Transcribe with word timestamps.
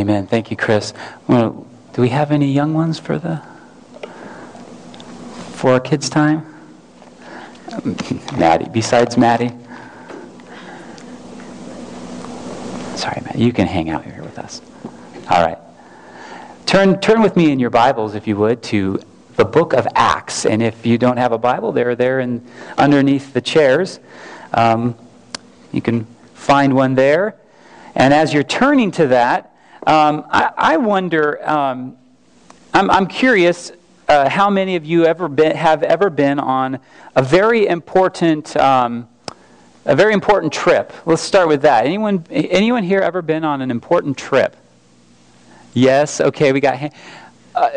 Amen. 0.00 0.26
Thank 0.26 0.50
you, 0.50 0.56
Chris. 0.56 0.94
Well, 1.28 1.66
do 1.92 2.00
we 2.00 2.08
have 2.08 2.32
any 2.32 2.50
young 2.50 2.72
ones 2.72 2.98
for 2.98 3.18
the 3.18 3.42
for 5.52 5.74
our 5.74 5.80
kids' 5.80 6.08
time? 6.08 6.46
Maddie. 8.38 8.70
Besides 8.72 9.18
Maddie. 9.18 9.50
Sorry, 12.96 13.20
Matt. 13.20 13.36
You 13.36 13.52
can 13.52 13.66
hang 13.66 13.90
out 13.90 14.06
here 14.06 14.22
with 14.22 14.38
us. 14.38 14.62
All 15.28 15.44
right. 15.44 15.58
Turn 16.64 16.98
turn 17.00 17.20
with 17.20 17.36
me 17.36 17.52
in 17.52 17.60
your 17.60 17.68
Bibles, 17.68 18.14
if 18.14 18.26
you 18.26 18.38
would, 18.38 18.62
to 18.62 19.02
the 19.36 19.44
book 19.44 19.74
of 19.74 19.86
Acts. 19.94 20.46
And 20.46 20.62
if 20.62 20.86
you 20.86 20.96
don't 20.96 21.18
have 21.18 21.32
a 21.32 21.38
Bible, 21.38 21.72
they're 21.72 21.94
there 21.94 22.20
in, 22.20 22.42
underneath 22.78 23.34
the 23.34 23.42
chairs. 23.42 24.00
Um, 24.54 24.96
you 25.72 25.82
can 25.82 26.06
find 26.32 26.74
one 26.74 26.94
there. 26.94 27.36
And 27.94 28.14
as 28.14 28.32
you're 28.32 28.42
turning 28.42 28.92
to 28.92 29.08
that, 29.08 29.48
um, 29.86 30.26
I, 30.30 30.52
I, 30.56 30.76
wonder, 30.76 31.48
um, 31.48 31.96
I'm, 32.74 32.90
I'm, 32.90 33.06
curious 33.06 33.72
uh, 34.08 34.28
how 34.28 34.50
many 34.50 34.76
of 34.76 34.84
you 34.84 35.06
ever 35.06 35.26
been, 35.26 35.56
have 35.56 35.82
ever 35.82 36.10
been 36.10 36.38
on 36.38 36.80
a 37.16 37.22
very 37.22 37.66
important, 37.66 38.54
um, 38.58 39.08
a 39.86 39.96
very 39.96 40.12
important 40.12 40.52
trip. 40.52 40.92
Let's 41.06 41.22
start 41.22 41.48
with 41.48 41.62
that. 41.62 41.86
Anyone, 41.86 42.26
anyone 42.30 42.82
here 42.84 43.00
ever 43.00 43.22
been 43.22 43.42
on 43.42 43.62
an 43.62 43.70
important 43.70 44.18
trip? 44.18 44.54
Yes. 45.72 46.20
Okay, 46.20 46.52
we 46.52 46.60
got. 46.60 46.92
Uh, 47.54 47.70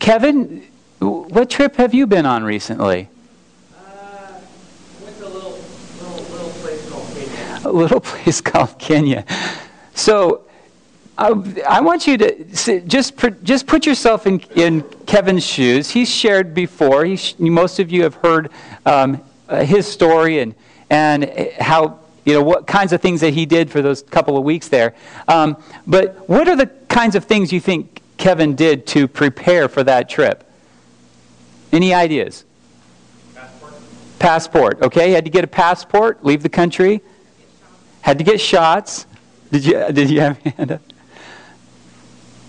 Kevin, 0.00 0.66
what 0.98 1.48
trip 1.48 1.76
have 1.76 1.94
you 1.94 2.06
been 2.06 2.26
on 2.26 2.44
recently? 2.44 3.08
Uh, 3.74 4.40
went 5.02 5.18
a 5.18 5.28
little, 5.28 5.58
little, 6.00 6.24
little 6.24 6.50
place 6.60 6.90
called 6.90 7.08
Kenya. 7.14 7.60
A 7.64 7.72
little 7.72 8.00
place 8.12 8.40
called 8.40 8.78
Kenya. 8.78 9.24
So, 9.94 10.42
I 11.18 11.80
want 11.80 12.06
you 12.06 12.16
to 12.18 12.44
just 12.44 13.16
just 13.42 13.66
put 13.66 13.86
yourself 13.86 14.26
in, 14.26 14.40
in 14.54 14.82
Kevin's 15.06 15.44
shoes. 15.44 15.90
He's 15.90 16.08
shared 16.08 16.54
before. 16.54 17.06
Most 17.38 17.78
of 17.78 17.92
you 17.92 18.02
have 18.02 18.14
heard 18.14 18.50
um, 18.86 19.22
his 19.48 19.86
story 19.86 20.40
and 20.40 20.54
and 20.88 21.30
how 21.60 21.98
you 22.24 22.34
know 22.34 22.42
what 22.42 22.66
kinds 22.66 22.92
of 22.92 23.00
things 23.00 23.20
that 23.20 23.34
he 23.34 23.46
did 23.46 23.70
for 23.70 23.82
those 23.82 24.02
couple 24.02 24.38
of 24.38 24.44
weeks 24.44 24.68
there. 24.68 24.94
Um, 25.28 25.62
but 25.86 26.28
what 26.28 26.48
are 26.48 26.56
the 26.56 26.66
kinds 26.88 27.14
of 27.14 27.24
things 27.24 27.52
you 27.52 27.60
think 27.60 28.00
Kevin 28.16 28.54
did 28.54 28.86
to 28.88 29.06
prepare 29.06 29.68
for 29.68 29.82
that 29.84 30.08
trip? 30.08 30.48
Any 31.72 31.92
ideas? 31.92 32.44
Passport. 33.34 33.74
Passport. 34.18 34.82
Okay, 34.82 35.10
had 35.10 35.24
to 35.24 35.30
get 35.30 35.44
a 35.44 35.48
passport, 35.48 36.24
leave 36.24 36.42
the 36.42 36.48
country. 36.48 37.02
Had 38.00 38.18
to 38.18 38.24
get 38.24 38.40
shots. 38.40 39.06
Did 39.50 39.64
you? 39.64 39.92
Did 39.92 40.10
you 40.10 40.20
have? 40.20 40.80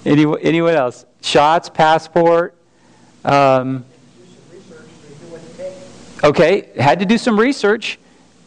Any, 0.05 0.25
anyone 0.41 0.73
else? 0.73 1.05
Shots, 1.21 1.69
passport. 1.69 2.55
Um, 3.23 3.85
okay, 6.23 6.69
had 6.77 6.99
to 6.99 7.05
do 7.05 7.17
some 7.17 7.39
research. 7.39 7.99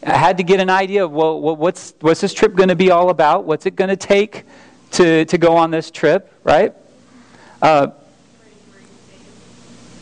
I 0.03 0.15
had 0.15 0.37
to 0.37 0.43
get 0.43 0.59
an 0.59 0.69
idea 0.69 1.03
of 1.03 1.11
well, 1.11 1.39
what's 1.39 1.93
what's 2.01 2.21
this 2.21 2.33
trip 2.33 2.53
going 2.55 2.69
to 2.69 2.75
be 2.75 2.91
all 2.91 3.09
about? 3.09 3.45
What's 3.45 3.65
it 3.65 3.75
going 3.75 3.89
to 3.89 3.95
take 3.95 4.43
to 4.91 5.25
to 5.25 5.37
go 5.37 5.57
on 5.57 5.71
this 5.71 5.89
trip? 5.89 6.31
Right. 6.43 6.73
Uh, 7.61 7.87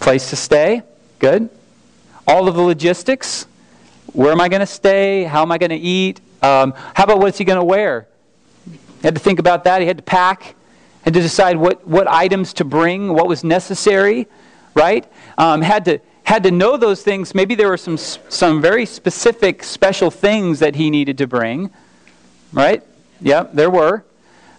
Place 0.05 0.29
to 0.29 0.35
stay? 0.35 0.83
Good. 1.17 1.49
All 2.27 2.47
of 2.47 2.55
the 2.55 2.61
logistics? 2.61 3.47
Where 4.13 4.31
am 4.31 4.39
I 4.39 4.49
going 4.49 4.59
to 4.59 4.67
stay? 4.67 5.23
How 5.23 5.41
am 5.41 5.51
I 5.51 5.57
going 5.57 5.71
to 5.71 5.75
eat? 5.75 6.21
Um, 6.41 6.73
how 6.93 7.05
about 7.05 7.19
what's 7.19 7.37
he 7.37 7.43
going 7.43 7.57
to 7.57 7.63
wear? 7.63 8.07
He 8.69 8.77
had 9.01 9.15
to 9.15 9.19
think 9.19 9.39
about 9.39 9.63
that. 9.63 9.81
He 9.81 9.87
had 9.87 9.97
to 9.97 10.03
pack. 10.03 10.54
Had 11.05 11.13
to 11.13 11.21
decide 11.21 11.55
what, 11.57 11.87
what 11.87 12.07
items 12.07 12.53
to 12.53 12.65
bring, 12.65 13.13
what 13.13 13.27
was 13.27 13.43
necessary, 13.43 14.27
right? 14.73 15.05
Um, 15.37 15.61
had 15.61 15.85
to 15.85 15.99
had 16.23 16.41
to 16.41 16.51
know 16.51 16.75
those 16.75 17.03
things. 17.03 17.35
Maybe 17.35 17.53
there 17.53 17.69
were 17.69 17.77
some 17.77 17.97
some 17.97 18.61
very 18.61 18.85
specific, 18.85 19.63
special 19.63 20.09
things 20.09 20.59
that 20.59 20.75
he 20.75 20.89
needed 20.89 21.19
to 21.19 21.27
bring, 21.27 21.69
right? 22.51 22.83
Yeah, 23.21 23.43
there 23.53 23.69
were. 23.69 24.03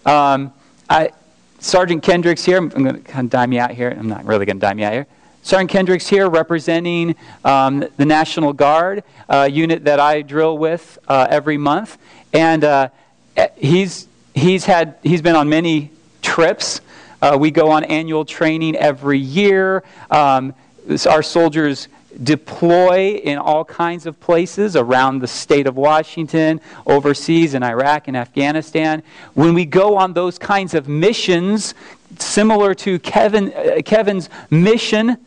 Um, 0.05 0.53
I, 0.89 1.11
Sergeant 1.59 2.03
Kendricks 2.03 2.45
here. 2.45 2.57
I'm, 2.57 2.69
going 2.69 2.95
to 2.95 2.99
kind 3.01 3.25
of 3.25 3.31
dime 3.31 3.51
you 3.51 3.59
out 3.59 3.71
here. 3.71 3.89
I'm 3.89 4.07
not 4.07 4.23
really 4.25 4.45
going 4.45 4.57
to 4.57 4.61
dime 4.61 4.79
you 4.79 4.85
out 4.85 4.93
here. 4.93 5.07
Sergeant 5.41 5.69
Kendricks 5.69 6.07
here 6.07 6.29
representing 6.29 7.15
um, 7.43 7.85
the 7.97 8.05
National 8.05 8.53
Guard 8.53 9.03
uh, 9.27 9.49
unit 9.51 9.85
that 9.85 9.99
I 9.99 10.21
drill 10.21 10.57
with 10.57 10.97
uh, 11.07 11.27
every 11.29 11.57
month. 11.57 11.97
And 12.31 12.63
uh, 12.63 12.89
he's, 13.57 14.07
he's, 14.33 14.65
had, 14.65 14.97
he's 15.03 15.21
been 15.21 15.35
on 15.35 15.49
many 15.49 15.91
trips. 16.27 16.81
Uh, 17.21 17.37
we 17.39 17.49
go 17.49 17.71
on 17.71 17.85
annual 17.85 18.25
training 18.25 18.75
every 18.75 19.17
year. 19.17 19.83
Um, 20.11 20.53
our 21.09 21.23
soldiers 21.23 21.87
deploy 22.21 23.15
in 23.23 23.37
all 23.37 23.63
kinds 23.63 24.05
of 24.05 24.19
places 24.19 24.75
around 24.75 25.19
the 25.19 25.27
state 25.27 25.67
of 25.67 25.77
Washington, 25.77 26.59
overseas 26.85 27.53
in 27.53 27.63
Iraq 27.63 28.07
and 28.09 28.17
Afghanistan. 28.17 29.03
When 29.35 29.53
we 29.53 29.65
go 29.65 29.95
on 29.95 30.13
those 30.13 30.37
kinds 30.37 30.73
of 30.73 30.87
missions, 30.89 31.73
similar 32.19 32.73
to 32.75 32.99
Kevin, 32.99 33.53
uh, 33.53 33.81
Kevin's 33.85 34.29
mission 34.49 35.17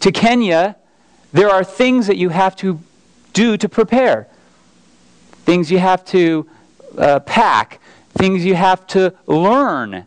to 0.00 0.12
Kenya, 0.12 0.76
there 1.32 1.50
are 1.50 1.64
things 1.64 2.06
that 2.06 2.16
you 2.16 2.28
have 2.28 2.54
to 2.56 2.80
do 3.32 3.56
to 3.56 3.68
prepare. 3.68 4.28
Things 5.44 5.70
you 5.70 5.78
have 5.78 6.04
to 6.06 6.48
uh, 6.96 7.20
pack, 7.20 7.80
things 8.14 8.44
you 8.44 8.54
have 8.54 8.86
to 8.88 9.14
learn. 9.26 10.06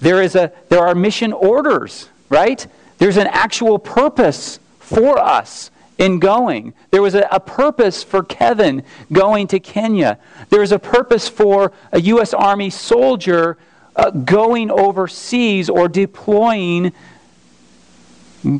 There, 0.00 0.22
is 0.22 0.34
a, 0.34 0.52
there 0.68 0.80
are 0.80 0.94
mission 0.94 1.32
orders, 1.32 2.08
right? 2.28 2.66
There's 2.98 3.16
an 3.16 3.26
actual 3.28 3.78
purpose 3.78 4.58
for 4.78 5.18
us 5.18 5.70
in 5.98 6.18
going. 6.18 6.72
There 6.90 7.02
was 7.02 7.14
a, 7.14 7.28
a, 7.30 7.38
purpose 7.38 8.02
for 8.02 8.22
Kevin 8.22 8.82
going 9.12 9.46
to 9.48 9.60
Kenya. 9.60 10.18
There 10.48 10.60
was 10.60 10.72
a 10.72 10.78
purpose 10.78 11.28
for 11.28 11.72
a 11.92 12.00
U.S. 12.00 12.32
Army 12.32 12.70
soldier 12.70 13.58
uh, 13.94 14.10
going 14.10 14.70
overseas 14.70 15.68
or 15.68 15.88
deploying 15.88 16.92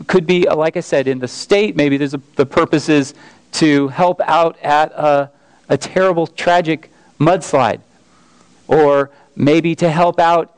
could 0.06 0.26
be, 0.26 0.42
like 0.42 0.76
I 0.76 0.80
said, 0.80 1.08
in 1.08 1.18
the 1.18 1.28
state. 1.28 1.74
Maybe 1.74 1.96
there's 1.96 2.12
a, 2.12 2.20
the 2.36 2.44
purpose 2.44 2.90
is 2.90 3.14
to 3.52 3.88
help 3.88 4.20
out 4.20 4.58
at 4.60 4.92
a, 4.92 5.30
a 5.70 5.78
terrible, 5.78 6.26
tragic 6.26 6.90
mudslide, 7.18 7.80
or 8.68 9.10
maybe 9.34 9.74
to 9.76 9.88
help 9.88 10.20
out 10.20 10.54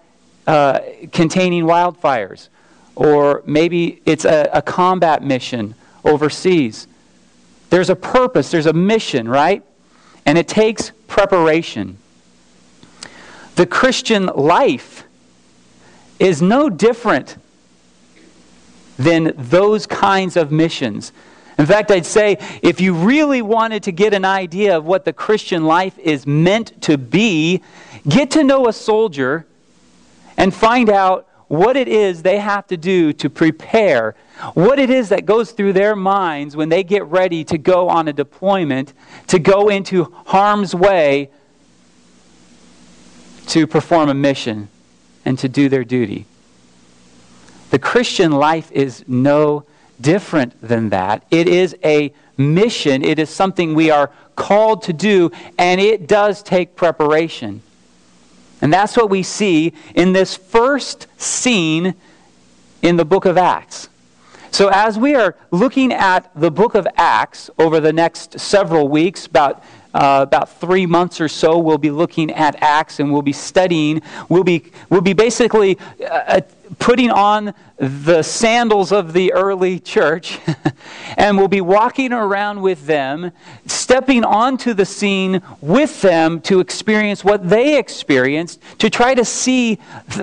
uh, 0.47 0.80
containing 1.12 1.64
wildfires, 1.64 2.48
or 2.94 3.42
maybe 3.47 4.03
it's 4.04 4.25
a, 4.25 4.50
a 4.53 4.62
combat 4.62 5.22
mission 5.22 5.75
overseas. 6.04 6.86
There's 7.70 7.91
a 7.91 7.97
purpose, 7.97 8.50
there's 8.50 8.66
a 8.66 8.72
mission, 8.72 9.28
right? 9.28 9.62
And 10.26 10.36
it 10.36 10.48
takes 10.48 10.92
preparation. 11.06 11.98
The 13.56 13.66
Christian 13.66 14.26
life 14.26 15.04
is 16.19 16.41
no 16.42 16.70
different 16.70 17.36
than 18.97 19.32
those 19.36 19.86
kinds 19.86 20.36
of 20.36 20.53
missions. 20.53 21.12
In 21.59 21.66
fact, 21.66 21.91
I'd 21.91 22.06
say 22.06 22.38
if 22.62 22.80
you 22.80 22.94
really 22.94 23.42
wanted 23.42 23.82
to 23.84 23.92
get 23.92 24.14
an 24.14 24.24
idea 24.24 24.76
of 24.76 24.84
what 24.84 25.04
the 25.04 25.12
Christian 25.12 25.64
life 25.64 25.98
is 25.98 26.26
meant 26.26 26.80
to 26.82 26.97
be, 26.97 27.62
get 28.09 28.30
to 28.32 28.44
know 28.44 28.69
a 28.69 28.72
soldier 28.72 29.47
and 30.37 30.54
find 30.54 30.88
out 30.88 31.28
what 31.48 31.76
it 31.76 31.87
is 31.87 32.22
they 32.22 32.38
have 32.38 32.66
to 32.69 32.76
do 32.76 33.12
to 33.12 33.28
prepare, 33.28 34.15
what 34.54 34.78
it 34.78 34.88
is 34.88 35.10
that 35.10 35.26
goes 35.26 35.53
through 35.53 35.75
their 35.75 35.94
minds 35.94 36.56
when 36.56 36.70
they 36.70 36.82
get 36.82 37.04
ready 37.04 37.44
to 37.44 37.59
go 37.59 37.88
on 37.88 38.09
a 38.09 38.12
deployment, 38.12 38.94
to 39.26 39.38
go 39.38 39.69
into 39.69 40.04
harm's 40.26 40.75
way 40.75 41.28
to 43.48 43.66
perform 43.66 44.09
a 44.09 44.15
mission 44.15 44.69
and 45.25 45.38
to 45.38 45.48
do 45.48 45.68
their 45.68 45.84
duty. 45.84 46.24
The 47.71 47.78
Christian 47.78 48.33
life 48.33 48.71
is 48.72 49.04
no 49.06 49.65
different 50.01 50.60
than 50.60 50.89
that. 50.91 51.24
It 51.30 51.48
is 51.48 51.77
a 51.84 52.12
mission, 52.36 53.04
it 53.04 53.18
is 53.18 53.30
something 53.30 53.74
we 53.74 53.91
are 53.91 54.10
called 54.36 54.83
to 54.84 54.92
do, 54.92 55.30
and 55.59 55.80
it 55.80 56.06
does 56.06 56.42
take 56.42 56.77
preparation. 56.77 57.62
And 58.62 58.72
that's 58.72 58.97
what 58.97 59.10
we 59.10 59.22
see 59.22 59.74
in 59.94 60.12
this 60.12 60.36
first 60.36 61.09
scene 61.20 61.94
in 62.80 62.97
the 62.97 63.04
book 63.04 63.26
of 63.26 63.36
Acts. 63.36 63.88
So, 64.53 64.68
as 64.68 64.98
we 64.98 65.14
are 65.14 65.36
looking 65.50 65.92
at 65.92 66.30
the 66.34 66.50
book 66.50 66.74
of 66.74 66.86
Acts 66.97 67.50
over 67.59 67.80
the 67.80 67.92
next 67.92 68.38
several 68.38 68.88
weeks, 68.88 69.26
about 69.26 69.64
uh, 69.94 70.20
about 70.22 70.50
three 70.60 70.86
months 70.86 71.20
or 71.20 71.28
so, 71.28 71.59
we'll 71.59 71.78
be 71.78 71.91
looking 71.91 72.30
at 72.30 72.62
Acts 72.62 73.00
and 73.00 73.12
we'll 73.12 73.22
be 73.22 73.32
studying. 73.32 74.00
We'll 74.28 74.44
be, 74.44 74.70
we'll 74.88 75.03
be 75.03 75.12
basically 75.12 75.78
uh, 76.08 76.41
putting 76.78 77.10
on 77.10 77.54
the 77.77 78.22
sandals 78.22 78.92
of 78.92 79.13
the 79.13 79.33
early 79.33 79.78
church 79.78 80.39
and 81.16 81.36
will 81.36 81.48
be 81.48 81.60
walking 81.60 82.13
around 82.13 82.60
with 82.60 82.86
them, 82.86 83.33
stepping 83.66 84.24
onto 84.24 84.72
the 84.72 84.84
scene 84.84 85.42
with 85.60 86.01
them 86.01 86.41
to 86.41 86.60
experience 86.60 87.24
what 87.24 87.48
they 87.48 87.78
experienced, 87.78 88.60
to 88.78 88.89
try 88.89 89.15
to 89.15 89.24
see 89.24 89.78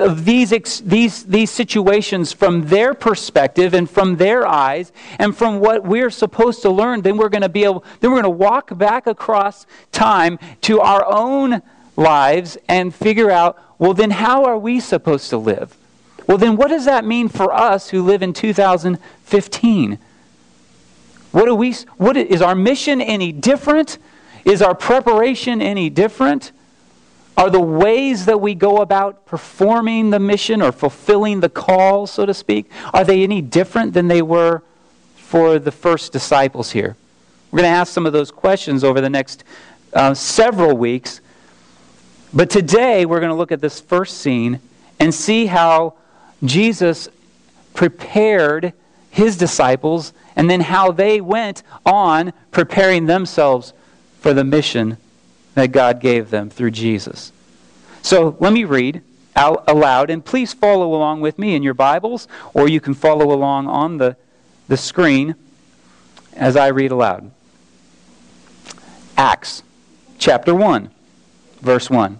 these, 0.10 0.81
these, 0.81 1.24
these 1.25 1.51
situations 1.51 2.31
from 2.31 2.68
their 2.68 2.94
perspective 2.94 3.74
and 3.74 3.90
from 3.90 4.16
their 4.16 4.48
eyes 4.48 4.92
and 5.19 5.36
from 5.36 5.60
what 5.60 5.84
we're 5.84 6.12
supposed 6.12 6.62
to 6.62 6.69
learn. 6.69 7.02
Then 7.02 7.18
we're 7.18 7.30
going 7.30 7.42
to 7.42 7.50
be 7.50 7.63
able, 7.63 7.84
then 8.00 8.12
we're 8.12 8.22
going 8.22 8.24
to 8.24 8.30
walk 8.30 8.78
back 8.78 9.07
across 9.07 9.66
time 9.92 10.40
to 10.62 10.80
our 10.80 11.06
own 11.06 11.62
lives 11.98 12.57
and 12.68 12.95
figure 12.95 13.30
out, 13.30 13.62
well, 13.78 13.94
then 13.94 14.12
how 14.12 14.45
are 14.45 14.57
we 14.57 14.80
supposed 14.80 15.30
to 15.30 15.38
live? 15.38 15.75
Well, 16.30 16.38
then 16.38 16.58
what 16.58 16.68
does 16.68 16.86
that 16.86 17.06
mean 17.06 17.28
for 17.28 17.52
us 17.52 17.90
who 17.90 18.04
live 18.04 18.22
in 18.22 18.34
2015? 18.34 19.98
What 21.31 21.46
do 21.46 21.56
we, 21.56 21.74
what, 21.98 22.18
is 22.18 22.44
our 22.44 22.54
mission 22.54 23.02
any 23.02 23.31
different? 23.31 23.98
Is 24.46 24.62
our 24.62 24.76
preparation 24.76 25.60
any 25.60 25.90
different? 25.90 26.52
Are 27.36 27.50
the 27.50 27.60
ways 27.60 28.28
that 28.28 28.40
we 28.40 28.54
go 28.54 28.78
about 28.78 29.26
performing 29.26 30.12
the 30.12 30.20
mission 30.20 30.62
or 30.62 30.72
fulfilling 30.72 31.40
the 31.40 31.50
call, 31.50 32.06
so 32.06 32.28
to 32.28 32.34
speak, 32.36 32.70
are 32.94 33.04
they 33.04 33.24
any 33.24 33.42
different 33.42 33.94
than 33.94 34.08
they 34.08 34.22
were 34.22 34.62
for 35.16 35.58
the 35.58 35.72
first 35.72 36.14
disciples 36.14 36.70
here? 36.70 36.96
We're 37.50 37.62
going 37.62 37.72
to 37.72 37.76
ask 37.76 37.92
some 37.92 38.06
of 38.06 38.14
those 38.14 38.30
questions 38.30 38.84
over 38.84 39.02
the 39.02 39.10
next 39.10 39.44
uh, 39.94 40.14
several 40.14 40.78
weeks. 40.78 41.22
But 42.31 42.52
today, 42.52 43.08
we're 43.08 43.20
going 43.20 43.31
to 43.31 43.36
look 43.36 43.52
at 43.52 43.62
this 43.62 43.80
first 43.81 44.20
scene 44.20 44.60
and 45.00 45.12
see 45.12 45.48
how 45.48 45.96
Jesus 46.44 47.09
prepared 47.74 48.74
his 49.09 49.38
disciples 49.38 50.13
and 50.36 50.50
then 50.50 50.62
how 50.62 50.91
they 50.91 51.19
went 51.19 51.63
on 51.86 52.33
preparing 52.51 53.06
themselves 53.06 53.74
for 54.19 54.33
the 54.33 54.44
mission 54.44 54.97
that 55.56 55.71
God 55.71 56.00
gave 56.00 56.30
them 56.30 56.50
through 56.50 56.71
Jesus. 56.71 57.31
So 58.01 58.38
let 58.39 58.53
me 58.53 58.63
read 58.63 59.01
out 59.36 59.63
aloud, 59.68 60.09
and 60.09 60.24
please 60.24 60.53
follow 60.53 60.94
along 60.94 61.21
with 61.21 61.39
me 61.39 61.56
in 61.56 61.63
your 61.63 61.74
Bibles, 61.74 62.27
or 62.53 62.68
you 62.68 62.81
can 62.81 62.94
follow 62.94 63.31
along 63.33 63.68
on 63.68 63.97
the, 63.97 64.18
the 64.68 64.77
screen 64.77 65.35
as 66.33 66.56
I 66.56 66.68
read 66.68 66.92
aloud. 66.92 67.31
Acts 69.18 69.63
chapter 70.18 70.53
1, 70.53 70.89
verse 71.62 71.89
1. 71.89 72.19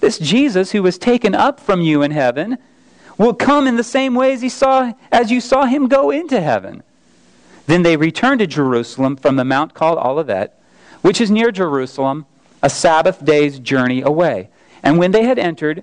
This 0.00 0.18
Jesus 0.18 0.72
who 0.72 0.82
was 0.82 0.98
taken 0.98 1.34
up 1.34 1.60
from 1.60 1.80
you 1.80 2.02
in 2.02 2.10
heaven 2.10 2.58
will 3.16 3.34
come 3.34 3.66
in 3.66 3.76
the 3.76 3.84
same 3.84 4.14
way 4.14 4.32
as, 4.32 4.42
he 4.42 4.48
saw, 4.48 4.92
as 5.10 5.30
you 5.30 5.40
saw 5.40 5.64
him 5.64 5.88
go 5.88 6.10
into 6.10 6.40
heaven. 6.40 6.82
Then 7.66 7.82
they 7.82 7.96
returned 7.96 8.38
to 8.38 8.46
Jerusalem 8.46 9.16
from 9.16 9.36
the 9.36 9.44
mount 9.44 9.74
called 9.74 9.98
Olivet, 9.98 10.58
which 11.02 11.20
is 11.20 11.30
near 11.30 11.50
Jerusalem, 11.50 12.26
a 12.62 12.70
Sabbath 12.70 13.24
day's 13.24 13.58
journey 13.58 14.00
away. 14.00 14.48
And 14.82 14.98
when 14.98 15.10
they 15.10 15.24
had 15.24 15.38
entered, 15.38 15.82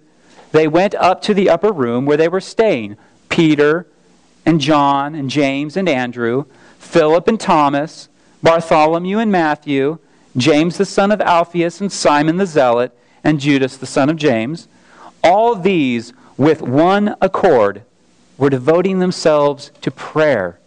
they 0.52 0.68
went 0.68 0.96
up 0.96 1.22
to 1.24 1.34
the 1.34 1.50
upper 1.50 1.72
room 1.72 2.06
where 2.06 2.18
they 2.18 2.30
were 2.30 2.42
staying 2.42 2.98
Peter 3.30 3.88
and 4.46 4.62
John 4.62 5.14
and 5.14 5.30
James 5.30 5.76
and 5.76 5.90
Andrew, 5.90 6.46
Philip 6.80 7.28
and 7.28 7.40
Thomas, 7.40 8.08
Bartholomew 8.42 9.20
and 9.20 9.32
Matthew, 9.32 10.00
James 10.38 10.78
the 10.78 10.86
son 10.86 11.12
of 11.12 11.22
Alphaeus 11.22 11.82
and 11.82 11.92
Simon 11.92 12.38
the 12.38 12.46
Zealot 12.46 12.98
and 13.25 13.39
Judas, 13.39 13.75
the 13.75 13.88
son 13.88 14.10
of 14.10 14.16
James, 14.16 14.69
all 15.24 15.56
these 15.56 16.13
with 16.38 16.62
one 16.62 17.16
accord 17.19 17.81
were 18.38 18.51
devoting 18.51 19.00
themselves 19.00 19.72
to 19.81 19.89
prayer, 19.89 20.60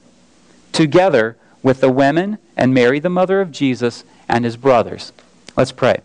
together 0.72 1.36
with 1.62 1.80
the 1.80 1.90
women 1.90 2.38
and 2.56 2.74
Mary, 2.74 2.98
the 2.98 3.08
mother 3.08 3.40
of 3.40 3.52
Jesus, 3.52 4.02
and 4.28 4.44
his 4.44 4.56
brothers. 4.56 5.12
Let's 5.56 5.70
pray. 5.70 6.00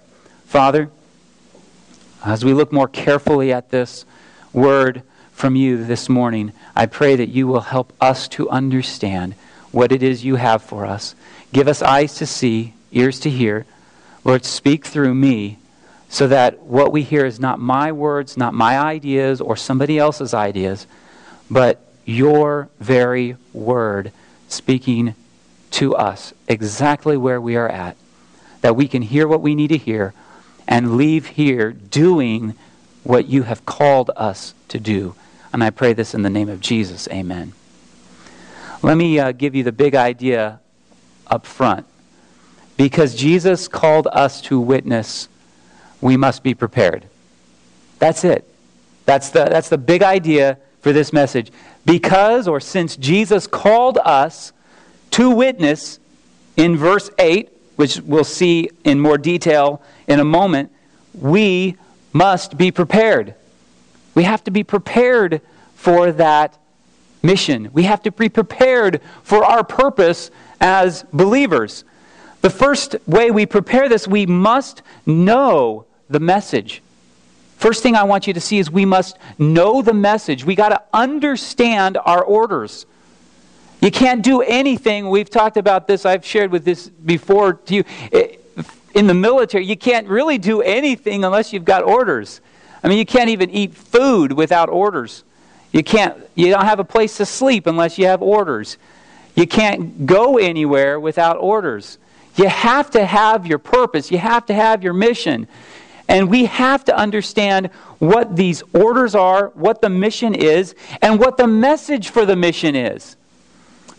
Father, 0.46 0.90
as 2.24 2.46
we 2.46 2.54
look 2.54 2.72
more 2.72 2.88
carefully 2.88 3.52
at 3.52 3.72
this 3.72 4.06
word 4.54 5.02
from 5.32 5.56
you 5.56 5.84
this 5.84 6.08
morning, 6.08 6.52
I 6.76 6.86
pray 6.86 7.16
that 7.16 7.30
you 7.30 7.48
will 7.48 7.62
help 7.62 7.92
us 8.00 8.28
to 8.30 8.50
understand 8.50 9.34
what 9.72 9.92
it 9.92 10.04
is 10.04 10.24
you 10.24 10.36
have 10.36 10.62
for 10.62 10.86
us. 10.86 11.16
Give 11.52 11.68
us 11.68 11.82
eyes 11.82 12.16
to 12.16 12.28
see, 12.28 12.74
ears 12.92 13.20
to 13.22 13.30
hear. 13.32 13.66
Lord, 14.24 14.46
speak 14.46 14.86
through 14.86 15.16
me 15.16 15.58
so 16.14 16.28
that 16.28 16.60
what 16.60 16.92
we 16.92 17.02
hear 17.02 17.26
is 17.26 17.40
not 17.40 17.60
my 17.60 17.92
words, 17.92 18.38
not 18.38 18.54
my 18.54 18.78
ideas 18.78 19.42
or 19.42 19.58
somebody 19.58 19.98
else's 19.98 20.32
ideas, 20.32 20.86
but 21.50 21.84
your 22.06 22.70
very 22.80 23.36
word 23.52 24.12
speaking 24.48 25.16
to 25.72 25.96
us 25.96 26.32
exactly 26.48 27.18
where 27.18 27.42
we 27.42 27.56
are 27.56 27.68
at. 27.68 27.98
That 28.62 28.76
we 28.76 28.88
can 28.88 29.02
hear 29.02 29.28
what 29.28 29.42
we 29.42 29.56
need 29.56 29.70
to 29.70 29.78
hear 29.78 30.14
and 30.68 30.98
leave 30.98 31.30
here 31.30 31.72
doing 31.72 32.54
what 33.02 33.26
you 33.26 33.42
have 33.44 33.66
called 33.66 34.12
us 34.16 34.54
to 34.68 34.80
do. 34.80 35.16
And 35.52 35.64
I 35.64 35.72
pray 35.72 35.94
this 35.94 36.14
in 36.14 36.22
the 36.22 36.30
name 36.30 36.48
of 36.48 36.60
Jesus. 36.60 37.08
Amen. 37.08 37.54
Let 38.84 38.98
me 38.98 39.18
uh, 39.18 39.32
give 39.32 39.56
you 39.56 39.64
the 39.64 39.72
big 39.72 39.96
idea 39.96 40.60
up 41.26 41.48
front. 41.48 41.88
Because 42.78 43.16
Jesus 43.16 43.68
called 43.68 44.08
us 44.12 44.42
to 44.42 44.60
witness 44.60 45.28
we 46.04 46.18
must 46.18 46.44
be 46.44 46.54
prepared. 46.54 47.06
That's 47.98 48.26
it. 48.26 48.46
That's 49.06 49.30
the, 49.30 49.46
that's 49.46 49.70
the 49.70 49.78
big 49.78 50.04
idea 50.04 50.58
for 50.82 50.92
this 50.92 51.14
message. 51.14 51.52
Because 51.86 52.48
or 52.48 52.60
since 52.60 52.98
Jesus 52.98 53.48
called 53.48 53.98
us 54.04 54.52
to 55.12 55.30
witness 55.30 56.00
in 56.58 56.76
verse 56.76 57.10
8, 57.18 57.50
which 57.78 58.02
we'll 58.02 58.26
see 58.26 58.70
in 58.84 59.00
more 59.00 59.18
detail 59.18 59.82
in 60.08 60.20
a 60.20 60.26
moment, 60.26 60.72
we 61.14 61.78
must 62.12 62.58
be 62.58 62.70
prepared. 62.70 63.34
We 64.14 64.24
have 64.24 64.44
to 64.44 64.52
be 64.52 64.64
prepared 64.64 65.42
for 65.76 66.12
that 66.12 66.58
mission. 67.24 67.70
We 67.72 67.84
have 67.84 68.04
to 68.04 68.12
be 68.12 68.28
prepared 68.28 69.02
for 69.24 69.44
our 69.46 69.64
purpose 69.64 70.32
as 70.60 71.04
believers. 71.14 71.86
The 72.42 72.50
first 72.50 72.98
way 73.08 73.32
we 73.32 73.46
prepare 73.46 73.88
this, 73.88 74.06
we 74.06 74.26
must 74.26 74.82
know 75.06 75.86
the 76.14 76.20
message. 76.20 76.82
First 77.58 77.84
thing 77.84 77.96
I 77.96 78.04
want 78.04 78.28
you 78.28 78.34
to 78.34 78.42
see 78.42 78.60
is 78.60 78.72
we 78.72 78.86
must 78.86 79.18
know 79.38 79.82
the 79.82 79.94
message. 79.94 80.46
We 80.46 80.56
got 80.56 80.70
to 80.70 80.82
understand 80.94 81.98
our 81.98 82.24
orders. 82.24 82.86
You 83.82 83.92
can't 83.92 84.24
do 84.24 84.42
anything. 84.42 85.10
We've 85.10 85.30
talked 85.30 85.58
about 85.58 85.88
this. 85.88 86.06
I've 86.06 86.26
shared 86.26 86.52
with 86.52 86.64
this 86.64 86.88
before 86.88 87.54
to 87.54 87.76
you. 87.76 87.84
In 88.94 89.08
the 89.08 89.14
military, 89.14 89.66
you 89.66 89.76
can't 89.76 90.08
really 90.08 90.38
do 90.38 90.62
anything 90.62 91.26
unless 91.26 91.52
you've 91.52 91.66
got 91.66 91.84
orders. 91.84 92.42
I 92.84 92.88
mean, 92.88 92.98
you 92.98 93.06
can't 93.06 93.30
even 93.30 93.50
eat 93.50 93.74
food 93.74 94.34
without 94.34 94.70
orders. 94.70 95.24
You 95.72 95.84
can't 95.84 96.18
you 96.36 96.50
don't 96.52 96.66
have 96.66 96.80
a 96.80 96.84
place 96.84 97.18
to 97.18 97.26
sleep 97.26 97.66
unless 97.66 97.98
you 97.98 98.06
have 98.06 98.22
orders. 98.22 98.78
You 99.36 99.48
can't 99.48 100.06
go 100.06 100.38
anywhere 100.38 101.00
without 101.00 101.38
orders. 101.38 101.98
You 102.36 102.48
have 102.48 102.92
to 102.92 103.06
have 103.06 103.46
your 103.46 103.60
purpose. 103.60 104.12
You 104.12 104.18
have 104.18 104.46
to 104.48 104.54
have 104.54 104.84
your 104.84 104.94
mission. 104.94 105.48
And 106.08 106.30
we 106.30 106.46
have 106.46 106.84
to 106.86 106.96
understand 106.96 107.68
what 108.00 108.36
these 108.36 108.62
orders 108.74 109.16
are, 109.16 109.50
what 109.56 109.82
the 109.82 109.90
mission 109.90 110.36
is, 110.36 110.76
and 111.02 111.20
what 111.20 111.38
the 111.38 111.48
message 111.48 112.10
for 112.10 112.26
the 112.26 112.36
mission 112.36 112.76
is. 112.76 113.16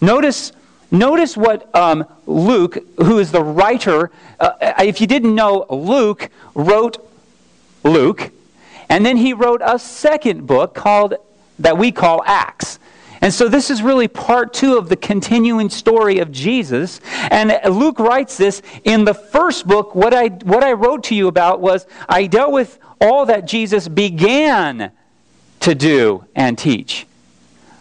Notice, 0.01 0.53
notice 0.91 1.37
what 1.37 1.75
um, 1.75 2.05
Luke, 2.27 2.79
who 2.99 3.19
is 3.19 3.33
the 3.33 3.43
writer, 3.43 4.11
uh, 4.39 4.53
if 4.81 5.01
you 5.01 5.07
didn't 5.07 5.35
know, 5.35 5.65
Luke 5.71 6.29
wrote 6.55 6.99
Luke, 7.85 8.31
and 8.89 9.05
then 9.05 9.17
he 9.17 9.33
wrote 9.33 9.63
a 9.65 9.79
second 9.79 10.47
book 10.47 10.75
called 10.75 11.15
that 11.59 11.79
we 11.79 11.91
call 11.91 12.23
Acts. 12.27 12.79
And 13.25 13.33
so 13.33 13.49
this 13.49 13.71
is 13.71 13.81
really 13.81 14.07
part 14.07 14.53
two 14.53 14.77
of 14.77 14.91
the 14.91 14.97
continuing 14.97 15.71
story 15.71 16.19
of 16.19 16.31
Jesus. 16.31 17.01
And 17.31 17.59
Luke 17.75 17.99
writes 17.99 18.37
this 18.37 18.61
in 18.85 19.07
the 19.07 19.15
first 19.15 19.67
book. 19.67 19.95
What 19.95 20.13
I, 20.13 20.27
what 20.27 20.63
I 20.63 20.75
wrote 20.75 21.05
to 21.05 21.15
you 21.15 21.27
about 21.27 21.63
was 21.63 21.87
I 22.07 22.27
dealt 22.27 22.53
with 22.53 22.79
all 23.01 23.25
that 23.25 23.47
Jesus 23.47 23.89
began 23.89 24.93
to 25.61 25.75
do 25.75 26.27
and 26.35 26.59
teach. 26.59 27.07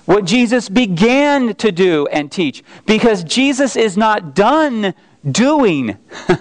What 0.05 0.23
Jesus 0.23 0.69
began 0.69 1.53
to 1.55 1.73
do 1.73 2.07
and 2.07 2.31
teach. 2.31 2.63
Because 2.85 3.25
Jesus 3.25 3.75
is 3.75 3.97
not 3.97 4.33
done 4.35 4.93
doing. 5.29 5.97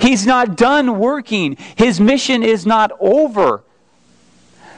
He's 0.00 0.26
not 0.26 0.56
done 0.56 0.98
working. 0.98 1.56
His 1.76 2.00
mission 2.00 2.42
is 2.42 2.66
not 2.66 2.90
over. 2.98 3.62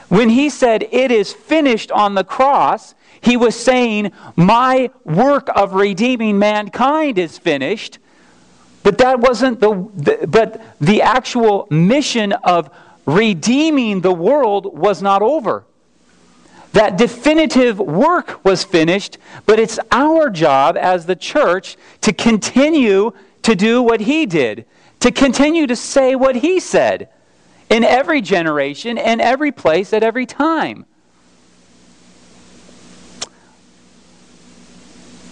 When 0.09 0.29
he 0.29 0.51
said, 0.51 0.87
It 0.91 1.11
is 1.11 1.33
finished 1.33 1.89
on 1.89 2.13
the 2.13 2.23
cross, 2.23 2.93
he 3.23 3.37
was 3.37 3.55
saying, 3.55 4.11
My 4.35 4.91
work 5.05 5.49
of 5.55 5.73
redeeming 5.73 6.37
mankind 6.37 7.17
is 7.17 7.37
finished. 7.37 7.99
But 8.83 8.97
that 8.97 9.19
wasn't 9.19 9.61
the, 9.61 9.89
the, 9.93 10.27
but 10.27 10.61
the 10.81 11.01
actual 11.01 11.67
mission 11.71 12.33
of 12.33 12.69
redeeming 13.05 14.01
the 14.01 14.13
world 14.13 14.77
was 14.77 15.01
not 15.01 15.21
over. 15.21 15.63
That 16.73 16.97
definitive 16.97 17.79
work 17.79 18.43
was 18.43 18.65
finished, 18.65 19.17
but 19.45 19.57
it's 19.57 19.79
our 19.91 20.29
job 20.29 20.75
as 20.75 21.05
the 21.05 21.15
church 21.15 21.77
to 22.01 22.11
continue 22.11 23.13
to 23.43 23.55
do 23.55 23.81
what 23.81 24.01
he 24.01 24.25
did, 24.25 24.65
to 24.99 25.11
continue 25.11 25.67
to 25.67 25.75
say 25.75 26.15
what 26.15 26.37
he 26.37 26.59
said 26.59 27.09
in 27.69 27.83
every 27.83 28.21
generation, 28.21 28.97
in 28.97 29.21
every 29.21 29.51
place, 29.51 29.93
at 29.93 30.03
every 30.03 30.25
time. 30.25 30.85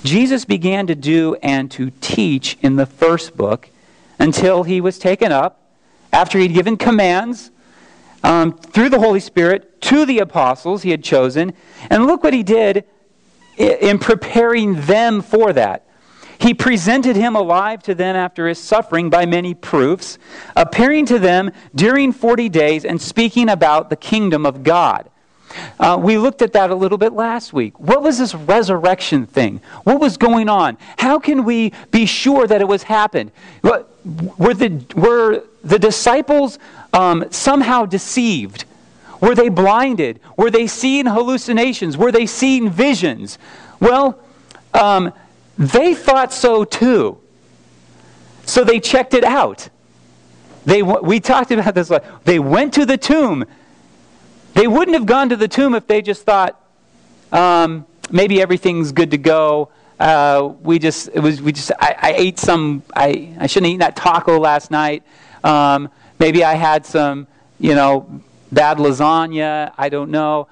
Jesus 0.03 0.45
began 0.45 0.87
to 0.87 0.95
do 0.95 1.35
and 1.43 1.69
to 1.71 1.91
teach 2.01 2.57
in 2.61 2.75
the 2.75 2.85
first 2.85 3.37
book 3.37 3.69
until 4.19 4.63
he 4.63 4.81
was 4.81 4.97
taken 4.97 5.31
up, 5.31 5.59
after 6.11 6.37
he'd 6.39 6.53
given 6.53 6.77
commands 6.77 7.51
um, 8.23 8.53
through 8.57 8.89
the 8.89 8.99
Holy 8.99 9.19
Spirit 9.19 9.81
to 9.81 10.05
the 10.05 10.19
apostles 10.19 10.83
he 10.83 10.91
had 10.91 11.03
chosen. 11.03 11.53
And 11.89 12.05
look 12.05 12.23
what 12.23 12.33
he 12.33 12.43
did 12.43 12.85
in 13.57 13.99
preparing 13.99 14.81
them 14.81 15.21
for 15.21 15.53
that. 15.53 15.85
He 16.39 16.55
presented 16.55 17.15
him 17.15 17.35
alive 17.35 17.83
to 17.83 17.93
them 17.93 18.15
after 18.15 18.47
his 18.47 18.57
suffering 18.57 19.11
by 19.11 19.27
many 19.27 19.53
proofs, 19.53 20.17
appearing 20.55 21.05
to 21.07 21.19
them 21.19 21.51
during 21.75 22.11
40 22.11 22.49
days 22.49 22.83
and 22.83 22.99
speaking 22.99 23.47
about 23.47 23.91
the 23.91 23.95
kingdom 23.95 24.47
of 24.47 24.63
God. 24.63 25.09
Uh, 25.79 25.97
we 25.99 26.17
looked 26.17 26.41
at 26.41 26.53
that 26.53 26.69
a 26.69 26.75
little 26.75 26.97
bit 26.97 27.13
last 27.13 27.53
week. 27.53 27.79
What 27.79 28.03
was 28.03 28.17
this 28.17 28.35
resurrection 28.35 29.25
thing? 29.25 29.61
What 29.83 29.99
was 29.99 30.17
going 30.17 30.49
on? 30.49 30.77
How 30.97 31.19
can 31.19 31.43
we 31.43 31.73
be 31.91 32.05
sure 32.05 32.47
that 32.47 32.61
it 32.61 32.67
was 32.67 32.83
happened? 32.83 33.31
Were 33.63 34.53
the, 34.53 34.83
were 34.95 35.43
the 35.63 35.79
disciples 35.79 36.59
um, 36.93 37.25
somehow 37.31 37.85
deceived? 37.85 38.65
Were 39.21 39.35
they 39.35 39.49
blinded? 39.49 40.19
Were 40.35 40.49
they 40.49 40.67
seeing 40.67 41.05
hallucinations? 41.05 41.95
Were 41.95 42.11
they 42.11 42.25
seeing 42.25 42.69
visions? 42.69 43.37
Well, 43.79 44.19
um, 44.73 45.13
they 45.57 45.93
thought 45.93 46.33
so 46.33 46.63
too. 46.63 47.19
So 48.45 48.63
they 48.63 48.79
checked 48.79 49.13
it 49.13 49.23
out. 49.23 49.69
They, 50.65 50.81
we 50.81 51.19
talked 51.19 51.51
about 51.51 51.75
this. 51.75 51.91
They 52.23 52.39
went 52.39 52.73
to 52.73 52.85
the 52.85 52.97
tomb. 52.97 53.45
They 54.53 54.67
wouldn't 54.67 54.95
have 54.95 55.05
gone 55.05 55.29
to 55.29 55.35
the 55.35 55.47
tomb 55.47 55.75
if 55.75 55.87
they 55.87 56.01
just 56.01 56.23
thought, 56.23 56.61
um, 57.31 57.85
maybe 58.11 58.41
everything's 58.41 58.91
good 58.91 59.11
to 59.11 59.17
go. 59.17 59.69
Uh, 59.99 60.53
we 60.61 60.79
just, 60.79 61.09
it 61.13 61.19
was, 61.19 61.41
we 61.41 61.51
just, 61.51 61.71
I, 61.79 61.95
I, 62.01 62.13
ate 62.17 62.39
some, 62.39 62.83
I, 62.95 63.35
I 63.39 63.47
shouldn't 63.47 63.67
have 63.67 63.73
eaten 63.73 63.79
that 63.79 63.95
taco 63.95 64.39
last 64.39 64.71
night. 64.71 65.03
Um, 65.43 65.89
maybe 66.19 66.43
I 66.43 66.55
had 66.55 66.85
some, 66.85 67.27
you 67.59 67.75
know, 67.75 68.21
bad 68.51 68.77
lasagna. 68.77 69.73
I 69.77 69.89
don't 69.89 70.11
know 70.11 70.47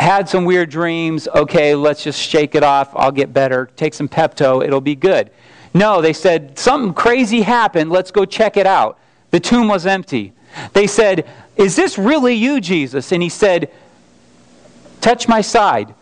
had 0.00 0.28
some 0.28 0.44
weird 0.44 0.70
dreams. 0.70 1.28
Okay, 1.28 1.74
let's 1.74 2.02
just 2.02 2.20
shake 2.20 2.54
it 2.54 2.62
off. 2.62 2.90
I'll 2.94 3.12
get 3.12 3.32
better. 3.32 3.70
Take 3.76 3.94
some 3.94 4.08
Pepto. 4.08 4.64
It'll 4.64 4.80
be 4.80 4.94
good. 4.94 5.30
No, 5.74 6.00
they 6.00 6.12
said, 6.12 6.58
something 6.58 6.94
crazy 6.94 7.42
happened. 7.42 7.90
Let's 7.90 8.10
go 8.10 8.24
check 8.24 8.56
it 8.56 8.66
out. 8.66 8.98
The 9.30 9.38
tomb 9.38 9.68
was 9.68 9.86
empty. 9.86 10.32
They 10.72 10.86
said, 10.86 11.28
Is 11.56 11.76
this 11.76 11.98
really 11.98 12.34
you, 12.34 12.60
Jesus? 12.60 13.12
And 13.12 13.22
he 13.22 13.28
said, 13.28 13.70
Touch 15.00 15.28
my 15.28 15.40
side. 15.40 15.94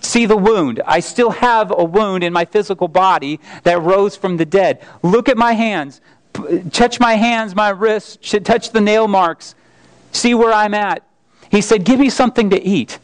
See 0.00 0.26
the 0.26 0.36
wound. 0.36 0.80
I 0.86 1.00
still 1.00 1.30
have 1.30 1.70
a 1.70 1.84
wound 1.84 2.24
in 2.24 2.32
my 2.32 2.44
physical 2.44 2.88
body 2.88 3.38
that 3.64 3.82
rose 3.82 4.16
from 4.16 4.38
the 4.38 4.46
dead. 4.46 4.82
Look 5.02 5.28
at 5.28 5.36
my 5.36 5.52
hands. 5.52 6.00
Touch 6.72 7.00
my 7.00 7.14
hands, 7.14 7.54
my 7.54 7.68
wrists. 7.68 8.34
Touch 8.44 8.70
the 8.70 8.80
nail 8.80 9.08
marks. 9.08 9.54
See 10.12 10.34
where 10.34 10.52
I'm 10.52 10.74
at. 10.74 11.02
He 11.50 11.60
said, 11.60 11.84
Give 11.84 12.00
me 12.00 12.08
something 12.08 12.50
to 12.50 12.62
eat. 12.62 12.98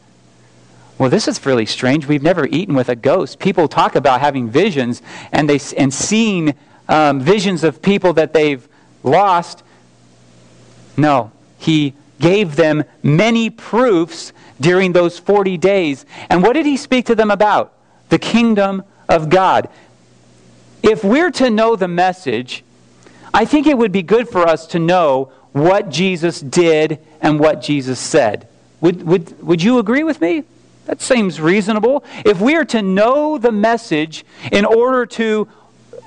Well, 0.97 1.11
this 1.11 1.27
is 1.27 1.45
really 1.45 1.67
strange. 1.67 2.07
We've 2.07 2.23
never 2.23 2.47
eaten 2.47 2.73
with 2.73 2.89
a 2.89 2.95
ghost. 2.95 3.37
People 3.37 3.67
talk 3.67 3.95
about 3.95 4.19
having 4.19 4.49
visions 4.49 5.03
and, 5.31 5.47
they, 5.47 5.59
and 5.77 5.93
seeing 5.93 6.55
um, 6.89 7.19
visions 7.19 7.63
of 7.63 7.83
people 7.83 8.13
that 8.13 8.33
they've 8.33 8.67
lost. 9.03 9.63
No, 10.97 11.31
he 11.59 11.93
gave 12.19 12.55
them 12.55 12.83
many 13.03 13.49
proofs 13.49 14.33
during 14.59 14.93
those 14.93 15.19
40 15.19 15.57
days. 15.57 16.05
And 16.29 16.41
what 16.41 16.53
did 16.53 16.65
he 16.65 16.77
speak 16.77 17.05
to 17.05 17.15
them 17.15 17.31
about? 17.31 17.73
The 18.09 18.19
kingdom 18.19 18.83
of 19.07 19.29
God. 19.29 19.69
If 20.81 21.03
we're 21.03 21.31
to 21.31 21.49
know 21.49 21.75
the 21.75 21.87
message, 21.87 22.63
I 23.33 23.45
think 23.45 23.67
it 23.67 23.77
would 23.77 23.91
be 23.91 24.01
good 24.01 24.27
for 24.27 24.47
us 24.47 24.65
to 24.67 24.79
know 24.79 25.31
what 25.51 25.89
Jesus 25.89 26.39
did 26.39 26.99
and 27.21 27.39
what 27.39 27.61
Jesus 27.61 27.99
said. 27.99 28.47
Would, 28.81 29.03
would, 29.03 29.41
would 29.43 29.63
you 29.63 29.79
agree 29.79 30.03
with 30.03 30.21
me? 30.21 30.43
That 30.85 31.01
seems 31.01 31.41
reasonable. 31.41 32.03
If 32.25 32.39
we 32.39 32.55
are 32.55 32.65
to 32.65 32.81
know 32.81 33.37
the 33.37 33.51
message 33.51 34.25
in 34.51 34.63
order 34.65 35.05
to 35.05 35.47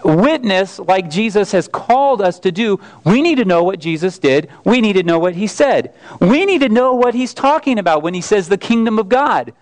witness 0.04 0.78
like 0.78 1.10
Jesus 1.10 1.52
has 1.52 1.68
called 1.68 2.22
us 2.22 2.38
to 2.40 2.52
do, 2.52 2.80
we 3.04 3.22
need 3.22 3.36
to 3.36 3.44
know 3.44 3.62
what 3.62 3.78
Jesus 3.78 4.18
did. 4.18 4.50
We 4.64 4.80
need 4.80 4.94
to 4.94 5.02
know 5.02 5.18
what 5.18 5.34
he 5.34 5.46
said. 5.46 5.94
We 6.20 6.44
need 6.44 6.60
to 6.60 6.68
know 6.68 6.94
what 6.94 7.14
he's 7.14 7.34
talking 7.34 7.78
about 7.78 8.02
when 8.02 8.14
he 8.14 8.20
says 8.20 8.48
the 8.48 8.58
kingdom 8.58 8.98
of 8.98 9.08
God. 9.08 9.52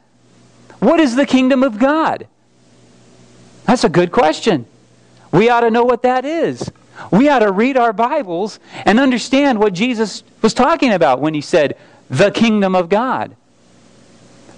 What 0.79 1.01
is 1.01 1.17
the 1.17 1.27
kingdom 1.27 1.63
of 1.63 1.79
God? 1.79 2.27
That's 3.65 3.85
a 3.85 3.89
good 3.89 4.13
question. 4.13 4.67
We 5.33 5.51
ought 5.51 5.61
to 5.61 5.71
know 5.71 5.85
what 5.85 6.03
that 6.03 6.25
is. 6.25 6.71
We 7.11 7.29
ought 7.29 7.41
to 7.41 7.53
read 7.53 7.77
our 7.77 7.93
Bibles 7.93 8.59
and 8.85 8.99
understand 8.99 9.59
what 9.59 9.73
Jesus 9.73 10.23
was 10.43 10.55
talking 10.55 10.93
about 10.93 11.21
when 11.21 11.35
he 11.35 11.41
said, 11.41 11.77
the 12.09 12.31
kingdom 12.31 12.75
of 12.75 12.89
God 12.89 13.37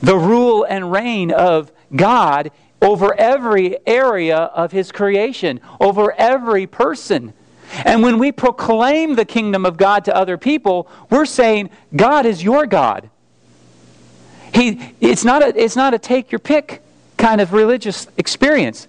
the 0.03 0.17
rule 0.17 0.65
and 0.65 0.91
reign 0.91 1.31
of 1.31 1.71
God 1.95 2.51
over 2.83 3.15
every 3.19 3.79
area 3.87 4.37
of 4.37 4.73
His 4.73 4.93
creation, 4.93 5.61
over 5.81 6.13
every 6.13 6.67
person. 6.67 7.33
And 7.85 8.03
when 8.03 8.19
we 8.19 8.33
proclaim 8.33 9.15
the 9.15 9.25
kingdom 9.25 9.65
of 9.65 9.77
God 9.77 10.05
to 10.07 10.15
other 10.15 10.37
people, 10.37 10.89
we're 11.09 11.27
saying, 11.27 11.71
God 11.95 12.27
is 12.27 12.43
your 12.43 12.67
God. 12.67 13.11
He, 14.53 14.95
it's, 15.01 15.25
not 15.25 15.43
a, 15.43 15.63
it's 15.63 15.77
not 15.77 15.95
a 15.95 15.99
take 15.99 16.33
your 16.33 16.41
pick 16.41 16.83
kind 17.17 17.41
of 17.41 17.53
religious 17.53 18.09
experience. 18.17 18.89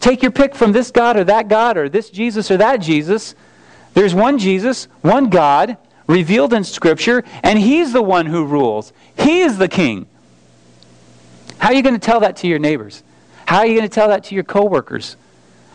Take 0.00 0.22
your 0.22 0.32
pick 0.32 0.54
from 0.54 0.72
this 0.72 0.90
God 0.90 1.16
or 1.16 1.24
that 1.24 1.48
God 1.48 1.76
or 1.76 1.88
this 1.88 2.10
Jesus 2.10 2.50
or 2.50 2.56
that 2.56 2.78
Jesus. 2.78 3.34
There's 3.94 4.14
one 4.14 4.38
Jesus, 4.38 4.84
one 5.02 5.28
God, 5.28 5.76
revealed 6.06 6.52
in 6.52 6.64
Scripture, 6.64 7.24
and 7.42 7.58
He's 7.58 7.92
the 7.92 8.02
one 8.02 8.26
who 8.26 8.44
rules. 8.44 8.92
He 9.18 9.40
is 9.40 9.58
the 9.58 9.68
king. 9.68 10.06
How 11.58 11.68
are 11.68 11.74
you 11.74 11.82
going 11.82 11.94
to 11.94 12.00
tell 12.00 12.20
that 12.20 12.36
to 12.38 12.46
your 12.46 12.58
neighbors? 12.58 13.02
How 13.48 13.60
are 13.60 13.66
you 13.66 13.78
going 13.78 13.88
to 13.88 13.94
tell 13.94 14.08
that 14.08 14.24
to 14.24 14.34
your 14.34 14.44
coworkers? 14.44 15.16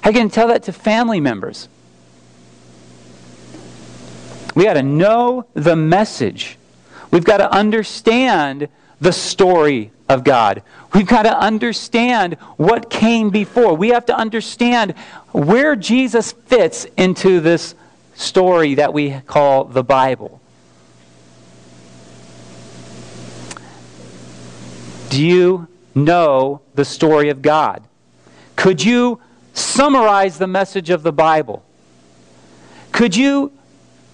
How 0.04 0.12
are 0.12 0.14
you 0.14 0.20
going 0.20 0.30
to 0.30 0.36
tell 0.36 0.50
that 0.50 0.62
to 0.66 0.72
family 0.72 1.20
members? 1.20 1.68
We 4.54 4.66
got 4.66 4.76
to 4.76 4.84
know 4.84 5.48
the 5.56 5.76
message. 5.76 6.60
We've 7.10 7.24
got 7.24 7.38
to 7.38 7.52
understand 7.52 8.68
the 9.02 9.12
story 9.12 9.92
of 10.08 10.24
God. 10.24 10.62
We've 10.94 11.08
got 11.08 11.24
to 11.24 11.36
understand 11.36 12.36
what 12.58 12.92
came 12.92 13.32
before. 13.32 13.74
We 13.74 13.90
have 13.90 14.06
to 14.06 14.16
understand 14.16 14.94
where 15.32 15.76
Jesus 15.76 16.32
fits 16.32 16.86
into 16.96 17.40
this 17.40 17.74
story 18.14 18.76
that 18.76 18.94
we 18.94 19.20
call 19.22 19.64
the 19.64 19.84
Bible. 19.84 20.40
Do 25.10 25.26
you 25.26 25.68
know 25.96 26.62
the 26.76 26.86
story 26.86 27.30
of 27.30 27.42
God? 27.42 27.84
Could 28.56 28.84
you 28.84 29.20
summarize 29.54 30.38
the 30.38 30.48
message 30.48 30.90
of 30.90 31.04
the 31.04 31.12
Bible? 31.12 31.64
Could 32.92 33.16
you 33.16 33.52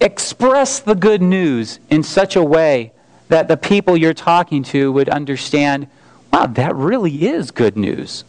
express 0.00 0.80
the 0.80 0.94
good 0.94 1.22
news 1.22 1.78
in 1.90 2.02
such 2.02 2.36
a 2.36 2.42
way 2.42 2.92
that 3.28 3.48
the 3.48 3.56
people 3.56 3.96
you're 3.96 4.14
talking 4.14 4.62
to 4.64 4.90
would 4.92 5.08
understand, 5.08 5.86
wow, 6.32 6.46
that 6.46 6.74
really 6.74 7.26
is 7.28 7.50
good 7.50 7.76
news? 7.76 8.24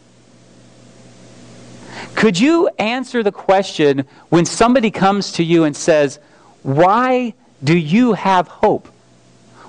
Could 2.16 2.40
you 2.40 2.70
answer 2.78 3.24
the 3.24 3.32
question 3.32 4.06
when 4.30 4.46
somebody 4.46 4.92
comes 4.92 5.32
to 5.34 5.44
you 5.44 5.64
and 5.64 5.76
says, 5.76 6.20
Why 6.64 7.34
do 7.64 7.78
you 7.78 8.14
have 8.14 8.48
hope? 8.48 8.88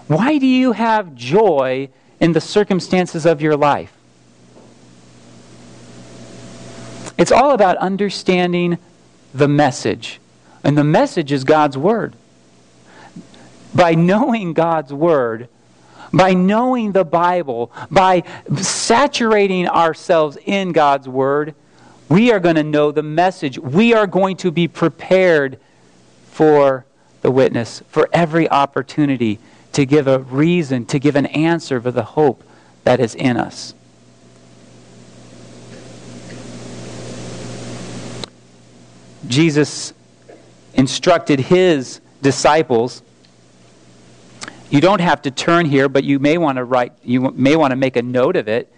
Why 0.07 0.39
do 0.39 0.47
you 0.47 0.73
have 0.73 1.15
joy 1.15 1.89
in 2.23 2.33
the 2.33 2.41
circumstances 2.41 3.27
of 3.27 3.43
your 3.43 3.57
life? 3.57 3.93
It's 7.19 7.33
all 7.33 7.51
about 7.51 7.77
understanding 7.79 8.79
the 9.35 9.49
message. 9.49 10.21
And 10.65 10.79
the 10.79 10.85
message 10.85 11.33
is 11.33 11.43
God's 11.43 11.77
Word. 11.77 12.15
By 13.75 13.97
knowing 13.97 14.53
God's 14.53 14.93
Word, 14.93 15.49
by 16.13 16.33
knowing 16.33 16.93
the 16.93 17.05
Bible, 17.05 17.73
by 17.91 18.23
saturating 18.57 19.67
ourselves 19.67 20.39
in 20.47 20.71
God's 20.71 21.09
Word, 21.09 21.57
we 22.09 22.31
are 22.31 22.39
going 22.39 22.57
to 22.57 22.63
know 22.63 22.93
the 22.93 23.03
message. 23.03 23.59
We 23.59 23.95
are 23.95 24.07
going 24.07 24.37
to 24.39 24.53
be 24.53 24.69
prepared 24.69 25.59
for 26.31 26.85
the 27.23 27.33
witness, 27.33 27.83
for 27.89 28.09
every 28.13 28.49
opportunity 28.49 29.41
to 29.73 29.87
give 29.87 30.07
a 30.07 30.19
reason, 30.19 30.85
to 30.87 30.99
give 30.99 31.17
an 31.17 31.27
answer 31.27 31.81
for 31.81 31.91
the 31.91 32.05
hope 32.05 32.43
that 32.85 33.01
is 33.01 33.15
in 33.15 33.37
us. 33.37 33.75
Jesus 39.29 39.95
instructed 40.75 41.41
his 41.41 42.01
disciples. 42.23 43.03
You 44.71 44.81
don't 44.81 45.01
have 45.01 45.23
to 45.23 45.31
turn 45.31 45.67
here, 45.67 45.89
but 45.89 46.05
you 46.05 46.19
may 46.19 46.39
want 46.39 46.57
to 46.57 46.65
write, 46.65 46.93
you 47.03 47.31
may 47.33 47.57
want 47.57 47.71
to 47.71 47.77
make 47.77 47.97
a 47.97 48.03
note 48.03 48.37
of 48.37 48.49
it. 48.49 48.73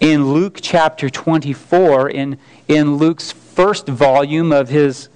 In 0.00 0.32
Luke 0.32 0.58
chapter 0.60 1.10
24, 1.10 2.10
in, 2.10 2.38
in 2.68 2.96
Luke's 2.96 3.32
first 3.32 3.86
volume 3.86 4.52
of 4.52 4.68
his, 4.68 5.08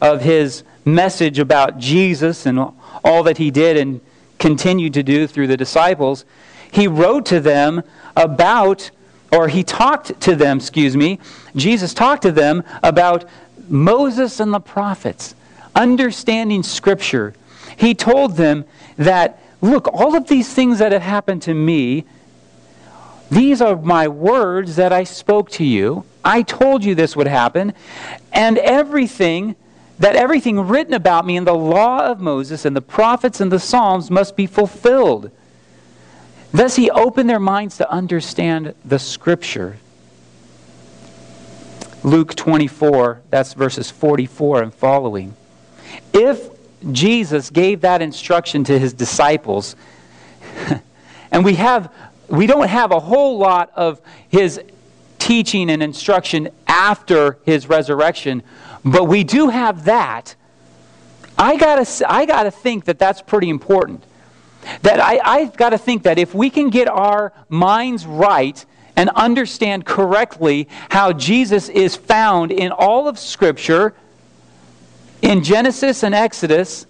of 0.00 0.22
his 0.22 0.64
message 0.84 1.38
about 1.38 1.78
Jesus 1.78 2.46
and 2.46 2.58
all 3.04 3.22
that 3.24 3.38
he 3.38 3.50
did 3.50 3.76
and 3.76 4.00
continued 4.40 4.94
to 4.94 5.04
do 5.04 5.28
through 5.28 5.46
the 5.46 5.56
disciples, 5.56 6.24
he 6.72 6.88
wrote 6.88 7.26
to 7.26 7.38
them 7.38 7.82
about, 8.16 8.90
or 9.30 9.46
he 9.46 9.62
talked 9.62 10.20
to 10.22 10.34
them, 10.34 10.56
excuse 10.56 10.96
me, 10.96 11.20
Jesus 11.54 11.94
talked 11.94 12.22
to 12.22 12.32
them 12.32 12.64
about 12.82 13.24
Moses 13.68 14.40
and 14.40 14.52
the 14.52 14.60
prophets 14.60 15.36
understanding 15.74 16.62
Scripture, 16.62 17.34
he 17.76 17.94
told 17.94 18.36
them 18.36 18.64
that, 18.96 19.40
look, 19.60 19.88
all 19.88 20.14
of 20.14 20.28
these 20.28 20.52
things 20.52 20.78
that 20.78 20.92
have 20.92 21.02
happened 21.02 21.42
to 21.42 21.54
me, 21.54 22.04
these 23.30 23.62
are 23.62 23.76
my 23.76 24.08
words 24.08 24.76
that 24.76 24.92
I 24.92 25.04
spoke 25.04 25.50
to 25.52 25.64
you. 25.64 26.04
I 26.24 26.42
told 26.42 26.84
you 26.84 26.94
this 26.94 27.16
would 27.16 27.28
happen. 27.28 27.72
And 28.32 28.58
everything, 28.58 29.54
that 30.00 30.16
everything 30.16 30.58
written 30.60 30.94
about 30.94 31.26
me 31.26 31.36
in 31.36 31.44
the 31.44 31.54
law 31.54 32.06
of 32.06 32.20
Moses 32.20 32.64
and 32.64 32.74
the 32.74 32.82
prophets 32.82 33.40
and 33.40 33.52
the 33.52 33.60
Psalms 33.60 34.10
must 34.10 34.34
be 34.34 34.46
fulfilled. 34.46 35.30
Thus, 36.52 36.74
he 36.74 36.90
opened 36.90 37.30
their 37.30 37.38
minds 37.38 37.76
to 37.76 37.90
understand 37.90 38.74
the 38.84 38.98
Scripture. 38.98 39.76
Luke 42.02 42.34
24, 42.34 43.20
that's 43.28 43.52
verses 43.52 43.90
44 43.90 44.62
and 44.62 44.74
following. 44.74 45.36
If 46.14 46.48
Jesus 46.90 47.50
gave 47.50 47.82
that 47.82 48.00
instruction 48.00 48.64
to 48.64 48.78
his 48.78 48.94
disciples, 48.94 49.76
and 51.30 51.44
we 51.44 51.54
have 51.54 51.92
we 52.28 52.46
don't 52.46 52.68
have 52.68 52.92
a 52.92 53.00
whole 53.00 53.38
lot 53.38 53.72
of 53.74 54.00
his 54.28 54.60
teaching 55.18 55.68
and 55.68 55.82
instruction 55.82 56.48
after 56.66 57.38
his 57.44 57.68
resurrection, 57.68 58.42
but 58.84 59.04
we 59.04 59.24
do 59.24 59.48
have 59.48 59.84
that. 59.84 60.34
I 61.38 61.56
gotta, 61.56 62.10
I 62.10 62.26
gotta 62.26 62.50
think 62.50 62.84
that 62.86 62.98
that's 62.98 63.22
pretty 63.22 63.48
important. 63.48 64.04
That 64.82 65.00
I, 65.00 65.20
I've 65.24 65.56
got 65.56 65.70
to 65.70 65.78
think 65.78 66.02
that 66.04 66.18
if 66.18 66.34
we 66.34 66.50
can 66.50 66.70
get 66.70 66.88
our 66.88 67.32
minds 67.48 68.06
right 68.06 68.64
and 68.96 69.08
understand 69.10 69.86
correctly 69.86 70.68
how 70.90 71.12
Jesus 71.12 71.68
is 71.68 71.96
found 71.96 72.52
in 72.52 72.72
all 72.72 73.08
of 73.08 73.18
Scripture, 73.18 73.94
in 75.22 75.42
Genesis 75.42 76.02
and 76.02 76.14
Exodus, 76.14 76.86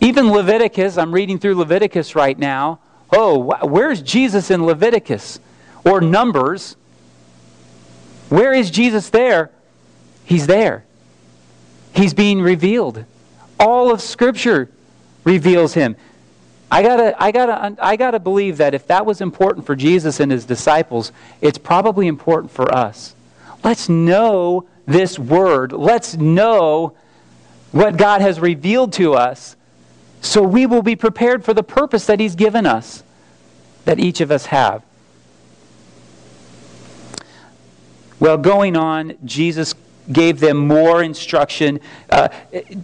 even 0.00 0.30
Leviticus, 0.30 0.98
I'm 0.98 1.12
reading 1.12 1.38
through 1.38 1.54
Leviticus 1.54 2.14
right 2.14 2.38
now. 2.38 2.80
Oh, 3.12 3.38
where's 3.66 4.02
Jesus 4.02 4.50
in 4.50 4.64
Leviticus? 4.64 5.38
Or 5.84 6.00
Numbers? 6.00 6.76
Where 8.28 8.52
is 8.52 8.70
Jesus 8.70 9.10
there? 9.10 9.50
He's 10.24 10.46
there. 10.46 10.83
He's 11.94 12.14
being 12.14 12.42
revealed. 12.42 13.04
All 13.58 13.90
of 13.90 14.00
Scripture 14.00 14.68
reveals 15.22 15.74
him. 15.74 15.96
I 16.70 16.82
gotta, 16.82 17.14
I 17.22 17.30
gotta, 17.30 17.76
I 17.80 17.96
gotta 17.96 18.18
believe 18.18 18.56
that 18.56 18.74
if 18.74 18.86
that 18.88 19.06
was 19.06 19.20
important 19.20 19.64
for 19.64 19.76
Jesus 19.76 20.18
and 20.18 20.32
his 20.32 20.44
disciples, 20.44 21.12
it's 21.40 21.58
probably 21.58 22.08
important 22.08 22.50
for 22.50 22.74
us. 22.74 23.14
Let's 23.62 23.88
know 23.88 24.66
this 24.86 25.18
word. 25.18 25.72
Let's 25.72 26.16
know 26.16 26.96
what 27.70 27.96
God 27.96 28.20
has 28.20 28.40
revealed 28.40 28.92
to 28.94 29.14
us 29.14 29.56
so 30.20 30.42
we 30.42 30.64
will 30.64 30.82
be 30.82 30.96
prepared 30.96 31.44
for 31.44 31.52
the 31.52 31.62
purpose 31.62 32.06
that 32.06 32.18
He's 32.18 32.34
given 32.34 32.66
us, 32.66 33.02
that 33.84 34.00
each 34.00 34.20
of 34.20 34.30
us 34.30 34.46
have. 34.46 34.82
Well, 38.18 38.38
going 38.38 38.76
on, 38.76 39.18
Jesus 39.24 39.74
gave 40.12 40.40
them 40.40 40.56
more 40.56 41.02
instruction, 41.02 41.80
uh, 42.10 42.28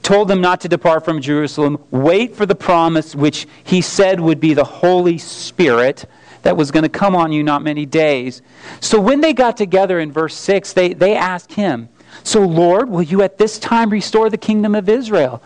told 0.03 0.29
them 0.29 0.41
not 0.41 0.61
to 0.63 0.69
depart 0.69 1.05
from 1.05 1.21
Jerusalem, 1.21 1.83
wait 1.91 2.35
for 2.35 2.47
the 2.47 2.55
promise 2.55 3.15
which 3.15 3.47
He 3.65 3.81
said 3.81 4.21
would 4.21 4.41
be 4.41 4.55
the 4.55 4.65
Holy 4.65 5.19
Spirit 5.19 6.07
that 6.43 6.57
was 6.57 6.71
going 6.71 6.85
to 6.85 6.89
come 6.89 7.15
on 7.15 7.33
you 7.33 7.43
not 7.43 7.63
many 7.63 7.85
days. 7.85 8.43
So 8.81 9.01
when 9.01 9.21
they 9.21 9.35
got 9.35 9.57
together 9.57 10.01
in 10.01 10.11
verse 10.11 10.35
6, 10.35 10.73
they, 10.73 10.95
they 10.95 11.15
asked 11.15 11.53
Him, 11.53 11.89
so, 12.25 12.41
Lord, 12.41 12.89
will 12.89 13.03
you 13.03 13.23
at 13.23 13.39
this 13.39 13.59
time 13.59 13.91
restore 13.91 14.31
the 14.31 14.39
kingdom 14.39 14.75
of 14.75 14.89
Israel? 14.89 15.43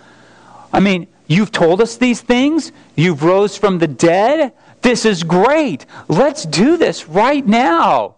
I 0.73 0.81
mean, 0.81 1.07
you've 1.27 1.53
told 1.53 1.81
us 1.81 1.97
these 1.97 2.21
things. 2.21 2.73
You've 2.97 3.23
rose 3.23 3.57
from 3.57 3.79
the 3.79 3.87
dead. 3.87 4.53
This 4.83 5.05
is 5.05 5.23
great. 5.23 5.87
Let's 6.09 6.45
do 6.45 6.77
this 6.77 7.09
right 7.09 7.47
now. 7.47 8.17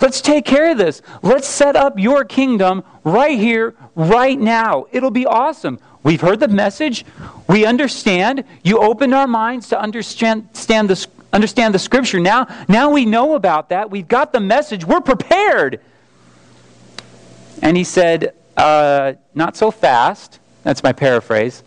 Let's 0.00 0.20
take 0.20 0.44
care 0.44 0.72
of 0.72 0.78
this. 0.78 1.02
Let's 1.22 1.48
set 1.48 1.76
up 1.76 1.98
your 1.98 2.24
kingdom 2.24 2.84
right 3.04 3.38
here, 3.38 3.74
right 3.94 4.38
now. 4.38 4.86
It'll 4.92 5.10
be 5.10 5.26
awesome. 5.26 5.78
We've 6.02 6.20
heard 6.20 6.40
the 6.40 6.48
message. 6.48 7.04
We 7.48 7.64
understand. 7.64 8.44
You 8.62 8.78
opened 8.78 9.14
our 9.14 9.26
minds 9.26 9.68
to 9.70 9.80
understand, 9.80 10.48
the, 10.52 11.06
understand 11.32 11.74
the 11.74 11.78
scripture. 11.78 12.20
Now, 12.20 12.46
now 12.68 12.90
we 12.90 13.06
know 13.06 13.34
about 13.34 13.70
that. 13.70 13.90
We've 13.90 14.06
got 14.06 14.32
the 14.32 14.40
message. 14.40 14.84
We're 14.84 15.00
prepared. 15.00 15.80
And 17.62 17.76
he 17.76 17.84
said, 17.84 18.34
uh, 18.56 19.14
Not 19.34 19.56
so 19.56 19.70
fast. 19.70 20.38
That's 20.62 20.82
my 20.82 20.92
paraphrase. 20.92 21.62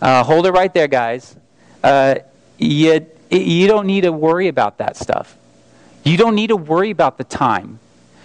Uh, 0.00 0.24
hold 0.24 0.46
it 0.46 0.50
right 0.50 0.72
there, 0.74 0.88
guys. 0.88 1.36
Uh, 1.82 2.16
you, 2.58 3.06
you 3.30 3.68
don't 3.68 3.86
need 3.86 4.02
to 4.02 4.12
worry 4.12 4.48
about 4.48 4.78
that 4.78 4.96
stuff. 4.96 5.36
You 6.04 6.16
don't 6.16 6.34
need 6.34 6.48
to 6.48 6.56
worry 6.56 6.90
about 6.90 7.18
the 7.18 7.24
time. 7.24 7.78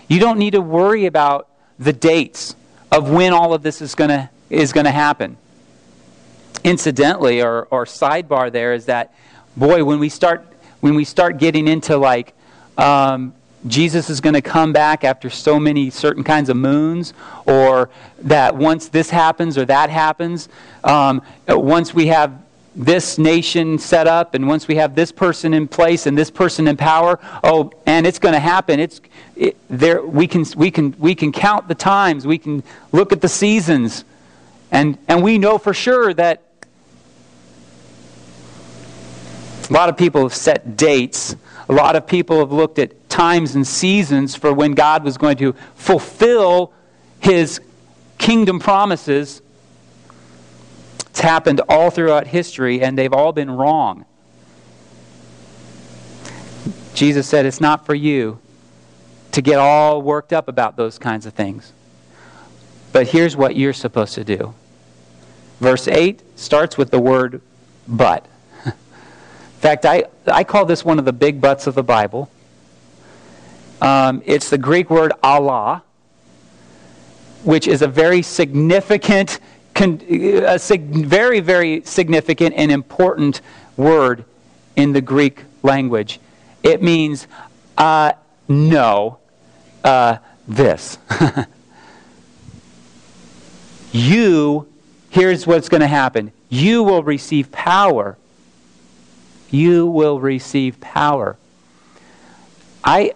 You 0.08 0.20
don't 0.20 0.40
need 0.40 0.52
to 0.52 0.62
worry 0.62 1.06
about 1.06 1.48
the 1.78 1.94
dates 1.94 2.56
of 2.92 3.10
when 3.10 3.34
all 3.34 3.54
of 3.54 3.62
this 3.62 3.82
is 3.82 3.96
going 3.96 4.10
to 4.10 4.30
is 4.50 4.72
going 4.74 4.86
to 4.86 4.92
happen. 4.92 5.38
incidentally, 6.64 7.42
or, 7.42 7.64
or 7.72 7.86
sidebar 7.86 8.52
there, 8.52 8.74
is 8.74 8.86
that, 8.86 9.14
boy, 9.56 9.84
when 9.84 10.00
we 10.00 10.10
start, 10.10 10.46
when 10.82 10.96
we 10.96 11.04
start 11.04 11.38
getting 11.38 11.68
into 11.68 11.98
like, 11.98 12.34
um, 12.78 13.34
Jesus 13.66 14.10
is 14.10 14.22
going 14.22 14.36
to 14.36 14.42
come 14.42 14.72
back 14.72 15.04
after 15.04 15.30
so 15.30 15.60
many 15.60 15.90
certain 15.90 16.24
kinds 16.24 16.50
of 16.50 16.58
moons, 16.58 17.14
or 17.46 17.90
that 18.20 18.56
once 18.56 18.90
this 18.90 19.10
happens 19.10 19.58
or 19.58 19.66
that 19.66 19.90
happens, 19.90 20.48
um, 20.84 21.22
once 21.48 21.94
we 21.94 22.08
have 22.08 22.38
this 22.78 23.18
nation 23.18 23.80
set 23.80 24.06
up 24.06 24.36
and 24.36 24.48
once 24.48 24.68
we 24.68 24.76
have 24.76 24.94
this 24.94 25.12
person 25.12 25.52
in 25.52 25.68
place 25.68 26.06
and 26.06 26.16
this 26.16 26.30
person 26.30 26.68
in 26.68 26.78
power 26.78 27.20
oh 27.44 27.72
and 27.88 28.06
it's 28.06 28.20
going 28.20 28.34
to 28.34 28.40
happen. 28.40 28.80
It's 28.80 29.02
it, 29.36 29.58
there 29.68 30.04
we 30.06 30.28
can 30.28 30.46
we 30.56 30.70
can 30.70 30.96
we 31.00 31.16
can 31.16 31.32
count 31.32 31.68
the 31.68 31.76
times. 31.76 32.28
We 32.28 32.38
can 32.38 32.64
look 32.92 33.12
at 33.12 33.22
the 33.22 33.28
seasons. 33.28 34.06
And 34.72 35.00
and 35.08 35.24
we 35.24 35.40
know 35.40 35.58
for 35.58 35.74
sure 35.74 36.14
that 36.14 36.44
a 39.68 39.74
lot 39.74 39.90
of 39.90 39.98
people 39.98 40.22
have 40.22 40.36
set 40.36 40.78
dates. 40.78 41.36
A 41.70 41.74
lot 41.74 41.96
of 41.96 42.06
people 42.06 42.40
have 42.40 42.52
looked 42.52 42.78
at 42.78 43.10
times 43.10 43.56
and 43.56 43.66
seasons 43.66 44.36
for 44.36 44.54
when 44.54 44.74
God 44.74 45.04
was 45.04 45.18
going 45.18 45.38
to 45.38 45.54
fulfill 45.74 46.72
his 47.20 47.60
kingdom 48.20 48.60
promises 48.60 49.42
it's 51.18 51.24
happened 51.24 51.62
all 51.68 51.90
throughout 51.90 52.28
history, 52.28 52.80
and 52.80 52.96
they've 52.96 53.12
all 53.12 53.34
been 53.34 53.50
wrong. 53.50 54.06
Jesus 56.94 57.28
said, 57.28 57.48
It's 57.48 57.60
not 57.60 57.88
for 57.88 57.96
you 57.96 58.38
to 59.32 59.42
get 59.42 59.58
all 59.58 60.00
worked 60.04 60.32
up 60.32 60.48
about 60.48 60.78
those 60.78 61.00
kinds 61.00 61.26
of 61.26 61.34
things. 61.34 61.74
But 62.92 63.08
here's 63.08 63.36
what 63.36 63.56
you're 63.56 63.74
supposed 63.74 64.14
to 64.14 64.24
do. 64.24 64.54
Verse 65.60 65.88
8 65.88 66.22
starts 66.38 66.78
with 66.78 66.92
the 66.92 67.00
word 67.00 67.42
but. 67.88 68.24
In 68.64 68.74
fact, 69.58 69.88
I, 69.88 70.04
I 70.28 70.44
call 70.44 70.66
this 70.66 70.86
one 70.86 71.00
of 71.00 71.06
the 71.06 71.14
big 71.14 71.42
buts 71.42 71.66
of 71.66 71.74
the 71.74 71.82
Bible. 71.82 72.30
Um, 73.82 74.22
it's 74.24 74.52
the 74.52 74.60
Greek 74.60 74.92
word 74.92 75.14
alla, 75.24 75.82
which 77.44 77.68
is 77.68 77.82
a 77.82 77.88
very 77.88 78.22
significant 78.22 79.40
a 79.80 80.58
very, 80.78 81.40
very 81.40 81.82
significant 81.84 82.56
and 82.56 82.72
important 82.72 83.42
word 83.76 84.26
in 84.76 84.94
the 84.94 85.02
Greek 85.02 85.44
language. 85.64 86.20
It 86.64 86.82
means 86.82 87.28
uh, 87.78 88.14
no, 88.48 89.20
uh, 89.84 90.18
this. 90.48 90.98
you, 93.92 94.68
here's 95.10 95.46
what's 95.46 95.70
going 95.70 95.82
to 95.82 95.88
happen 95.88 96.32
you 96.50 96.84
will 96.84 97.04
receive 97.04 97.52
power. 97.52 98.18
You 99.50 99.88
will 99.88 100.20
receive 100.20 100.80
power. 100.82 101.38
I, 102.84 103.14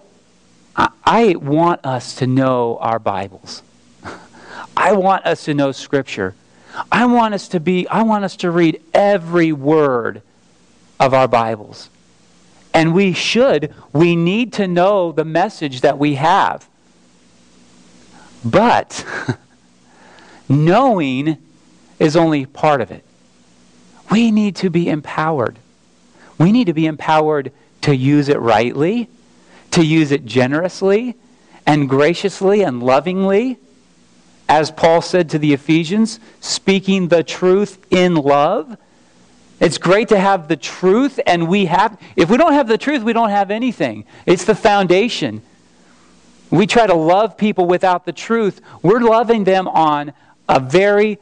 I 0.75 1.35
want 1.35 1.85
us 1.85 2.15
to 2.15 2.27
know 2.27 2.77
our 2.79 2.99
Bibles. 2.99 3.63
I 4.77 4.93
want 4.93 5.25
us 5.25 5.45
to 5.45 5.53
know 5.53 5.71
Scripture. 5.71 6.35
I 6.91 7.05
want 7.05 7.33
us 7.33 7.47
to 7.49 7.59
be, 7.59 7.87
I 7.87 8.03
want 8.03 8.23
us 8.23 8.35
to 8.37 8.51
read 8.51 8.81
every 8.93 9.51
word 9.51 10.21
of 10.99 11.13
our 11.13 11.27
Bibles. 11.27 11.89
And 12.73 12.93
we 12.93 13.13
should, 13.13 13.73
we 13.91 14.15
need 14.15 14.53
to 14.53 14.67
know 14.67 15.11
the 15.11 15.25
message 15.25 15.81
that 15.81 15.97
we 15.97 16.15
have. 16.15 16.67
But 18.45 19.05
knowing 20.49 21.37
is 21.99 22.15
only 22.15 22.45
part 22.45 22.81
of 22.81 22.91
it. 22.91 23.03
We 24.09 24.31
need 24.31 24.55
to 24.57 24.69
be 24.69 24.89
empowered. 24.89 25.57
We 26.37 26.51
need 26.51 26.67
to 26.67 26.73
be 26.73 26.85
empowered 26.85 27.51
to 27.81 27.95
use 27.95 28.29
it 28.29 28.39
rightly, 28.39 29.09
to 29.71 29.85
use 29.85 30.11
it 30.11 30.25
generously 30.25 31.15
and 31.65 31.87
graciously 31.89 32.63
and 32.63 32.81
lovingly 32.81 33.57
as 34.51 34.69
Paul 34.69 35.01
said 35.01 35.29
to 35.29 35.39
the 35.39 35.53
Ephesians, 35.53 36.19
speaking 36.41 37.07
the 37.07 37.23
truth 37.23 37.77
in 37.89 38.15
love. 38.15 38.75
It's 39.61 39.77
great 39.77 40.09
to 40.09 40.19
have 40.19 40.49
the 40.49 40.57
truth, 40.57 41.21
and 41.25 41.47
we 41.47 41.67
have, 41.67 41.97
if 42.17 42.29
we 42.29 42.35
don't 42.35 42.51
have 42.51 42.67
the 42.67 42.77
truth, 42.77 43.01
we 43.01 43.13
don't 43.13 43.29
have 43.29 43.49
anything. 43.49 44.03
It's 44.25 44.43
the 44.43 44.53
foundation. 44.53 45.41
We 46.49 46.67
try 46.67 46.85
to 46.85 46.93
love 46.93 47.37
people 47.37 47.65
without 47.65 48.05
the 48.05 48.11
truth. 48.11 48.59
We're 48.81 48.99
loving 48.99 49.45
them 49.45 49.69
on 49.69 50.11
a 50.49 50.59
very, 50.59 51.17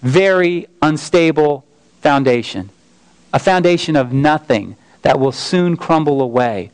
very 0.00 0.66
unstable 0.80 1.66
foundation, 2.00 2.70
a 3.34 3.38
foundation 3.38 3.96
of 3.96 4.14
nothing 4.14 4.76
that 5.02 5.20
will 5.20 5.32
soon 5.32 5.76
crumble 5.76 6.22
away. 6.22 6.70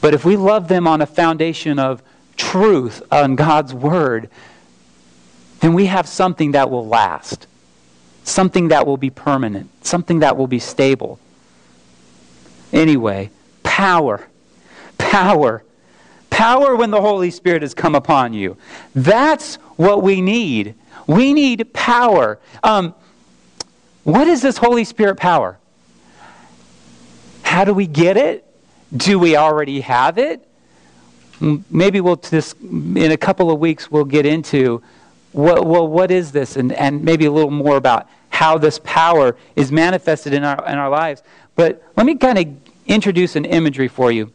But 0.00 0.14
if 0.14 0.24
we 0.24 0.36
love 0.36 0.66
them 0.66 0.88
on 0.88 1.00
a 1.00 1.06
foundation 1.06 1.78
of 1.78 2.02
truth 2.36 3.02
on 3.10 3.36
God's 3.36 3.74
Word, 3.74 4.30
then 5.60 5.74
we 5.74 5.86
have 5.86 6.06
something 6.06 6.52
that 6.52 6.70
will 6.70 6.86
last, 6.86 7.46
something 8.24 8.68
that 8.68 8.86
will 8.86 8.96
be 8.96 9.10
permanent, 9.10 9.70
something 9.84 10.20
that 10.20 10.36
will 10.36 10.46
be 10.46 10.58
stable. 10.58 11.18
Anyway, 12.72 13.30
power. 13.62 14.26
Power. 14.98 15.62
Power 16.30 16.76
when 16.76 16.90
the 16.90 17.00
Holy 17.00 17.30
Spirit 17.30 17.62
has 17.62 17.74
come 17.74 17.94
upon 17.94 18.34
you. 18.34 18.56
That's 18.94 19.56
what 19.76 20.02
we 20.02 20.20
need. 20.20 20.74
We 21.06 21.32
need 21.32 21.72
power. 21.72 22.38
Um, 22.62 22.94
what 24.04 24.28
is 24.28 24.42
this 24.42 24.58
Holy 24.58 24.84
Spirit 24.84 25.16
power? 25.16 25.58
How 27.42 27.64
do 27.64 27.72
we 27.72 27.86
get 27.86 28.16
it? 28.16 28.44
Do 28.94 29.18
we 29.18 29.36
already 29.36 29.80
have 29.80 30.18
it? 30.18 30.45
Maybe 31.40 32.00
we'll 32.00 32.16
just 32.16 32.56
in 32.60 33.12
a 33.12 33.16
couple 33.16 33.50
of 33.50 33.58
weeks 33.58 33.90
we'll 33.90 34.04
get 34.04 34.26
into 34.26 34.82
what, 35.36 35.66
well, 35.66 35.86
what 35.86 36.10
is 36.10 36.32
this? 36.32 36.56
And, 36.56 36.72
and 36.72 37.04
maybe 37.04 37.26
a 37.26 37.30
little 37.30 37.50
more 37.50 37.76
about 37.76 38.08
how 38.30 38.56
this 38.56 38.80
power 38.82 39.36
is 39.54 39.70
manifested 39.70 40.32
in 40.32 40.42
our, 40.42 40.66
in 40.66 40.78
our 40.78 40.88
lives. 40.88 41.22
But 41.56 41.82
let 41.94 42.06
me 42.06 42.14
kind 42.14 42.38
of 42.38 42.56
introduce 42.86 43.36
an 43.36 43.44
imagery 43.44 43.88
for 43.88 44.10
you. 44.10 44.32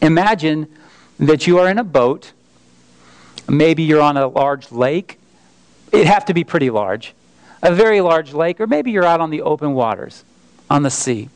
Imagine 0.00 0.68
that 1.18 1.48
you 1.48 1.58
are 1.58 1.68
in 1.68 1.78
a 1.78 1.84
boat. 1.84 2.32
Maybe 3.48 3.82
you're 3.82 4.00
on 4.00 4.16
a 4.16 4.28
large 4.28 4.70
lake. 4.70 5.18
It'd 5.90 6.06
have 6.06 6.24
to 6.26 6.34
be 6.34 6.44
pretty 6.44 6.70
large. 6.70 7.12
A 7.60 7.74
very 7.74 8.00
large 8.00 8.32
lake 8.32 8.60
or 8.60 8.68
maybe 8.68 8.92
you're 8.92 9.04
out 9.04 9.20
on 9.20 9.30
the 9.30 9.42
open 9.42 9.74
waters 9.74 10.24
on 10.70 10.84
the 10.84 10.90
sea. 10.90 11.28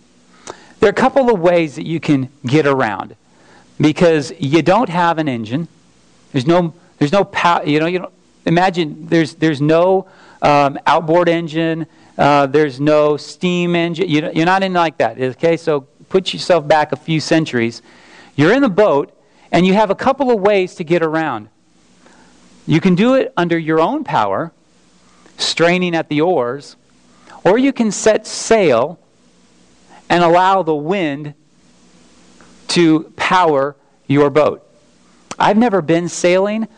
There 0.79 0.89
are 0.89 0.91
a 0.91 0.95
couple 0.95 1.29
of 1.29 1.41
ways 1.41 1.75
that 1.75 1.87
you 1.87 1.99
can 1.99 2.31
get 2.47 2.67
around 2.67 3.17
because 3.81 4.33
you 4.39 4.63
don't 4.63 4.89
have 4.89 5.19
an 5.19 5.29
engine. 5.29 5.69
There's 6.33 6.47
no, 6.47 6.75
there's 6.99 7.13
no 7.13 7.25
power. 7.25 7.65
You 7.65 7.81
know, 7.81 7.87
you 7.87 7.99
don't, 8.01 8.15
imagine 8.47 9.07
there's, 9.07 9.35
there's 9.35 9.61
no 9.61 10.07
um, 10.43 10.79
outboard 10.87 11.29
engine. 11.29 11.87
Uh, 12.17 12.47
there's 12.47 12.81
no 12.81 13.17
steam 13.17 13.75
engine. 13.75 14.09
You, 14.09 14.31
you're 14.33 14.47
not 14.47 14.63
in 14.63 14.73
like 14.73 14.99
that. 14.99 15.21
Okay, 15.21 15.57
so 15.57 15.83
put 16.09 16.33
yourself 16.33 16.67
back 16.67 16.93
a 16.93 16.97
few 16.97 17.21
centuries. 17.21 17.83
You're 18.37 18.53
in 18.53 18.63
the 18.63 18.69
boat, 18.69 19.17
and 19.51 19.67
you 19.67 19.75
have 19.75 19.91
a 19.91 19.95
couple 19.95 20.31
of 20.31 20.41
ways 20.41 20.75
to 20.77 20.85
get 20.85 21.03
around. 21.03 21.49
You 22.67 22.81
can 22.81 22.95
do 22.95 23.15
it 23.15 23.33
under 23.37 23.59
your 23.59 23.81
own 23.81 24.05
power, 24.05 24.53
straining 25.37 25.95
at 25.95 26.09
the 26.09 26.21
oars, 26.21 26.77
or 27.45 27.59
you 27.59 27.73
can 27.73 27.91
set 27.91 28.27
sail 28.27 28.99
and 30.09 30.23
allow 30.23 30.63
the 30.63 30.75
wind 30.75 31.35
to 32.69 33.13
power 33.25 33.75
your 34.07 34.29
boat. 34.29 34.63
I've 35.39 35.57
never 35.57 35.81
been 35.81 36.11
sailing. 36.11 36.69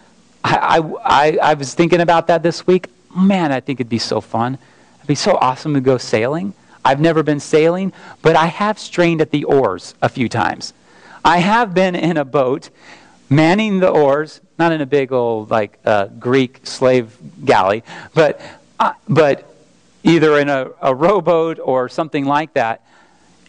I, 0.44 0.78
I, 1.04 1.38
I, 1.42 1.54
was 1.54 1.74
thinking 1.74 2.00
about 2.00 2.28
that 2.28 2.44
this 2.44 2.64
week. 2.68 2.86
Man, 3.16 3.50
I 3.50 3.58
think 3.58 3.80
it'd 3.80 3.90
be 3.90 3.98
so 3.98 4.20
fun. 4.20 4.56
It'd 4.98 5.08
be 5.08 5.16
so 5.16 5.36
awesome 5.38 5.74
to 5.74 5.80
go 5.80 5.98
sailing. 5.98 6.54
I've 6.84 7.00
never 7.00 7.24
been 7.24 7.40
sailing, 7.40 7.92
but 8.22 8.36
I 8.36 8.46
have 8.46 8.78
strained 8.78 9.20
at 9.20 9.32
the 9.32 9.42
oars 9.42 9.96
a 10.00 10.08
few 10.08 10.28
times. 10.28 10.72
I 11.24 11.38
have 11.38 11.74
been 11.74 11.96
in 11.96 12.16
a 12.16 12.24
boat 12.24 12.70
manning 13.28 13.80
the 13.80 13.88
oars, 13.88 14.40
not 14.56 14.70
in 14.70 14.80
a 14.80 14.86
big 14.86 15.10
old 15.10 15.50
like 15.50 15.80
uh, 15.84 16.06
Greek 16.06 16.60
slave 16.62 17.18
galley, 17.44 17.82
but 18.14 18.40
uh, 18.78 18.92
but 19.08 19.52
either 20.04 20.38
in 20.38 20.48
a, 20.48 20.70
a 20.80 20.94
rowboat 20.94 21.58
or 21.60 21.88
something 21.88 22.24
like 22.24 22.54
that. 22.54 22.82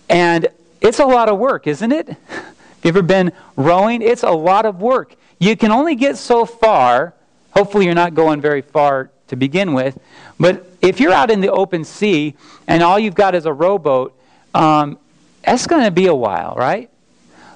And 0.09 0.47
it's 0.81 0.97
a 0.97 1.05
lot 1.05 1.29
of 1.29 1.37
work, 1.37 1.67
isn't 1.67 1.91
it? 1.91 2.17
You 2.87 2.91
ever 2.91 3.01
been 3.01 3.33
rowing? 3.57 4.01
It's 4.01 4.23
a 4.23 4.31
lot 4.31 4.65
of 4.65 4.79
work. 4.79 5.13
You 5.39 5.57
can 5.57 5.71
only 5.71 5.95
get 5.95 6.15
so 6.15 6.45
far. 6.45 7.13
Hopefully, 7.51 7.83
you're 7.83 7.93
not 7.93 8.13
going 8.13 8.39
very 8.39 8.61
far 8.61 9.09
to 9.27 9.35
begin 9.35 9.73
with. 9.73 9.99
But 10.39 10.65
if 10.81 11.01
you're 11.01 11.11
out 11.11 11.29
in 11.29 11.41
the 11.41 11.51
open 11.51 11.83
sea 11.83 12.35
and 12.65 12.81
all 12.81 12.97
you've 12.97 13.13
got 13.13 13.35
is 13.35 13.45
a 13.45 13.51
rowboat, 13.51 14.17
um, 14.55 14.97
that's 15.43 15.67
going 15.67 15.83
to 15.83 15.91
be 15.91 16.05
a 16.05 16.15
while, 16.15 16.55
right? 16.55 16.89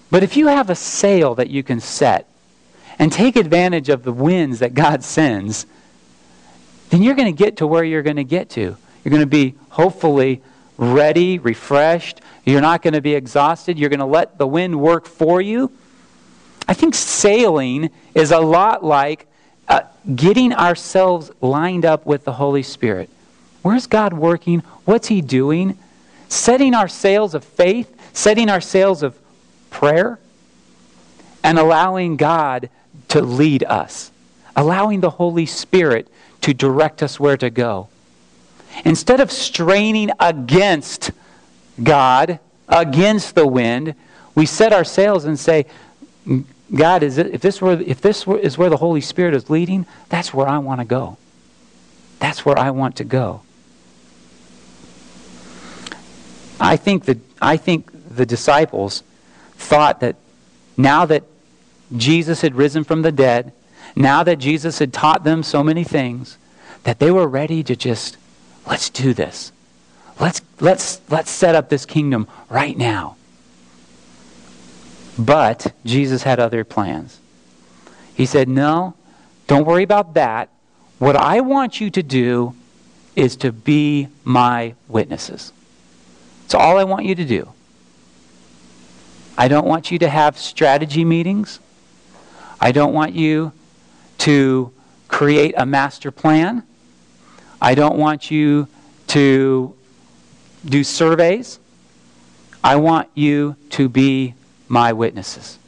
But 0.10 0.22
if 0.22 0.36
you 0.36 0.48
have 0.48 0.70
a 0.70 0.76
sail 0.76 1.34
that 1.36 1.50
you 1.50 1.64
can 1.64 1.80
set 1.80 2.28
and 3.00 3.10
take 3.10 3.38
advantage 3.38 3.88
of 3.88 4.04
the 4.04 4.12
winds 4.12 4.60
that 4.60 4.74
God 4.74 5.02
sends, 5.02 5.66
then 6.90 7.02
you're 7.02 7.16
going 7.16 7.34
to 7.34 7.44
get 7.44 7.56
to 7.58 7.68
where 7.68 7.86
you're 7.86 8.04
going 8.04 8.18
to 8.18 8.26
get 8.26 8.50
to. 8.50 8.76
You're 9.06 9.10
going 9.10 9.22
to 9.22 9.26
be 9.26 9.56
hopefully 9.70 10.42
ready, 10.82 11.38
refreshed. 11.38 12.20
You're 12.44 12.60
not 12.60 12.82
going 12.82 12.96
to 12.96 13.02
be 13.02 13.14
exhausted. 13.14 13.78
You're 13.78 13.90
going 13.90 14.00
to 14.00 14.06
let 14.06 14.38
the 14.38 14.48
wind 14.48 14.82
work 14.82 15.06
for 15.06 15.40
you. 15.40 15.72
I 16.68 16.74
think 16.74 16.96
sailing 16.96 17.92
is 18.16 18.32
a 18.32 18.40
lot 18.40 18.84
like 18.84 19.28
uh, 19.68 19.82
getting 20.16 20.52
ourselves 20.52 21.32
lined 21.40 21.86
up 21.86 22.06
with 22.06 22.26
the 22.26 22.34
Holy 22.34 22.64
Spirit. 22.64 23.10
Where's 23.62 23.86
God 23.86 24.14
working? 24.14 24.62
What's 24.86 25.08
He 25.08 25.22
doing? 25.22 25.78
Setting 26.30 26.74
our 26.74 26.88
sails 26.88 27.36
of 27.36 27.44
faith, 27.44 27.96
setting 28.14 28.50
our 28.50 28.62
sails 28.62 29.04
of 29.04 29.18
prayer, 29.70 30.18
and 31.44 31.60
allowing 31.60 32.18
God 32.18 32.70
to 33.10 33.22
lead 33.22 33.64
us, 33.64 34.12
allowing 34.56 35.02
the 35.02 35.12
Holy 35.12 35.46
Spirit 35.46 36.08
to 36.42 36.54
direct 36.54 37.04
us 37.04 37.20
where 37.20 37.38
to 37.38 37.52
go. 37.52 37.88
Instead 38.86 39.20
of 39.20 39.32
straining 39.32 40.12
against 40.20 41.12
God, 41.82 42.40
against 42.68 43.36
the 43.36 43.48
wind, 43.48 43.96
we 44.36 44.46
set 44.46 44.74
our 44.74 44.84
sails 44.84 45.26
and 45.26 45.38
say, 45.38 45.66
God, 46.74 47.04
is 47.04 47.18
it, 47.18 47.28
if 47.28 47.42
this, 47.42 47.62
were, 47.62 47.74
if 47.74 48.02
this 48.02 48.26
were, 48.26 48.38
is 48.38 48.58
where 48.58 48.70
the 48.70 48.78
Holy 48.78 49.02
Spirit 49.02 49.34
is 49.34 49.50
leading, 49.50 49.86
that's 50.10 50.34
where 50.34 50.48
I 50.48 50.58
want 50.60 50.80
to 50.80 50.86
go. 50.86 51.18
That's 52.20 52.46
where 52.46 52.58
I 52.58 52.72
want 52.72 52.96
to 52.98 53.04
go. 53.04 53.42
I 56.60 56.78
think 56.78 57.06
that 57.06 57.18
I 57.42 57.58
think 57.58 57.90
the 58.16 58.26
disciples 58.26 59.02
thought 59.56 60.00
that 60.02 60.16
now 60.78 61.06
that 61.06 61.24
Jesus 61.96 62.42
had 62.42 62.56
risen 62.56 62.84
from 62.84 63.02
the 63.02 63.12
dead, 63.12 63.52
now 63.96 64.24
that 64.24 64.38
Jesus 64.38 64.80
had 64.80 64.94
taught 64.94 65.24
them 65.24 65.44
so 65.44 65.64
many 65.64 65.84
things, 65.84 66.38
that 66.84 67.00
they 67.00 67.12
were 67.12 67.28
ready 67.28 67.64
to 67.64 67.76
just 67.76 68.18
let's 68.68 68.90
do 68.90 69.14
this. 69.14 69.52
Let's 70.20 70.42
let's 70.60 71.02
let's 71.10 71.32
set 71.32 71.56
up 71.56 71.70
this 71.70 71.86
kingdom 71.86 72.28
right 72.50 72.78
now. 72.78 73.16
But 75.18 75.74
Jesus 75.86 76.24
had 76.24 76.40
other 76.40 76.64
plans. 76.64 77.20
He 78.16 78.26
said, 78.26 78.48
"No, 78.48 78.94
don't 79.48 79.66
worry 79.66 79.84
about 79.84 80.14
that. 80.14 80.50
What 81.00 81.16
I 81.16 81.42
want 81.42 81.82
you 81.82 81.90
to 81.90 82.04
do 82.04 82.56
is 83.16 83.36
to 83.38 83.52
be 83.52 84.08
my 84.24 84.76
witnesses." 84.88 85.52
That's 86.44 86.54
all 86.54 86.78
I 86.78 86.84
want 86.84 87.06
you 87.06 87.16
to 87.16 87.26
do. 87.26 87.50
I 89.38 89.48
don't 89.48 89.66
want 89.66 89.90
you 89.90 89.98
to 90.00 90.10
have 90.10 90.38
strategy 90.38 91.04
meetings. 91.06 91.60
I 92.60 92.72
don't 92.72 92.94
want 92.94 93.16
you 93.16 93.54
to 94.20 94.72
create 95.08 95.56
a 95.58 95.66
master 95.66 96.12
plan. 96.12 96.64
I 97.62 97.76
don't 97.76 97.98
want 97.98 98.32
you 98.32 98.68
to 99.08 99.76
do 100.66 100.84
surveys. 100.84 101.60
I 102.64 102.78
want 102.78 103.10
you 103.14 103.56
to 103.72 103.88
be 103.88 104.34
my 104.68 104.94
witnesses. 104.94 105.60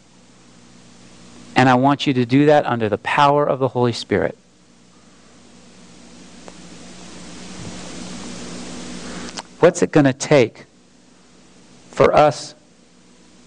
And 1.55 1.69
I 1.69 1.75
want 1.75 2.07
you 2.07 2.13
to 2.13 2.25
do 2.25 2.47
that 2.47 2.65
under 2.65 2.89
the 2.89 2.97
power 2.97 3.45
of 3.45 3.59
the 3.59 3.67
Holy 3.67 3.93
Spirit. 3.93 4.37
What's 9.59 9.81
it 9.81 9.91
going 9.91 10.05
to 10.05 10.13
take 10.13 10.65
for 11.91 12.13
us 12.13 12.55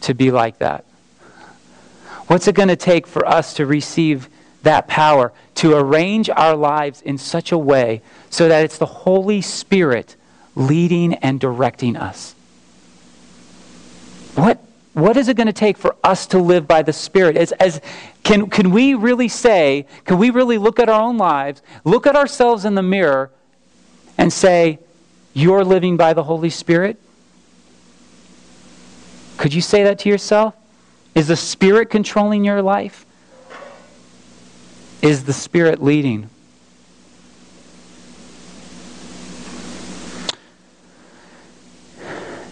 to 0.02 0.14
be 0.14 0.30
like 0.30 0.58
that? 0.58 0.84
What's 2.28 2.48
it 2.48 2.54
going 2.54 2.68
to 2.68 2.76
take 2.76 3.06
for 3.06 3.26
us 3.26 3.54
to 3.54 3.66
receive 3.66 4.28
that 4.66 4.86
power, 4.86 5.32
to 5.56 5.74
arrange 5.74 6.28
our 6.30 6.54
lives 6.54 7.00
in 7.02 7.18
such 7.18 7.50
a 7.50 7.58
way 7.58 8.02
so 8.30 8.48
that 8.48 8.64
it's 8.64 8.78
the 8.78 8.86
Holy 8.86 9.40
Spirit 9.40 10.16
leading 10.54 11.14
and 11.14 11.40
directing 11.40 11.96
us? 11.96 12.34
What, 14.34 14.62
what 14.92 15.16
is 15.16 15.28
it 15.28 15.36
going 15.36 15.46
to 15.46 15.52
take 15.52 15.78
for 15.78 15.96
us 16.04 16.26
to 16.28 16.38
live 16.38 16.68
by 16.68 16.82
the 16.82 16.92
Spirit? 16.92 17.36
As, 17.36 17.52
as, 17.52 17.80
can, 18.22 18.50
can 18.50 18.70
we 18.70 18.94
really 18.94 19.28
say, 19.28 19.86
can 20.04 20.18
we 20.18 20.30
really 20.30 20.58
look 20.58 20.78
at 20.78 20.88
our 20.88 21.00
own 21.00 21.16
lives, 21.16 21.62
look 21.84 22.06
at 22.06 22.16
ourselves 22.16 22.64
in 22.64 22.74
the 22.74 22.82
mirror, 22.82 23.30
and 24.18 24.32
say, 24.32 24.78
You're 25.32 25.64
living 25.64 25.96
by 25.96 26.12
the 26.12 26.24
Holy 26.24 26.50
Spirit? 26.50 26.98
Could 29.36 29.54
you 29.54 29.60
say 29.60 29.84
that 29.84 29.98
to 30.00 30.08
yourself? 30.08 30.54
Is 31.14 31.28
the 31.28 31.36
Spirit 31.36 31.88
controlling 31.88 32.44
your 32.44 32.60
life? 32.60 33.05
Is 35.02 35.24
the 35.24 35.32
Spirit 35.32 35.82
leading? 35.82 36.30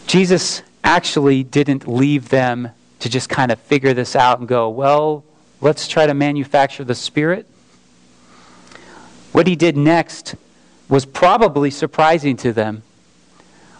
Jesus 0.06 0.62
actually 0.84 1.42
didn't 1.42 1.88
leave 1.88 2.28
them 2.28 2.68
to 3.00 3.08
just 3.08 3.28
kind 3.28 3.50
of 3.50 3.58
figure 3.58 3.94
this 3.94 4.14
out 4.14 4.38
and 4.38 4.46
go, 4.46 4.68
well, 4.68 5.24
let's 5.60 5.88
try 5.88 6.06
to 6.06 6.14
manufacture 6.14 6.84
the 6.84 6.94
Spirit. 6.94 7.46
What 9.32 9.46
he 9.46 9.56
did 9.56 9.76
next 9.76 10.36
was 10.88 11.04
probably 11.04 11.70
surprising 11.70 12.36
to 12.36 12.52
them. 12.52 12.82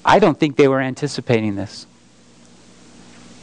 I 0.04 0.18
don't 0.18 0.38
think 0.38 0.56
they 0.56 0.66
were 0.66 0.80
anticipating 0.80 1.54
this. 1.54 1.86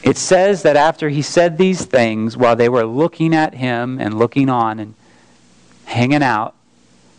It 0.02 0.16
says 0.16 0.62
that 0.62 0.76
after 0.76 1.08
he 1.08 1.22
said 1.22 1.56
these 1.56 1.84
things, 1.84 2.36
while 2.36 2.56
they 2.56 2.68
were 2.68 2.84
looking 2.84 3.34
at 3.34 3.54
him 3.54 3.98
and 4.00 4.18
looking 4.18 4.50
on 4.50 4.78
and 4.78 4.94
hanging 5.84 6.22
out, 6.22 6.54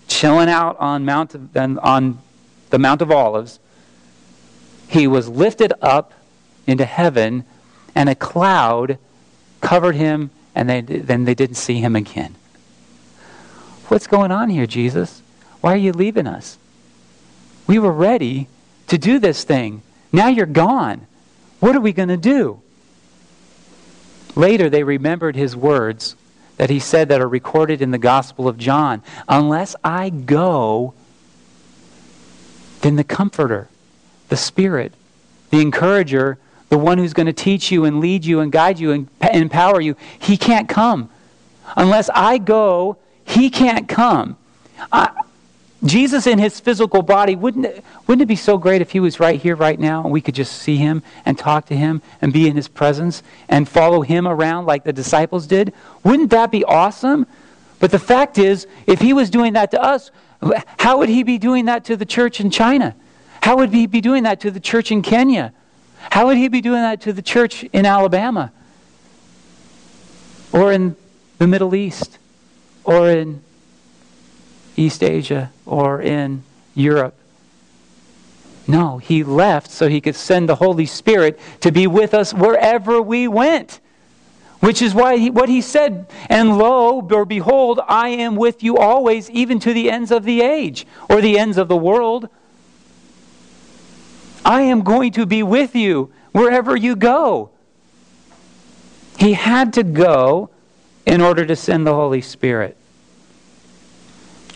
chilling 0.07 0.49
out 0.49 0.77
on, 0.79 1.05
Mount, 1.05 1.35
on 1.55 2.19
the 2.69 2.79
Mount 2.79 3.01
of 3.01 3.11
Olives, 3.11 3.59
he 4.87 5.07
was 5.07 5.27
lifted 5.27 5.73
up 5.81 6.13
into 6.67 6.85
heaven, 6.85 7.43
and 7.95 8.09
a 8.09 8.15
cloud 8.15 8.97
covered 9.61 9.95
him, 9.95 10.29
and 10.53 10.69
they, 10.69 10.81
then 10.81 11.25
they 11.25 11.35
didn't 11.35 11.55
see 11.55 11.79
him 11.79 11.95
again. 11.95 12.35
What's 13.87 14.07
going 14.07 14.31
on 14.31 14.49
here, 14.49 14.65
Jesus? 14.65 15.21
Why 15.61 15.73
are 15.73 15.77
you 15.77 15.91
leaving 15.91 16.27
us? 16.27 16.57
We 17.67 17.79
were 17.79 17.91
ready 17.91 18.47
to 18.87 18.97
do 18.97 19.19
this 19.19 19.43
thing. 19.43 19.81
Now 20.11 20.27
you're 20.27 20.45
gone. 20.45 21.07
What 21.59 21.75
are 21.75 21.81
we 21.81 21.93
going 21.93 22.09
to 22.09 22.17
do? 22.17 22.61
Later, 24.35 24.69
they 24.69 24.83
remembered 24.83 25.35
his 25.35 25.55
words 25.55 26.15
that 26.57 26.69
he 26.69 26.79
said 26.79 27.09
that 27.09 27.21
are 27.21 27.27
recorded 27.27 27.81
in 27.81 27.91
the 27.91 27.97
Gospel 27.97 28.47
of 28.47 28.57
John 28.57 29.01
Unless 29.27 29.75
I 29.83 30.09
go, 30.09 30.93
then 32.81 32.95
the 32.95 33.03
Comforter, 33.03 33.69
the 34.29 34.37
Spirit, 34.37 34.93
the 35.49 35.61
Encourager, 35.61 36.37
the 36.69 36.77
one 36.77 36.97
who's 36.97 37.13
going 37.13 37.27
to 37.27 37.33
teach 37.33 37.71
you 37.71 37.85
and 37.85 37.99
lead 37.99 38.25
you 38.25 38.39
and 38.39 38.51
guide 38.51 38.79
you 38.79 38.91
and 38.91 39.07
empower 39.21 39.79
you, 39.79 39.95
he 40.19 40.37
can't 40.37 40.67
come. 40.67 41.09
Unless 41.75 42.09
I 42.09 42.37
go, 42.39 42.97
he 43.25 43.49
can't 43.49 43.87
come. 43.87 44.37
I, 44.91 45.11
Jesus 45.85 46.27
in 46.27 46.39
his 46.39 46.59
physical 46.59 47.01
body, 47.01 47.35
wouldn't 47.35 47.65
it, 47.65 47.83
wouldn't 48.07 48.21
it 48.21 48.27
be 48.27 48.37
so 48.37 48.57
great 48.57 48.81
if 48.81 48.91
he 48.91 48.99
was 48.99 49.19
right 49.19 49.39
here, 49.39 49.55
right 49.55 49.79
now, 49.79 50.03
and 50.03 50.11
we 50.11 50.21
could 50.21 50.35
just 50.35 50.53
see 50.61 50.77
him 50.77 51.03
and 51.25 51.37
talk 51.37 51.65
to 51.67 51.75
him 51.75 52.01
and 52.21 52.31
be 52.31 52.47
in 52.47 52.55
his 52.55 52.69
presence 52.69 53.21
and 53.49 53.67
follow 53.67 54.01
him 54.01 54.27
around 54.27 54.65
like 54.65 54.85
the 54.85 54.93
disciples 54.93 55.45
did? 55.45 55.73
Wouldn't 56.03 56.29
that 56.29 56.51
be 56.51 56.63
awesome? 56.63 57.27
But 57.79 57.91
the 57.91 57.99
fact 57.99 58.37
is, 58.37 58.65
if 58.87 59.01
he 59.01 59.11
was 59.11 59.29
doing 59.29 59.53
that 59.53 59.71
to 59.71 59.81
us, 59.81 60.09
how 60.79 60.99
would 60.99 61.09
he 61.09 61.23
be 61.23 61.37
doing 61.37 61.65
that 61.65 61.85
to 61.85 61.97
the 61.97 62.05
church 62.05 62.39
in 62.39 62.49
China? 62.49 62.95
How 63.41 63.57
would 63.57 63.73
he 63.73 63.87
be 63.87 63.99
doing 63.99 64.23
that 64.23 64.39
to 64.41 64.51
the 64.51 64.61
church 64.61 64.89
in 64.89 65.01
Kenya? 65.01 65.51
How 66.11 66.27
would 66.27 66.37
he 66.37 66.47
be 66.47 66.61
doing 66.61 66.81
that 66.81 67.01
to 67.01 67.13
the 67.13 67.21
church 67.21 67.63
in 67.73 67.85
Alabama? 67.85 68.53
Or 70.53 70.71
in 70.71 70.95
the 71.39 71.47
Middle 71.47 71.75
East? 71.75 72.19
Or 72.85 73.09
in 73.09 73.41
East 74.75 75.03
Asia 75.03 75.51
or 75.65 76.01
in 76.01 76.43
Europe. 76.75 77.15
No, 78.67 78.97
he 78.97 79.23
left 79.23 79.69
so 79.69 79.89
he 79.89 80.01
could 80.01 80.15
send 80.15 80.47
the 80.47 80.55
Holy 80.55 80.85
Spirit 80.85 81.39
to 81.61 81.71
be 81.71 81.85
with 81.87 82.13
us 82.13 82.33
wherever 82.33 83.01
we 83.01 83.27
went. 83.27 83.79
Which 84.61 84.81
is 84.81 84.93
why 84.93 85.17
he, 85.17 85.29
what 85.29 85.49
he 85.49 85.59
said, 85.59 86.07
and 86.29 86.57
lo, 86.57 87.01
or 87.11 87.25
behold, 87.25 87.81
I 87.85 88.09
am 88.09 88.37
with 88.37 88.63
you 88.63 88.77
always, 88.77 89.29
even 89.29 89.59
to 89.59 89.73
the 89.73 89.91
ends 89.91 90.09
of 90.09 90.23
the 90.23 90.41
age, 90.41 90.87
or 91.09 91.19
the 91.19 91.37
ends 91.37 91.57
of 91.57 91.67
the 91.67 91.75
world. 91.75 92.29
I 94.45 94.61
am 94.61 94.83
going 94.83 95.11
to 95.13 95.25
be 95.25 95.43
with 95.43 95.75
you 95.75 96.13
wherever 96.31 96.77
you 96.77 96.95
go. 96.95 97.49
He 99.17 99.33
had 99.33 99.73
to 99.73 99.83
go 99.83 100.49
in 101.05 101.19
order 101.19 101.45
to 101.45 101.57
send 101.57 101.85
the 101.85 101.93
Holy 101.93 102.21
Spirit. 102.21 102.77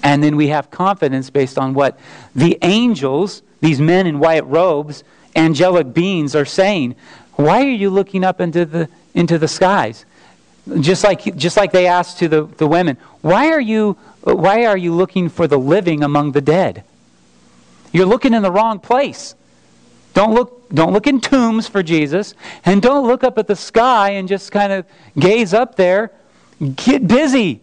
And 0.07 0.23
then 0.23 0.37
we 0.37 0.47
have 0.47 0.71
confidence 0.71 1.29
based 1.29 1.57
on 1.57 1.73
what 1.73 1.99
the 2.33 2.57
angels, 2.61 3.41
these 3.59 3.81
men 3.81 4.07
in 4.07 4.19
white 4.19 4.47
robes, 4.47 5.03
angelic 5.35 5.93
beings, 5.93 6.33
are 6.33 6.45
saying. 6.45 6.95
Why 7.33 7.65
are 7.65 7.69
you 7.69 7.89
looking 7.89 8.23
up 8.23 8.39
into 8.39 8.63
the, 8.63 8.87
into 9.13 9.37
the 9.37 9.49
skies? 9.49 10.05
Just 10.79 11.03
like, 11.03 11.35
just 11.35 11.57
like 11.57 11.73
they 11.73 11.87
asked 11.87 12.19
to 12.19 12.29
the, 12.29 12.43
the 12.45 12.67
women, 12.67 12.95
why 13.19 13.49
are 13.49 13.59
you 13.59 13.97
why 14.23 14.65
are 14.65 14.77
you 14.77 14.93
looking 14.93 15.27
for 15.27 15.45
the 15.45 15.57
living 15.57 16.01
among 16.03 16.31
the 16.31 16.41
dead? 16.41 16.85
You're 17.91 18.05
looking 18.05 18.33
in 18.33 18.43
the 18.43 18.51
wrong 18.51 18.79
place. 18.79 19.35
Don't 20.13 20.33
look, 20.33 20.69
don't 20.69 20.93
look 20.93 21.05
in 21.05 21.19
tombs 21.19 21.67
for 21.67 21.83
Jesus, 21.83 22.33
and 22.63 22.81
don't 22.81 23.05
look 23.05 23.25
up 23.25 23.37
at 23.37 23.47
the 23.47 23.57
sky 23.57 24.11
and 24.11 24.27
just 24.27 24.53
kind 24.53 24.71
of 24.71 24.85
gaze 25.19 25.53
up 25.53 25.75
there. 25.75 26.11
Get 26.77 27.09
busy. 27.09 27.59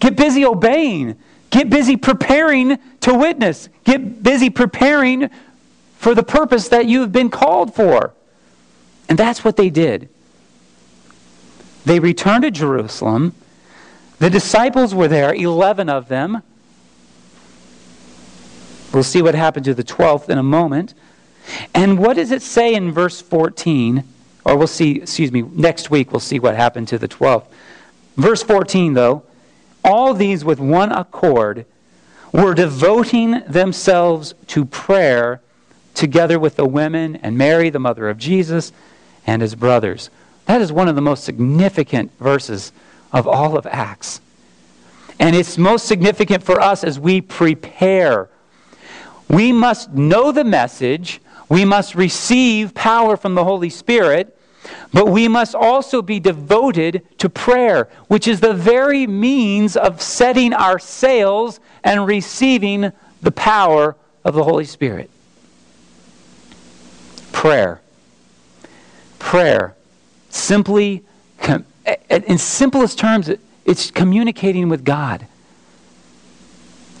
Get 0.00 0.16
busy 0.16 0.44
obeying. 0.44 1.16
Get 1.50 1.70
busy 1.70 1.96
preparing 1.96 2.78
to 3.00 3.14
witness. 3.14 3.68
Get 3.84 4.22
busy 4.22 4.50
preparing 4.50 5.30
for 5.98 6.14
the 6.14 6.22
purpose 6.22 6.68
that 6.68 6.86
you 6.86 7.00
have 7.00 7.12
been 7.12 7.30
called 7.30 7.74
for. 7.74 8.12
And 9.08 9.18
that's 9.18 9.44
what 9.44 9.56
they 9.56 9.70
did. 9.70 10.08
They 11.84 12.00
returned 12.00 12.42
to 12.42 12.50
Jerusalem. 12.50 13.34
The 14.18 14.28
disciples 14.30 14.94
were 14.94 15.08
there, 15.08 15.34
11 15.34 15.88
of 15.88 16.08
them. 16.08 16.42
We'll 18.92 19.04
see 19.04 19.22
what 19.22 19.34
happened 19.34 19.64
to 19.66 19.74
the 19.74 19.84
12th 19.84 20.28
in 20.28 20.38
a 20.38 20.42
moment. 20.42 20.94
And 21.74 21.98
what 21.98 22.16
does 22.16 22.30
it 22.30 22.42
say 22.42 22.74
in 22.74 22.92
verse 22.92 23.20
14? 23.20 24.04
Or 24.44 24.56
we'll 24.56 24.66
see, 24.66 24.96
excuse 24.96 25.30
me, 25.30 25.42
next 25.42 25.90
week 25.90 26.12
we'll 26.12 26.20
see 26.20 26.38
what 26.38 26.56
happened 26.56 26.88
to 26.88 26.98
the 26.98 27.08
12th. 27.08 27.44
Verse 28.16 28.42
14, 28.42 28.94
though, 28.94 29.22
all 29.86 30.12
these 30.12 30.44
with 30.44 30.58
one 30.58 30.92
accord 30.92 31.64
were 32.32 32.54
devoting 32.54 33.42
themselves 33.46 34.34
to 34.48 34.64
prayer 34.64 35.40
together 35.94 36.38
with 36.38 36.56
the 36.56 36.66
women 36.66 37.16
and 37.16 37.38
Mary, 37.38 37.70
the 37.70 37.78
mother 37.78 38.08
of 38.10 38.18
Jesus, 38.18 38.72
and 39.26 39.40
his 39.40 39.54
brothers. 39.54 40.10
That 40.44 40.60
is 40.60 40.72
one 40.72 40.88
of 40.88 40.94
the 40.94 41.00
most 41.00 41.24
significant 41.24 42.12
verses 42.18 42.72
of 43.12 43.26
all 43.26 43.56
of 43.56 43.66
Acts. 43.66 44.20
And 45.18 45.34
it's 45.34 45.56
most 45.56 45.86
significant 45.86 46.42
for 46.42 46.60
us 46.60 46.84
as 46.84 47.00
we 47.00 47.20
prepare. 47.20 48.28
We 49.28 49.52
must 49.52 49.92
know 49.92 50.30
the 50.30 50.44
message, 50.44 51.20
we 51.48 51.64
must 51.64 51.94
receive 51.94 52.74
power 52.74 53.16
from 53.16 53.34
the 53.34 53.44
Holy 53.44 53.70
Spirit, 53.70 54.35
but 54.96 55.08
we 55.08 55.28
must 55.28 55.54
also 55.54 56.00
be 56.00 56.18
devoted 56.18 57.02
to 57.18 57.28
prayer, 57.28 57.86
which 58.08 58.26
is 58.26 58.40
the 58.40 58.54
very 58.54 59.06
means 59.06 59.76
of 59.76 60.00
setting 60.00 60.54
our 60.54 60.78
sails 60.78 61.60
and 61.84 62.06
receiving 62.06 62.90
the 63.20 63.30
power 63.30 63.94
of 64.24 64.32
the 64.32 64.42
Holy 64.42 64.64
Spirit. 64.64 65.10
Prayer. 67.30 67.82
Prayer. 69.18 69.74
Simply, 70.30 71.04
in 72.08 72.38
simplest 72.38 72.98
terms, 72.98 73.30
it's 73.66 73.90
communicating 73.90 74.70
with 74.70 74.82
God. 74.82 75.26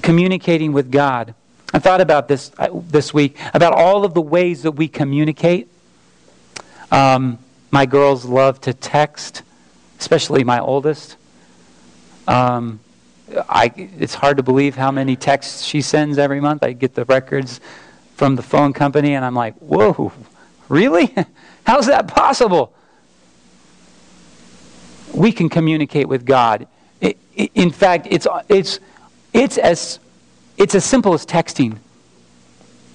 Communicating 0.02 0.74
with 0.74 0.92
God. 0.92 1.34
I 1.72 1.78
thought 1.78 2.02
about 2.02 2.28
this 2.28 2.52
uh, 2.58 2.68
this 2.72 3.14
week 3.14 3.38
about 3.54 3.72
all 3.72 4.04
of 4.04 4.12
the 4.12 4.20
ways 4.20 4.64
that 4.64 4.72
we 4.72 4.86
communicate. 4.86 5.68
Um, 6.90 7.38
my 7.70 7.86
girls 7.86 8.24
love 8.24 8.60
to 8.62 8.74
text, 8.74 9.42
especially 9.98 10.44
my 10.44 10.60
oldest. 10.60 11.16
Um, 12.26 12.80
I, 13.48 13.72
it's 13.76 14.14
hard 14.14 14.36
to 14.36 14.42
believe 14.42 14.76
how 14.76 14.90
many 14.90 15.16
texts 15.16 15.62
she 15.62 15.80
sends 15.80 16.18
every 16.18 16.40
month. 16.40 16.62
I 16.62 16.72
get 16.72 16.94
the 16.94 17.04
records 17.04 17.60
from 18.14 18.36
the 18.36 18.42
phone 18.42 18.72
company, 18.72 19.14
and 19.14 19.24
I'm 19.24 19.34
like, 19.34 19.54
whoa, 19.56 20.12
really? 20.68 21.14
How's 21.66 21.86
that 21.86 22.08
possible? 22.08 22.72
We 25.12 25.32
can 25.32 25.48
communicate 25.48 26.08
with 26.08 26.24
God. 26.24 26.66
in 27.00 27.70
fact, 27.70 28.06
it's, 28.10 28.26
it's, 28.48 28.80
it's, 29.32 29.58
as, 29.58 29.98
it's 30.56 30.74
as 30.74 30.84
simple 30.84 31.14
as 31.14 31.26
texting 31.26 31.78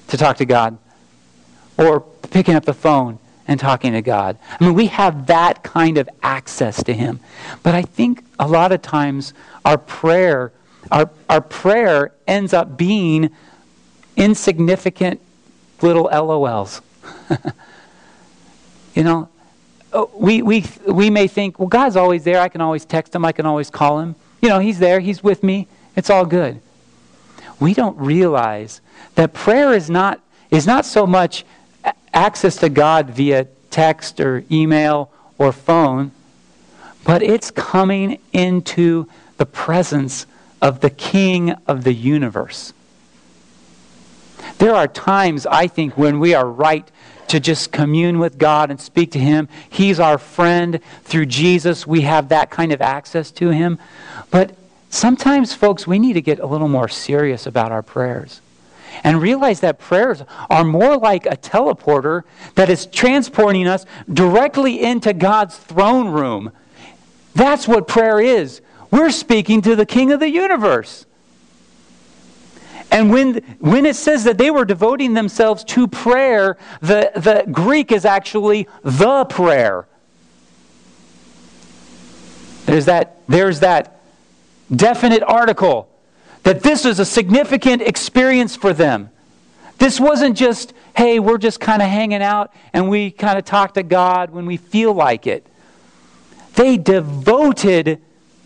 to 0.08 0.18
talk 0.18 0.38
to 0.38 0.46
God 0.46 0.78
or 1.78 2.02
picking 2.02 2.56
up 2.56 2.66
the 2.66 2.74
phone 2.74 3.20
and 3.48 3.60
talking 3.60 3.94
to 3.94 4.02
God. 4.02 4.38
I 4.60 4.64
mean, 4.64 4.74
we 4.74 4.88
have 4.88 5.28
that 5.28 5.64
kind 5.64 5.98
of 5.98 6.10
access 6.22 6.84
to 6.84 6.94
Him. 6.94 7.20
But 7.64 7.76
I 7.76 7.82
think 7.82 8.24
a 8.40 8.48
lot 8.48 8.72
of 8.72 8.82
times 8.82 9.34
our 9.66 9.78
prayer, 9.78 10.52
our, 10.92 11.10
our 11.30 11.42
prayer 11.42 12.14
ends 12.28 12.54
up 12.54 12.78
being 12.78 13.30
insignificant 14.16 15.20
little 15.82 16.10
LOLs. 16.12 16.82
you 18.96 19.04
know, 19.04 19.30
oh, 19.94 20.10
we, 20.16 20.42
we, 20.42 20.66
we 20.88 21.10
may 21.10 21.28
think, 21.28 21.60
well, 21.60 21.68
God's 21.68 21.96
always 21.96 22.24
there. 22.24 22.40
I 22.40 22.50
can 22.50 22.62
always 22.62 22.86
text 22.86 23.16
Him, 23.16 23.26
I 23.26 23.32
can 23.32 23.46
always 23.46 23.70
call 23.70 24.00
Him. 24.00 24.16
You 24.42 24.50
know, 24.50 24.60
He's 24.60 24.80
there, 24.80 25.00
He's 25.00 25.24
with 25.24 25.44
me. 25.44 25.68
It's 25.96 26.10
all 26.10 26.26
good. 26.26 26.62
We 27.60 27.74
don't 27.74 27.98
realize 27.98 28.82
that 29.16 29.34
prayer 29.34 29.74
is 29.74 29.90
not, 29.90 30.20
is 30.50 30.66
not 30.66 30.86
so 30.86 31.06
much 31.06 31.46
access 32.14 32.58
to 32.58 32.70
God 32.70 33.10
via 33.10 33.48
text 33.70 34.20
or 34.20 34.44
email 34.52 35.12
or 35.38 35.52
phone, 35.52 36.12
but 37.04 37.24
it's 37.24 37.52
coming 37.52 38.20
into 38.32 39.08
the 39.38 39.46
presence 39.46 40.26
of 40.62 40.82
the 40.82 40.90
King 40.90 41.52
of 41.68 41.84
the 41.84 41.94
universe. 41.94 42.74
There 44.58 44.76
are 44.76 44.88
times, 44.88 45.46
I 45.46 45.68
think, 45.68 45.98
when 45.98 46.20
we 46.20 46.34
are 46.34 46.46
right 46.46 46.88
to 47.30 47.40
just 47.40 47.72
commune 47.72 48.20
with 48.20 48.38
God 48.38 48.70
and 48.70 48.80
speak 48.80 49.12
to 49.14 49.20
Him. 49.20 49.48
He's 49.70 50.00
our 50.00 50.18
friend. 50.18 50.80
Through 51.04 51.28
Jesus, 51.28 51.88
we 51.88 52.02
have 52.02 52.30
that 52.30 52.50
kind 52.50 52.72
of 52.72 52.82
access 52.82 53.32
to 53.32 53.50
Him. 53.50 53.80
But 54.30 54.56
sometimes, 54.90 55.54
folks, 55.54 55.88
we 55.88 55.98
need 55.98 56.14
to 56.14 56.22
get 56.22 56.40
a 56.40 56.46
little 56.46 56.68
more 56.68 56.90
serious 56.90 57.48
about 57.48 57.72
our 57.72 57.82
prayers 57.82 58.42
and 59.04 59.22
realize 59.22 59.60
that 59.62 59.80
prayers 59.80 60.24
are 60.50 60.64
more 60.64 60.98
like 60.98 61.26
a 61.26 61.38
teleporter 61.38 62.24
that 62.56 62.70
is 62.70 62.86
transporting 62.86 63.68
us 63.68 63.86
directly 64.12 64.82
into 64.82 65.14
God's 65.14 65.58
throne 65.58 66.10
room. 66.10 66.52
That's 67.34 67.68
what 67.68 67.88
prayer 67.88 68.20
is. 68.20 68.62
We're 68.90 69.12
speaking 69.12 69.62
to 69.62 69.76
the 69.76 69.86
King 69.86 70.12
of 70.12 70.20
the 70.20 70.30
universe. 70.30 71.06
And 72.92 73.10
when, 73.10 73.36
when 73.60 73.86
it 73.86 73.96
says 73.96 74.26
that 74.26 74.38
they 74.38 74.52
were 74.52 74.66
devoting 74.66 75.14
themselves 75.14 75.64
to 75.66 75.88
prayer, 75.88 76.58
the, 76.82 77.12
the 77.16 77.50
Greek 77.50 77.92
is 77.92 78.04
actually 78.04 78.68
the 78.84 79.24
prayer. 79.26 79.88
There's 82.66 82.86
that, 82.86 83.22
there's 83.28 83.62
that 83.62 84.02
definite 84.74 85.24
article 85.24 85.91
that 86.44 86.64
this 86.64 86.86
was 86.86 87.00
a 87.00 87.06
significant 87.06 87.82
experience 87.82 88.56
for 88.56 88.74
them. 88.74 89.10
This 89.78 90.00
wasn't 90.00 90.38
just, 90.38 90.74
hey, 90.96 91.20
we're 91.20 91.38
just 91.38 91.60
kind 91.60 91.82
of 91.82 91.88
hanging 91.88 92.22
out 92.22 92.54
and 92.74 92.90
we 92.90 93.12
kind 93.12 93.38
of 93.38 93.46
talk 93.46 93.74
to 93.76 93.84
God 93.84 94.32
when 94.32 94.46
we 94.46 94.58
feel 94.58 94.94
like 94.94 95.28
it. 95.28 95.46
They 96.56 96.78
devoted 96.78 98.02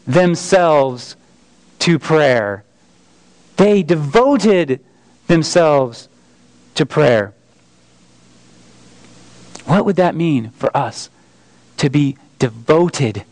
themselves 0.06 1.16
to 1.80 2.00
prayer. 2.00 2.64
They 3.58 3.84
devoted 3.84 4.84
themselves 5.28 6.10
to 6.76 6.86
prayer. 6.86 7.34
What 9.66 9.86
would 9.86 9.96
that 9.96 10.16
mean 10.16 10.52
for 10.52 10.76
us 10.76 11.10
to 11.78 11.90
be 11.90 12.18
devoted 12.38 13.24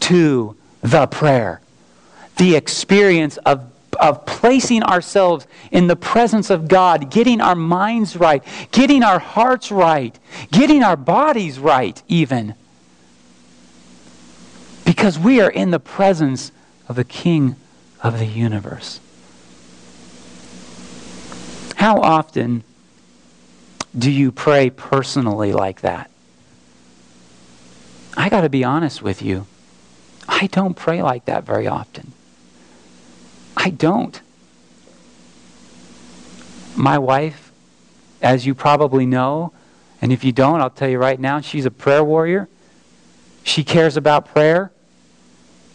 to 0.00 0.56
the 0.82 1.06
prayer? 1.06 1.61
The 2.36 2.56
experience 2.56 3.36
of, 3.38 3.70
of 4.00 4.24
placing 4.26 4.82
ourselves 4.82 5.46
in 5.70 5.86
the 5.86 5.96
presence 5.96 6.50
of 6.50 6.68
God, 6.68 7.10
getting 7.10 7.40
our 7.40 7.54
minds 7.54 8.16
right, 8.16 8.42
getting 8.70 9.02
our 9.02 9.18
hearts 9.18 9.70
right, 9.70 10.18
getting 10.50 10.82
our 10.82 10.96
bodies 10.96 11.58
right, 11.58 12.02
even. 12.08 12.54
Because 14.84 15.18
we 15.18 15.40
are 15.40 15.50
in 15.50 15.70
the 15.70 15.80
presence 15.80 16.52
of 16.88 16.96
the 16.96 17.04
King 17.04 17.56
of 18.02 18.18
the 18.18 18.26
universe. 18.26 19.00
How 21.76 22.00
often 22.00 22.62
do 23.96 24.10
you 24.10 24.32
pray 24.32 24.70
personally 24.70 25.52
like 25.52 25.80
that? 25.80 26.10
I 28.16 28.28
got 28.28 28.42
to 28.42 28.48
be 28.48 28.64
honest 28.64 29.02
with 29.02 29.22
you. 29.22 29.46
I 30.28 30.46
don't 30.46 30.74
pray 30.74 31.02
like 31.02 31.24
that 31.24 31.44
very 31.44 31.66
often. 31.66 32.12
I 33.56 33.70
don't. 33.70 34.20
My 36.76 36.98
wife, 36.98 37.52
as 38.20 38.46
you 38.46 38.54
probably 38.54 39.06
know, 39.06 39.52
and 40.00 40.12
if 40.12 40.24
you 40.24 40.32
don't, 40.32 40.60
I'll 40.60 40.70
tell 40.70 40.88
you 40.88 40.98
right 40.98 41.18
now, 41.18 41.40
she's 41.40 41.64
a 41.64 41.70
prayer 41.70 42.02
warrior. 42.02 42.48
She 43.44 43.62
cares 43.62 43.96
about 43.96 44.26
prayer. 44.26 44.72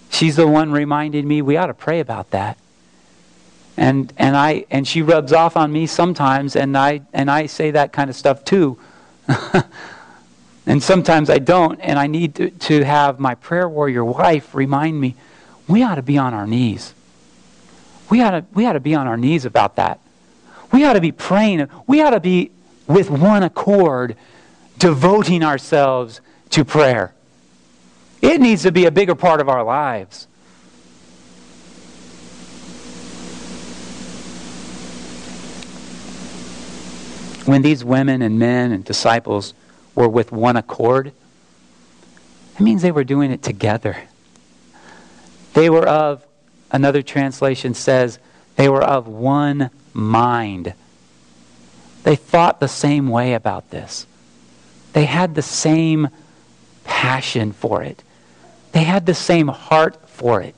She's 0.10 0.36
the 0.36 0.48
one 0.48 0.72
reminding 0.72 1.28
me 1.28 1.42
we 1.42 1.58
ought 1.58 1.68
to 1.68 1.74
pray 1.74 2.00
about 2.00 2.32
that. 2.32 2.58
And 3.78 4.12
and 4.18 4.36
I 4.36 4.66
and 4.72 4.88
she 4.88 5.02
rubs 5.02 5.32
off 5.32 5.56
on 5.56 5.72
me 5.72 5.86
sometimes 5.86 6.56
and 6.56 6.76
I 6.78 7.02
and 7.14 7.30
I 7.30 7.46
say 7.46 7.72
that 7.72 7.94
kind 7.94 8.10
of 8.10 8.16
stuff 8.16 8.44
too. 8.44 8.80
and 10.66 10.82
sometimes 10.82 11.30
I 11.30 11.38
don't 11.38 11.80
and 11.82 12.00
I 12.00 12.08
need 12.08 12.36
to, 12.36 12.50
to 12.50 12.84
have 12.84 13.20
my 13.20 13.36
prayer 13.36 13.70
warrior 13.70 14.04
wife 14.04 14.56
remind 14.56 15.00
me 15.00 15.16
we 15.68 15.84
ought 15.84 15.96
to 15.96 16.02
be 16.02 16.18
on 16.18 16.34
our 16.34 16.48
knees. 16.48 16.94
We 18.10 18.22
ought 18.22 18.32
to, 18.32 18.46
we 18.54 18.66
ought 18.66 18.74
to 18.74 18.80
be 18.80 18.96
on 18.96 19.08
our 19.08 19.18
knees 19.18 19.46
about 19.46 19.76
that. 19.76 20.00
We 20.72 20.84
ought 20.84 20.94
to 20.94 21.02
be 21.02 21.12
praying. 21.12 21.68
We 21.88 22.02
ought 22.02 22.12
to 22.12 22.20
be 22.20 22.52
with 22.88 23.10
one 23.10 23.44
accord 23.44 24.16
devoting 24.78 25.44
ourselves 25.44 26.22
to 26.52 26.64
prayer. 26.64 27.14
It 28.22 28.42
needs 28.42 28.64
to 28.64 28.72
be 28.72 28.86
a 28.86 28.92
bigger 28.92 29.16
part 29.16 29.42
of 29.42 29.50
our 29.50 29.64
lives. 29.64 30.28
When 37.46 37.62
these 37.62 37.84
women 37.84 38.22
and 38.22 38.38
men 38.40 38.72
and 38.74 38.84
disciples 38.84 39.54
were 39.96 40.10
with 40.10 40.32
one 40.32 40.58
accord, 40.58 41.14
it 42.56 42.62
means 42.62 42.82
they 42.82 42.92
were 42.92 43.06
doing 43.06 43.32
it 43.32 43.42
together. 43.42 43.96
They 45.54 45.70
were 45.70 45.88
of, 45.88 46.27
another 46.72 47.02
translation 47.02 47.74
says, 47.74 48.20
they 48.56 48.70
were 48.70 48.84
of 48.84 49.08
one 49.08 49.70
mind. 49.94 50.74
They 52.04 52.16
thought 52.16 52.60
the 52.60 52.68
same 52.68 53.10
way 53.10 53.34
about 53.34 53.70
this. 53.70 54.08
They 54.94 55.06
had 55.06 55.36
the 55.36 55.42
same 55.42 56.10
passion 56.84 57.52
for 57.52 57.84
it. 57.84 58.04
They 58.72 58.84
had 58.84 59.06
the 59.06 59.14
same 59.14 59.48
heart 59.48 60.10
for 60.10 60.42
it. 60.42 60.56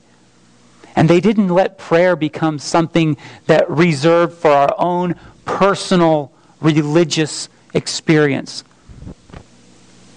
And 0.96 1.08
they 1.08 1.20
didn't 1.20 1.48
let 1.48 1.78
prayer 1.78 2.16
become 2.16 2.58
something 2.58 3.16
that 3.46 3.70
reserved 3.70 4.34
for 4.34 4.50
our 4.50 4.74
own 4.78 5.14
personal 5.44 6.32
religious 6.60 7.48
experience. 7.74 8.64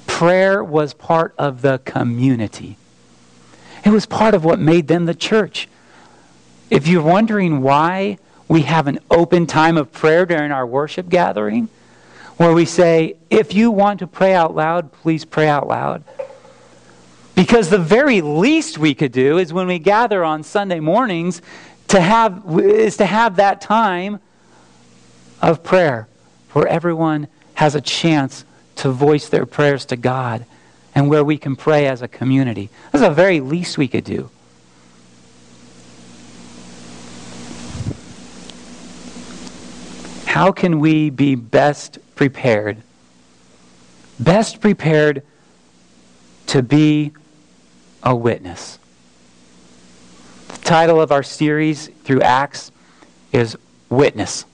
Prayer 0.08 0.64
was 0.64 0.94
part 0.94 1.34
of 1.38 1.62
the 1.62 1.80
community. 1.80 2.78
It 3.86 3.90
was 3.90 4.06
part 4.06 4.34
of 4.34 4.46
what 4.46 4.60
made 4.60 4.88
them 4.88 5.06
the 5.06 5.16
church. 5.16 5.68
If 6.70 6.88
you're 6.88 7.04
wondering 7.04 7.62
why 7.62 8.18
we 8.48 8.62
have 8.64 8.88
an 8.88 9.00
open 9.10 9.48
time 9.48 9.78
of 9.78 9.92
prayer 9.92 10.26
during 10.26 10.52
our 10.52 10.66
worship 10.66 11.10
gathering, 11.10 11.70
where 12.38 12.54
we 12.54 12.66
say, 12.66 13.16
if 13.30 13.54
you 13.54 13.72
want 13.72 14.00
to 14.00 14.08
pray 14.08 14.34
out 14.34 14.56
loud, 14.56 14.92
please 14.92 15.26
pray 15.26 15.48
out 15.48 15.68
loud. 15.68 16.04
Because 17.36 17.70
the 17.70 17.80
very 17.80 18.22
least 18.22 18.78
we 18.78 18.94
could 18.94 19.12
do 19.12 19.38
is 19.38 19.54
when 19.54 19.68
we 19.68 19.80
gather 19.80 20.24
on 20.24 20.44
Sunday 20.44 20.80
mornings 20.80 21.42
to 21.88 22.00
have 22.00 22.44
is 22.60 22.98
to 22.98 23.06
have 23.06 23.38
that 23.38 23.62
time 23.62 24.20
of 25.42 25.64
prayer 25.64 26.08
where 26.54 26.68
everyone 26.68 27.28
has 27.56 27.76
a 27.76 27.82
chance 27.82 28.46
to 28.76 28.92
voice 28.92 29.30
their 29.30 29.46
prayers 29.46 29.86
to 29.86 29.96
God 29.96 30.46
and 30.96 31.10
where 31.10 31.24
we 31.24 31.38
can 31.38 31.56
pray 31.56 31.88
as 31.88 32.02
a 32.02 32.08
community. 32.08 32.70
That's 32.92 33.04
the 33.04 33.12
very 33.12 33.40
least 33.40 33.78
we 33.78 33.88
could 33.88 34.04
do. 34.04 34.30
How 40.34 40.52
can 40.52 40.80
we 40.80 41.12
be 41.12 41.36
best 41.36 42.00
prepared? 42.16 42.82
Best 44.20 44.62
prepared 44.62 45.22
to 46.48 46.64
be 46.64 47.12
a 48.02 48.16
witness. 48.16 48.80
The 50.48 50.58
title 50.58 51.00
of 51.00 51.12
our 51.12 51.22
series 51.22 51.90
through 52.04 52.22
Acts 52.22 52.72
is 53.32 53.56
Witness. 53.92 54.46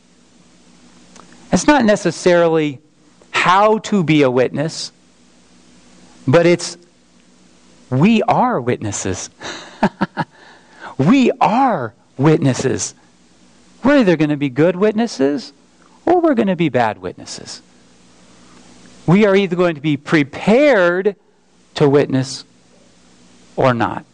It's 1.54 1.66
not 1.66 1.86
necessarily 1.86 2.82
how 3.32 3.78
to 3.78 4.04
be 4.04 4.24
a 4.24 4.30
witness, 4.30 4.92
but 6.28 6.46
it's 6.46 6.76
we 7.90 8.22
are 8.24 8.60
witnesses. 8.60 9.30
we 10.98 11.32
are 11.40 11.94
witnesses. 12.18 12.96
We're 13.82 14.00
either 14.00 14.18
going 14.18 14.32
to 14.32 14.36
be 14.36 14.50
good 14.50 14.76
witnesses 14.76 15.54
or 16.10 16.22
we're 16.22 16.34
going 16.34 16.48
to 16.48 16.56
be 16.56 16.70
bad 16.70 16.98
witnesses. 16.98 17.62
We 19.06 19.26
are 19.26 19.36
either 19.36 19.56
going 19.56 19.76
to 19.76 19.82
be 19.82 19.96
prepared 19.96 21.16
to 21.76 21.88
witness 21.88 22.44
or 23.56 23.74
not. 23.74 24.06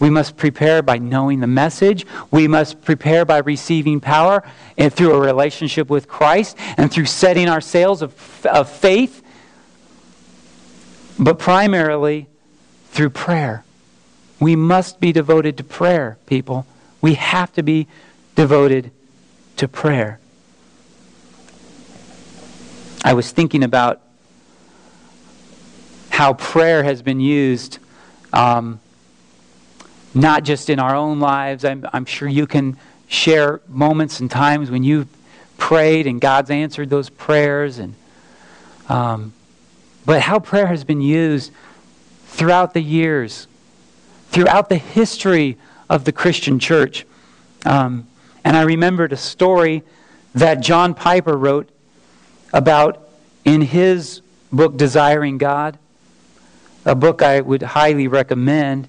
We 0.00 0.10
must 0.10 0.36
prepare 0.36 0.82
by 0.82 0.98
knowing 0.98 1.38
the 1.38 1.46
message. 1.46 2.04
We 2.32 2.48
must 2.48 2.82
prepare 2.82 3.24
by 3.24 3.38
receiving 3.38 4.00
power 4.00 4.42
and 4.76 4.92
through 4.92 5.14
a 5.14 5.20
relationship 5.20 5.88
with 5.88 6.08
Christ 6.08 6.56
and 6.76 6.90
through 6.90 7.04
setting 7.04 7.48
our 7.48 7.60
sails 7.60 8.02
of, 8.02 8.44
of 8.46 8.68
faith, 8.68 9.22
but 11.20 11.38
primarily 11.38 12.26
through 12.90 13.10
prayer. 13.10 13.64
We 14.40 14.56
must 14.56 14.98
be 14.98 15.12
devoted 15.12 15.56
to 15.58 15.64
prayer, 15.64 16.18
people. 16.26 16.66
We 17.00 17.14
have 17.14 17.52
to 17.52 17.62
be 17.62 17.86
devoted 18.34 18.90
to 19.58 19.68
prayer. 19.68 20.18
I 23.04 23.14
was 23.14 23.30
thinking 23.32 23.64
about 23.64 24.00
how 26.10 26.34
prayer 26.34 26.84
has 26.84 27.02
been 27.02 27.20
used, 27.20 27.78
um, 28.32 28.78
not 30.14 30.44
just 30.44 30.70
in 30.70 30.78
our 30.78 30.94
own 30.94 31.18
lives. 31.18 31.64
I'm, 31.64 31.84
I'm 31.92 32.04
sure 32.04 32.28
you 32.28 32.46
can 32.46 32.76
share 33.08 33.60
moments 33.66 34.20
and 34.20 34.30
times 34.30 34.70
when 34.70 34.84
you 34.84 35.08
prayed 35.58 36.06
and 36.06 36.20
God's 36.20 36.50
answered 36.50 36.90
those 36.90 37.08
prayers, 37.08 37.78
and 37.78 37.94
um, 38.88 39.32
but 40.04 40.20
how 40.20 40.38
prayer 40.38 40.66
has 40.66 40.84
been 40.84 41.00
used 41.00 41.52
throughout 42.26 42.72
the 42.74 42.80
years, 42.80 43.48
throughout 44.28 44.68
the 44.68 44.78
history 44.78 45.56
of 45.90 46.04
the 46.04 46.12
Christian 46.12 46.58
church. 46.58 47.04
Um, 47.64 48.06
and 48.44 48.56
I 48.56 48.62
remembered 48.62 49.12
a 49.12 49.16
story 49.16 49.82
that 50.34 50.60
John 50.60 50.94
Piper 50.94 51.36
wrote 51.36 51.68
about 52.52 53.08
in 53.44 53.62
his 53.62 54.20
book, 54.52 54.76
Desiring 54.76 55.38
God, 55.38 55.78
a 56.84 56.94
book 56.94 57.22
I 57.22 57.40
would 57.40 57.62
highly 57.62 58.08
recommend. 58.08 58.88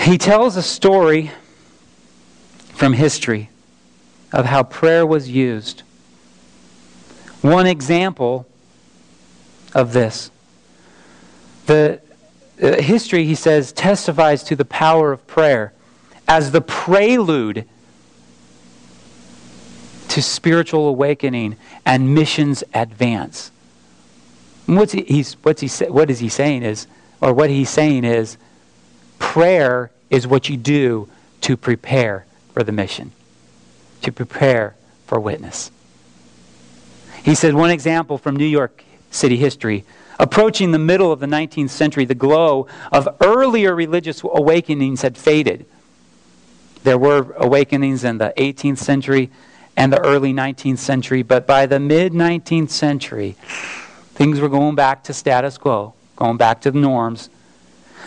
He 0.00 0.18
tells 0.18 0.56
a 0.56 0.62
story 0.62 1.30
from 2.74 2.92
history 2.92 3.50
of 4.32 4.44
how 4.44 4.62
prayer 4.62 5.06
was 5.06 5.28
used. 5.28 5.82
One 7.40 7.66
example 7.66 8.46
of 9.74 9.92
this. 9.92 10.30
The 11.66 12.00
uh, 12.60 12.80
history, 12.82 13.24
he 13.24 13.34
says, 13.34 13.72
testifies 13.72 14.42
to 14.44 14.56
the 14.56 14.64
power 14.64 15.12
of 15.12 15.26
prayer 15.26 15.72
as 16.26 16.50
the 16.50 16.60
prelude 16.60 17.64
to 20.18 20.22
spiritual 20.22 20.88
awakening 20.88 21.56
and 21.86 22.12
missions 22.12 22.64
advance. 22.74 23.52
what's 24.66 24.90
he, 24.90 25.02
he's, 25.04 25.34
what's 25.44 25.60
he, 25.60 25.84
what 25.84 26.10
is 26.10 26.18
he 26.18 26.28
saying 26.28 26.64
is, 26.64 26.88
or 27.20 27.32
what 27.32 27.48
he's 27.48 27.70
saying 27.70 28.02
is, 28.02 28.36
prayer 29.20 29.92
is 30.10 30.26
what 30.26 30.48
you 30.48 30.56
do 30.56 31.08
to 31.40 31.56
prepare 31.56 32.26
for 32.52 32.64
the 32.64 32.72
mission, 32.72 33.12
to 34.02 34.10
prepare 34.10 34.74
for 35.06 35.20
witness. 35.20 35.70
He 37.22 37.36
said 37.36 37.54
one 37.54 37.70
example 37.70 38.18
from 38.18 38.34
New 38.34 38.44
York 38.44 38.82
City 39.12 39.36
history. 39.36 39.84
Approaching 40.18 40.72
the 40.72 40.80
middle 40.80 41.12
of 41.12 41.20
the 41.20 41.26
19th 41.26 41.70
century, 41.70 42.04
the 42.04 42.16
glow 42.16 42.66
of 42.90 43.08
earlier 43.20 43.72
religious 43.72 44.24
awakenings 44.24 45.02
had 45.02 45.16
faded. 45.16 45.64
There 46.82 46.98
were 46.98 47.34
awakenings 47.36 48.02
in 48.02 48.18
the 48.18 48.34
18th 48.36 48.78
century, 48.78 49.30
and 49.78 49.92
the 49.92 50.04
early 50.04 50.34
19th 50.34 50.78
century, 50.78 51.22
but 51.22 51.46
by 51.46 51.64
the 51.64 51.78
mid 51.78 52.12
19th 52.12 52.70
century, 52.70 53.36
things 54.14 54.40
were 54.40 54.48
going 54.48 54.74
back 54.74 55.04
to 55.04 55.14
status 55.14 55.56
quo, 55.56 55.94
going 56.16 56.36
back 56.36 56.60
to 56.62 56.72
the 56.72 56.80
norms. 56.80 57.30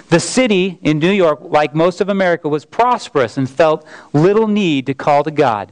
The 0.10 0.20
city 0.20 0.80
in 0.82 1.00
New 1.00 1.12
York, 1.12 1.40
like 1.42 1.74
most 1.74 2.02
of 2.02 2.10
America, 2.10 2.50
was 2.50 2.66
prosperous 2.66 3.38
and 3.38 3.50
felt 3.50 3.88
little 4.12 4.48
need 4.48 4.86
to 4.88 4.94
call 4.94 5.24
to 5.24 5.32
God. 5.32 5.72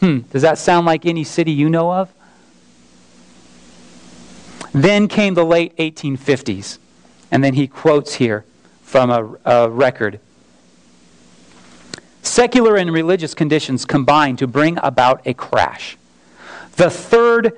Hmm, 0.00 0.18
does 0.30 0.42
that 0.42 0.58
sound 0.58 0.84
like 0.84 1.06
any 1.06 1.24
city 1.24 1.52
you 1.52 1.70
know 1.70 1.90
of? 1.90 2.12
Then 4.72 5.08
came 5.08 5.32
the 5.32 5.44
late 5.44 5.74
1850s, 5.78 6.76
and 7.30 7.42
then 7.42 7.54
he 7.54 7.66
quotes 7.66 8.14
here 8.14 8.44
from 8.82 9.10
a, 9.10 9.38
a 9.46 9.70
record 9.70 10.20
Secular 12.22 12.76
and 12.76 12.92
religious 12.92 13.34
conditions 13.34 13.84
combine 13.84 14.36
to 14.36 14.46
bring 14.46 14.78
about 14.82 15.26
a 15.26 15.34
crash. 15.34 15.96
The 16.76 16.90
third 16.90 17.56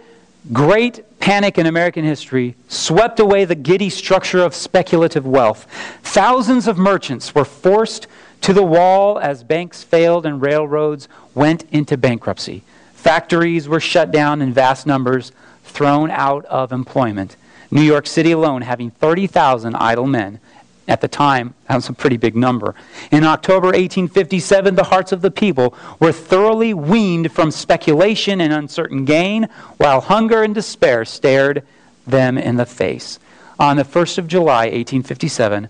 great 0.52 1.18
panic 1.20 1.58
in 1.58 1.66
American 1.66 2.04
history 2.04 2.56
swept 2.68 3.20
away 3.20 3.44
the 3.44 3.54
giddy 3.54 3.90
structure 3.90 4.42
of 4.42 4.54
speculative 4.54 5.26
wealth. 5.26 5.66
Thousands 6.02 6.66
of 6.66 6.78
merchants 6.78 7.34
were 7.34 7.44
forced 7.44 8.08
to 8.40 8.52
the 8.52 8.62
wall 8.62 9.18
as 9.20 9.44
banks 9.44 9.84
failed 9.84 10.26
and 10.26 10.42
railroads 10.42 11.08
went 11.34 11.64
into 11.70 11.96
bankruptcy. 11.96 12.62
Factories 12.92 13.68
were 13.68 13.80
shut 13.80 14.10
down 14.10 14.42
in 14.42 14.52
vast 14.52 14.86
numbers, 14.86 15.32
thrown 15.64 16.10
out 16.10 16.44
of 16.46 16.72
employment. 16.72 17.36
New 17.70 17.82
York 17.82 18.06
City 18.06 18.32
alone 18.32 18.62
having 18.62 18.90
30,000 18.90 19.74
idle 19.76 20.06
men 20.06 20.40
At 20.88 21.00
the 21.00 21.08
time, 21.08 21.54
that 21.68 21.76
was 21.76 21.88
a 21.88 21.92
pretty 21.92 22.16
big 22.16 22.34
number. 22.34 22.74
In 23.12 23.24
October 23.24 23.68
1857, 23.68 24.74
the 24.74 24.84
hearts 24.84 25.12
of 25.12 25.22
the 25.22 25.30
people 25.30 25.74
were 26.00 26.12
thoroughly 26.12 26.74
weaned 26.74 27.30
from 27.30 27.52
speculation 27.52 28.40
and 28.40 28.52
uncertain 28.52 29.04
gain, 29.04 29.48
while 29.76 30.00
hunger 30.00 30.42
and 30.42 30.54
despair 30.54 31.04
stared 31.04 31.62
them 32.06 32.36
in 32.36 32.56
the 32.56 32.66
face. 32.66 33.20
On 33.60 33.76
the 33.76 33.84
1st 33.84 34.18
of 34.18 34.26
July, 34.26 34.64
1857, 34.64 35.68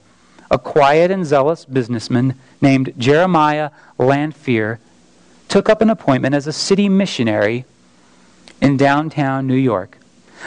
a 0.50 0.58
quiet 0.58 1.10
and 1.10 1.26
zealous 1.26 1.64
businessman 1.66 2.38
named 2.60 2.94
Jeremiah 2.96 3.70
Lanphier 3.98 4.80
took 5.48 5.68
up 5.68 5.82
an 5.82 5.90
appointment 5.90 6.34
as 6.34 6.46
a 6.46 6.52
city 6.52 6.88
missionary 6.88 7.66
in 8.62 8.78
downtown 8.78 9.46
New 9.46 9.54
York. 9.54 9.98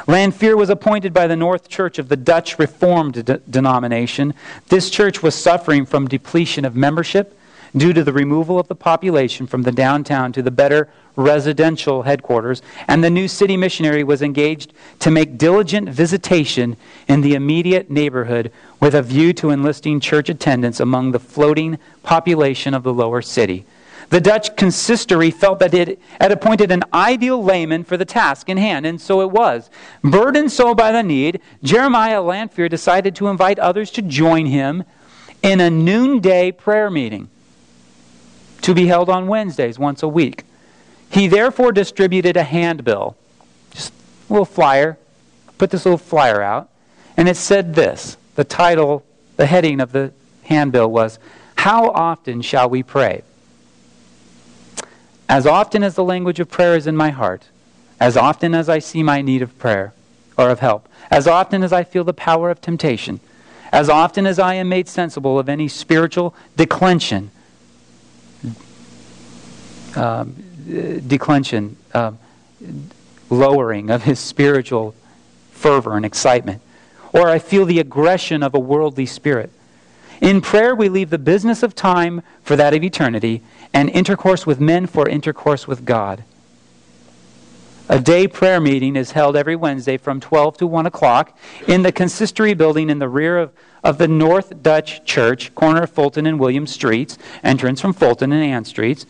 Lanphier 0.08 0.56
was 0.56 0.70
appointed 0.70 1.14
by 1.14 1.28
the 1.28 1.36
North 1.36 1.70
Church 1.70 2.00
of 2.00 2.10
the 2.10 2.18
Dutch 2.18 2.60
Reformed 2.60 3.26
de- 3.26 3.38
denomination. 3.40 4.34
This 4.70 4.90
church 4.90 5.24
was 5.24 5.36
suffering 5.36 5.86
from 5.86 6.08
depletion 6.08 6.66
of 6.66 6.76
membership 6.76 7.38
due 7.76 7.94
to 7.94 8.04
the 8.04 8.14
removal 8.14 8.60
of 8.60 8.68
the 8.68 8.76
population 8.76 9.48
from 9.48 9.64
the 9.64 9.72
downtown 9.72 10.32
to 10.32 10.42
the 10.42 10.52
better 10.52 10.90
residential 11.16 12.04
headquarters, 12.04 12.62
and 12.88 13.04
the 13.04 13.10
new 13.10 13.28
city 13.28 13.58
missionary 13.58 14.04
was 14.04 14.22
engaged 14.22 14.74
to 15.00 15.12
make 15.12 15.38
diligent 15.38 15.90
visitation 15.90 16.76
in 17.08 17.22
the 17.22 17.36
immediate 17.36 17.90
neighborhood 17.90 18.52
with 18.80 18.94
a 18.94 19.02
view 19.02 19.34
to 19.34 19.50
enlisting 19.50 20.00
church 20.00 20.30
attendance 20.30 20.80
among 20.80 21.12
the 21.12 21.20
floating 21.20 21.78
population 22.04 22.74
of 22.74 22.84
the 22.84 22.94
lower 22.94 23.22
city. 23.22 23.66
The 24.10 24.22
Dutch 24.22 24.56
consistory 24.56 25.32
felt 25.32 25.60
that 25.60 25.74
it 25.74 26.00
had 26.20 26.32
appointed 26.32 26.72
an 26.72 26.84
ideal 26.94 27.44
layman 27.44 27.84
for 27.84 27.98
the 27.98 28.06
task 28.06 28.50
in 28.50 28.58
hand, 28.58 28.86
and 28.86 29.02
so 29.02 29.22
it 29.22 29.32
was. 29.32 29.70
Burdened 30.04 30.52
so 30.52 30.76
by 30.76 30.92
the 30.92 31.04
need, 31.04 31.42
Jeremiah 31.64 32.22
Lanphier 32.22 32.70
decided 32.70 33.16
to 33.16 33.28
invite 33.28 33.58
others 33.60 33.92
to 33.92 34.02
join 34.02 34.46
him 34.46 34.84
in 35.42 35.60
a 35.60 35.70
noonday 35.70 36.52
prayer 36.52 36.90
meeting 36.90 37.30
to 38.62 38.74
be 38.74 38.88
held 38.88 39.10
on 39.10 39.28
Wednesdays 39.28 39.78
once 39.78 40.02
a 40.02 40.08
week. 40.08 40.44
He 41.10 41.28
therefore 41.28 41.72
distributed 41.72 42.36
a 42.36 42.44
handbill, 42.44 43.16
just 43.72 43.94
a 44.30 44.34
little 44.34 44.46
flyer, 44.46 44.98
put 45.58 45.70
this 45.70 45.86
little 45.86 45.98
flyer 45.98 46.42
out, 46.42 46.70
and 47.16 47.30
it 47.30 47.38
said 47.38 47.76
this. 47.76 48.18
The 48.36 48.44
title, 48.44 49.06
the 49.38 49.46
heading 49.46 49.80
of 49.80 49.92
the 49.92 50.14
handbill 50.44 50.90
was, 50.90 51.20
How 51.58 51.92
Often 51.92 52.42
Shall 52.42 52.70
We 52.70 52.84
Pray? 52.84 53.24
As 55.28 55.46
often 55.46 55.84
as 55.84 55.96
the 55.96 56.04
language 56.04 56.40
of 56.40 56.50
prayer 56.50 56.76
is 56.76 56.88
in 56.88 56.96
my 56.96 57.10
heart, 57.10 57.48
as 58.00 58.16
often 58.16 58.54
as 58.54 58.70
I 58.70 58.80
see 58.80 59.02
my 59.04 59.22
need 59.22 59.42
of 59.42 59.58
prayer 59.58 59.94
or 60.38 60.50
of 60.50 60.60
help, 60.60 60.88
as 61.10 61.28
often 61.28 61.64
as 61.64 61.74
I 61.74 61.84
feel 61.84 62.04
the 62.04 62.14
power 62.14 62.50
of 62.50 62.62
temptation, 62.62 63.20
as 63.72 63.90
often 63.90 64.28
as 64.28 64.38
I 64.38 64.56
am 64.56 64.70
made 64.70 64.88
sensible 64.88 65.40
of 65.40 65.50
any 65.50 65.68
spiritual 65.68 66.36
declension, 66.56 67.32
um, 69.96 70.36
declension, 71.08 71.78
um, 71.94 72.20
lowering 73.30 73.90
of 73.90 74.04
his 74.04 74.20
spiritual 74.20 74.94
fervor 75.52 75.96
and 75.96 76.06
excitement, 76.06 76.62
or 77.14 77.30
I 77.30 77.40
feel 77.40 77.66
the 77.66 77.80
aggression 77.80 78.44
of 78.44 78.54
a 78.54 78.60
worldly 78.60 79.06
spirit. 79.06 79.50
In 80.22 80.42
prayer, 80.42 80.76
we 80.76 80.90
leave 80.90 81.10
the 81.10 81.18
business 81.18 81.64
of 81.64 81.76
time 81.76 82.22
for 82.44 82.56
that 82.56 82.74
of 82.74 82.84
eternity, 82.84 83.42
and 83.76 83.90
intercourse 83.90 84.46
with 84.46 84.62
men 84.62 84.88
for 84.88 85.08
intercourse 85.08 85.68
with 85.68 85.84
God. 85.84 86.24
A 87.90 88.00
day 88.00 88.26
prayer 88.26 88.62
meeting 88.62 88.96
is 88.96 89.12
held 89.12 89.36
every 89.36 89.58
Wednesday 89.58 89.98
from 89.98 90.22
12 90.22 90.58
to 90.60 90.66
1 90.66 90.86
o'clock 90.86 91.38
in 91.68 91.84
the 91.84 91.92
consistory 91.92 92.54
building 92.54 92.90
in 92.90 93.00
the 93.00 93.10
rear 93.10 93.38
of, 93.38 93.52
of 93.84 93.98
the 93.98 94.08
North 94.08 94.64
Dutch 94.64 95.04
Church, 95.04 95.54
corner 95.56 95.84
of 95.84 95.92
Fulton 95.92 96.26
and 96.26 96.40
William 96.40 96.66
Streets, 96.66 97.18
entrance 97.44 97.82
from 97.82 97.92
Fulton 97.92 98.32
and 98.32 98.42
Ann 98.42 98.64
Streets. 98.64 99.06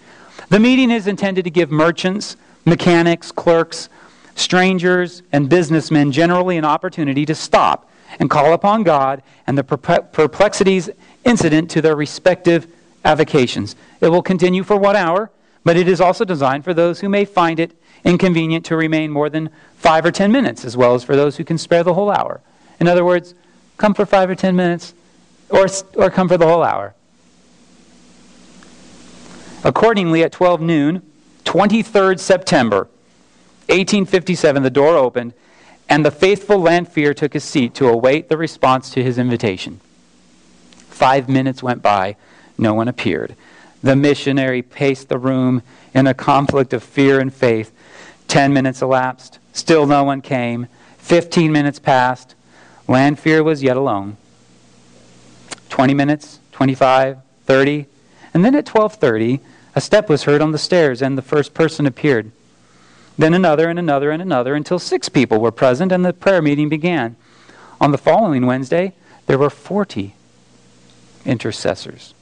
The 0.49 0.59
meeting 0.59 0.89
is 0.89 1.05
intended 1.05 1.45
to 1.45 1.51
give 1.51 1.69
merchants, 1.69 2.35
mechanics, 2.65 3.31
clerks, 3.31 3.87
strangers, 4.33 5.21
and 5.31 5.47
businessmen 5.47 6.11
generally 6.11 6.57
an 6.57 6.65
opportunity 6.65 7.23
to 7.27 7.35
stop 7.35 7.87
and 8.19 8.31
call 8.31 8.51
upon 8.51 8.81
God 8.81 9.21
and 9.45 9.55
the 9.57 9.63
perplexities 9.63 10.89
incident 11.23 11.69
to 11.69 11.81
their 11.81 11.95
respective 11.95 12.67
avocations. 13.05 13.75
It 14.01 14.09
will 14.09 14.21
continue 14.21 14.63
for 14.63 14.75
one 14.75 14.95
hour, 14.97 15.31
but 15.63 15.77
it 15.77 15.87
is 15.87 16.01
also 16.01 16.25
designed 16.25 16.65
for 16.65 16.73
those 16.73 16.99
who 16.99 17.07
may 17.07 17.23
find 17.23 17.59
it 17.59 17.79
inconvenient 18.03 18.65
to 18.65 18.75
remain 18.75 19.11
more 19.11 19.29
than 19.29 19.49
five 19.77 20.05
or 20.05 20.11
ten 20.11 20.31
minutes, 20.31 20.65
as 20.65 20.75
well 20.75 20.95
as 20.95 21.03
for 21.03 21.15
those 21.15 21.37
who 21.37 21.43
can 21.43 21.57
spare 21.57 21.83
the 21.83 21.93
whole 21.93 22.11
hour. 22.11 22.41
In 22.79 22.87
other 22.87 23.05
words, 23.05 23.33
come 23.77 23.93
for 23.93 24.05
five 24.05 24.29
or 24.29 24.35
ten 24.35 24.55
minutes, 24.55 24.93
or, 25.49 25.67
or 25.95 26.09
come 26.09 26.27
for 26.27 26.37
the 26.37 26.47
whole 26.47 26.63
hour. 26.63 26.93
Accordingly, 29.63 30.23
at 30.23 30.31
12 30.31 30.61
noon, 30.61 31.01
23rd 31.45 32.19
September, 32.19 32.87
1857, 33.67 34.61
the 34.61 34.69
door 34.69 34.95
opened, 34.95 35.33
and 35.89 36.05
the 36.05 36.11
faithful 36.11 36.59
Lanphier 36.59 37.13
took 37.13 37.33
his 37.33 37.43
seat 37.43 37.73
to 37.75 37.87
await 37.87 38.29
the 38.29 38.37
response 38.37 38.89
to 38.91 39.03
his 39.03 39.17
invitation. 39.17 39.79
Five 40.71 41.27
minutes 41.27 41.63
went 41.63 41.81
by. 41.81 42.15
No 42.57 42.73
one 42.73 42.87
appeared. 42.87 43.35
The 43.83 43.95
missionary 43.95 44.61
paced 44.61 45.09
the 45.09 45.17
room 45.17 45.61
in 45.93 46.07
a 46.07 46.13
conflict 46.13 46.73
of 46.73 46.83
fear 46.83 47.19
and 47.19 47.33
faith. 47.33 47.71
Ten 48.27 48.53
minutes 48.53 48.81
elapsed. 48.81 49.39
Still 49.53 49.85
no 49.85 50.03
one 50.03 50.21
came. 50.21 50.67
Fifteen 50.97 51.51
minutes 51.51 51.79
passed. 51.79 52.33
Lanphier 52.87 53.43
was 53.43 53.61
yet 53.61 53.77
alone. 53.77 54.17
Twenty 55.69 55.93
minutes, 55.93 56.39
twenty-five, 56.51 57.17
thirty, 57.45 57.85
and 58.33 58.43
then 58.43 58.55
at 58.55 58.65
twelve 58.65 58.95
thirty, 58.95 59.39
a 59.75 59.81
step 59.81 60.09
was 60.09 60.23
heard 60.23 60.41
on 60.41 60.51
the 60.51 60.57
stairs, 60.57 61.01
and 61.01 61.17
the 61.17 61.21
first 61.21 61.53
person 61.53 61.85
appeared. 61.85 62.31
Then 63.17 63.33
another 63.33 63.69
and 63.69 63.77
another 63.77 64.11
and 64.11 64.21
another 64.21 64.55
until 64.55 64.79
six 64.79 65.09
people 65.09 65.39
were 65.39 65.51
present, 65.51 65.91
and 65.91 66.03
the 66.03 66.13
prayer 66.13 66.41
meeting 66.41 66.69
began. 66.69 67.15
On 67.79 67.91
the 67.91 67.97
following 67.97 68.45
Wednesday, 68.45 68.93
there 69.25 69.37
were 69.37 69.49
forty 69.49 70.15
intercessors. 71.25 72.13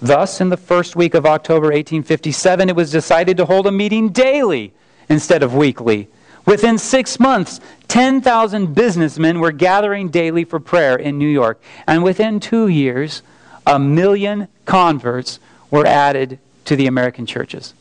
Thus, 0.00 0.40
in 0.40 0.50
the 0.50 0.56
first 0.56 0.94
week 0.94 1.14
of 1.14 1.24
October 1.24 1.68
1857, 1.68 2.68
it 2.68 2.76
was 2.76 2.90
decided 2.90 3.36
to 3.38 3.46
hold 3.46 3.66
a 3.66 3.72
meeting 3.72 4.10
daily 4.10 4.72
instead 5.08 5.42
of 5.42 5.54
weekly. 5.54 6.08
Within 6.44 6.78
six 6.78 7.18
months, 7.18 7.60
10,000 7.88 8.74
businessmen 8.74 9.40
were 9.40 9.52
gathering 9.52 10.08
daily 10.08 10.44
for 10.44 10.60
prayer 10.60 10.96
in 10.96 11.18
New 11.18 11.28
York. 11.28 11.60
And 11.86 12.04
within 12.04 12.40
two 12.40 12.68
years, 12.68 13.22
a 13.66 13.78
million 13.78 14.48
converts 14.64 15.40
were 15.70 15.86
added 15.86 16.38
to 16.66 16.76
the 16.76 16.86
American 16.86 17.26
churches. 17.26 17.74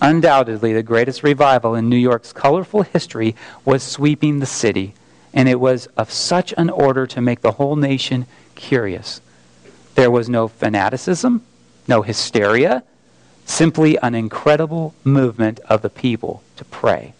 Undoubtedly, 0.00 0.72
the 0.72 0.82
greatest 0.82 1.22
revival 1.22 1.74
in 1.74 1.88
New 1.88 1.96
York's 1.96 2.32
colorful 2.32 2.82
history 2.82 3.34
was 3.64 3.82
sweeping 3.82 4.40
the 4.40 4.46
city, 4.46 4.94
and 5.32 5.48
it 5.48 5.60
was 5.60 5.86
of 5.96 6.10
such 6.10 6.52
an 6.56 6.70
order 6.70 7.06
to 7.06 7.20
make 7.20 7.40
the 7.40 7.52
whole 7.52 7.76
nation 7.76 8.26
curious. 8.54 9.20
There 9.94 10.10
was 10.10 10.28
no 10.28 10.48
fanaticism, 10.48 11.42
no 11.86 12.02
hysteria, 12.02 12.82
simply 13.44 13.98
an 13.98 14.14
incredible 14.14 14.94
movement 15.04 15.60
of 15.68 15.82
the 15.82 15.90
people 15.90 16.42
to 16.56 16.64
pray. 16.64 17.14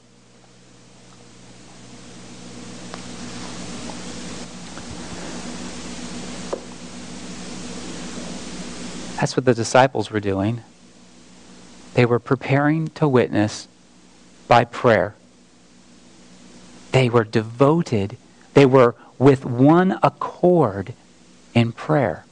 That's 9.17 9.37
what 9.37 9.45
the 9.45 9.55
disciples 9.55 10.11
were 10.11 10.19
doing. 10.19 10.63
They 11.95 12.05
were 12.05 12.19
preparing 12.19 12.89
to 12.89 13.07
witness 13.07 13.69
by 14.49 14.65
prayer. 14.65 15.15
They 16.91 17.09
were 17.09 17.25
devoted. 17.25 18.17
They 18.55 18.67
were 18.67 18.97
with 19.19 19.45
one 19.45 19.99
accord 20.03 20.95
in 21.55 21.71
prayer. 21.71 22.25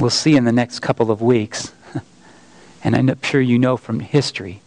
We'll 0.00 0.10
see 0.10 0.36
in 0.36 0.44
the 0.44 0.52
next 0.52 0.80
couple 0.80 1.10
of 1.10 1.20
weeks, 1.22 1.72
and 2.84 2.96
I'm 2.96 3.20
sure 3.22 3.40
you 3.40 3.58
know 3.58 3.76
from 3.76 4.00
history 4.00 4.60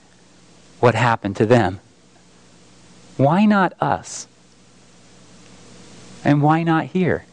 what 0.80 0.96
happened 0.96 1.36
to 1.38 1.46
them. 1.46 1.80
Why 3.18 3.46
not 3.46 3.74
us? 3.82 4.28
And 6.24 6.42
why 6.42 6.64
not 6.64 6.86
here? 6.88 7.26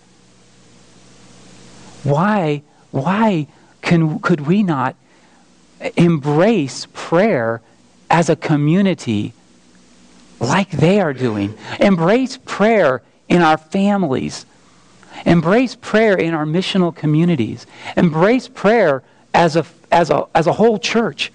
Why, 2.04 2.62
why 2.90 3.46
can, 3.80 4.18
could 4.20 4.42
we 4.42 4.62
not 4.62 4.96
embrace 5.96 6.86
prayer 6.92 7.60
as 8.10 8.28
a 8.28 8.36
community 8.36 9.32
like 10.40 10.70
they 10.70 11.00
are 11.00 11.12
doing? 11.12 11.54
Embrace 11.80 12.38
prayer 12.44 13.02
in 13.28 13.42
our 13.42 13.56
families. 13.56 14.46
Embrace 15.26 15.74
prayer 15.76 16.14
in 16.16 16.34
our 16.34 16.46
missional 16.46 16.94
communities. 16.94 17.66
Embrace 17.96 18.48
prayer 18.48 19.02
as 19.34 19.56
a, 19.56 19.64
as 19.90 20.10
a, 20.10 20.26
as 20.34 20.46
a 20.46 20.52
whole 20.52 20.78
church, 20.78 21.32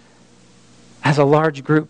as 1.04 1.18
a 1.18 1.24
large 1.24 1.64
group. 1.64 1.90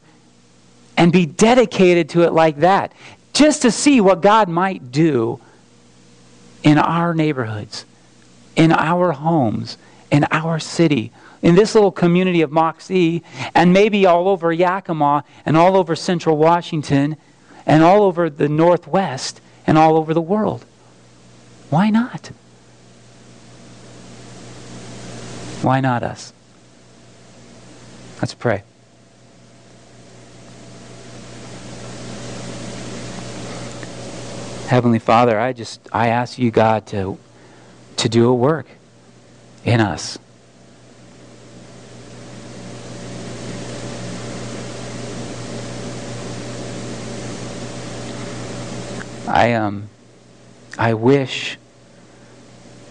and 0.98 1.12
be 1.12 1.26
dedicated 1.26 2.10
to 2.10 2.24
it 2.24 2.34
like 2.34 2.58
that, 2.58 2.92
just 3.34 3.62
to 3.62 3.72
see 3.72 4.02
what 4.02 4.22
God 4.22 4.50
might 4.50 4.92
do 4.92 5.40
in 6.64 6.80
our 6.80 7.14
neighborhoods, 7.14 7.86
in 8.56 8.72
our 8.72 9.12
homes, 9.12 9.78
in 10.10 10.26
our 10.32 10.60
city, 10.60 11.12
in 11.44 11.54
this 11.54 11.76
little 11.76 11.92
community 11.92 12.42
of 12.42 12.50
Moxee, 12.50 13.22
and 13.54 13.72
maybe 13.72 14.08
all 14.08 14.28
over 14.28 14.52
Yakima, 14.52 15.24
and 15.46 15.56
all 15.56 15.78
over 15.78 15.96
central 15.96 16.36
Washington, 16.36 17.16
and 17.68 17.84
all 17.84 18.02
over 18.02 18.28
the 18.30 18.50
Northwest, 18.50 19.40
and 19.68 19.78
all 19.78 19.98
over 19.98 20.16
the 20.16 20.22
world. 20.22 20.66
Why 21.70 21.90
not? 21.90 22.32
Why 25.62 25.82
not 25.82 26.02
us? 26.02 26.32
Let's 28.22 28.34
pray. 28.34 28.64
Heavenly 34.68 35.00
Father, 35.00 35.40
I 35.40 35.54
just 35.54 35.82
I 35.92 36.08
ask 36.08 36.38
you, 36.38 36.52
God, 36.52 36.86
to 36.88 37.18
to 37.98 38.10
do 38.10 38.30
a 38.30 38.34
work 38.34 38.68
in 39.66 39.82
us. 39.82 40.18
I 49.28 49.54
um 49.54 49.90
I 50.78 50.94
wish 50.94 51.58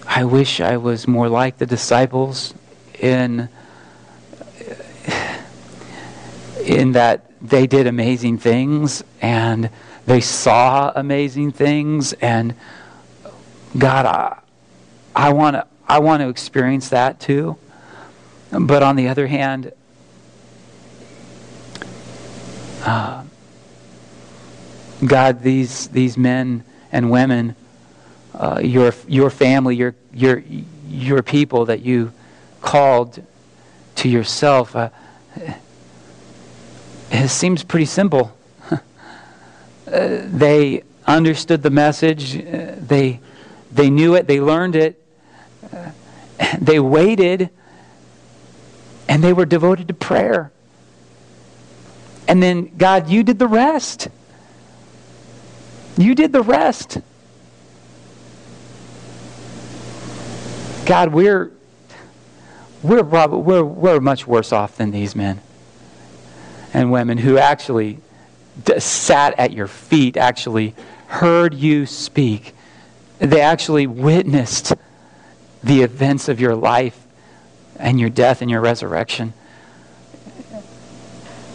I 0.08 0.24
wish 0.24 0.60
I 0.60 0.76
was 0.76 1.06
more 1.06 1.28
like 1.28 1.58
the 1.58 1.66
disciples 1.66 2.54
in 2.98 3.48
in 6.64 6.92
that 6.92 7.30
they 7.40 7.66
did 7.66 7.86
amazing 7.86 8.38
things 8.38 9.04
and 9.20 9.70
they 10.04 10.20
saw 10.20 10.90
amazing 10.96 11.52
things 11.52 12.12
and 12.14 12.54
God 13.78 14.06
I, 14.06 14.38
I 15.14 15.32
want 15.32 15.54
to 15.54 15.66
I 15.88 16.00
want 16.00 16.22
to 16.22 16.28
experience 16.28 16.88
that 16.88 17.20
too. 17.20 17.56
But 18.50 18.82
on 18.82 18.96
the 18.96 19.06
other 19.08 19.28
hand 19.28 19.72
uh, 22.84 23.22
God 25.04 25.42
these 25.42 25.88
these 25.88 26.16
men 26.16 26.64
and 26.90 27.10
women 27.10 27.54
uh, 28.36 28.60
your 28.62 28.92
your 29.08 29.30
family 29.30 29.76
your 29.76 29.94
your 30.12 30.42
your 30.88 31.22
people 31.22 31.64
that 31.66 31.80
you 31.80 32.12
called 32.60 33.22
to 33.94 34.08
yourself 34.08 34.76
uh, 34.76 34.88
it 37.10 37.28
seems 37.28 37.62
pretty 37.62 37.86
simple. 37.86 38.36
uh, 38.70 38.78
they 39.86 40.82
understood 41.06 41.62
the 41.62 41.70
message, 41.70 42.36
uh, 42.36 42.74
they, 42.78 43.20
they 43.72 43.90
knew 43.90 44.14
it, 44.14 44.26
they 44.26 44.40
learned 44.40 44.74
it, 44.76 45.02
uh, 45.72 45.90
they 46.60 46.80
waited, 46.80 47.50
and 49.08 49.22
they 49.22 49.32
were 49.32 49.46
devoted 49.46 49.88
to 49.88 49.94
prayer. 49.94 50.50
And 52.28 52.42
then, 52.42 52.76
God, 52.76 53.08
you 53.08 53.22
did 53.22 53.38
the 53.38 53.46
rest. 53.46 54.08
You 55.96 56.14
did 56.14 56.32
the 56.32 56.42
rest. 56.42 56.98
God, 60.86 61.12
we're 61.12 61.50
we're, 62.82 63.02
we're, 63.02 63.64
we're 63.64 64.00
much 64.00 64.26
worse 64.26 64.52
off 64.52 64.76
than 64.76 64.92
these 64.92 65.16
men 65.16 65.40
and 66.72 66.92
women 66.92 67.18
who 67.18 67.38
actually 67.38 67.98
sat 68.78 69.36
at 69.38 69.52
your 69.52 69.66
feet, 69.66 70.16
actually 70.16 70.74
heard 71.08 71.54
you 71.54 71.86
speak. 71.86 72.54
They 73.18 73.40
actually 73.40 73.88
witnessed 73.88 74.74
the 75.64 75.82
events 75.82 76.28
of 76.28 76.38
your 76.40 76.54
life 76.54 77.06
and 77.76 77.98
your 77.98 78.10
death 78.10 78.40
and 78.40 78.50
your 78.50 78.60
resurrection. 78.60 79.32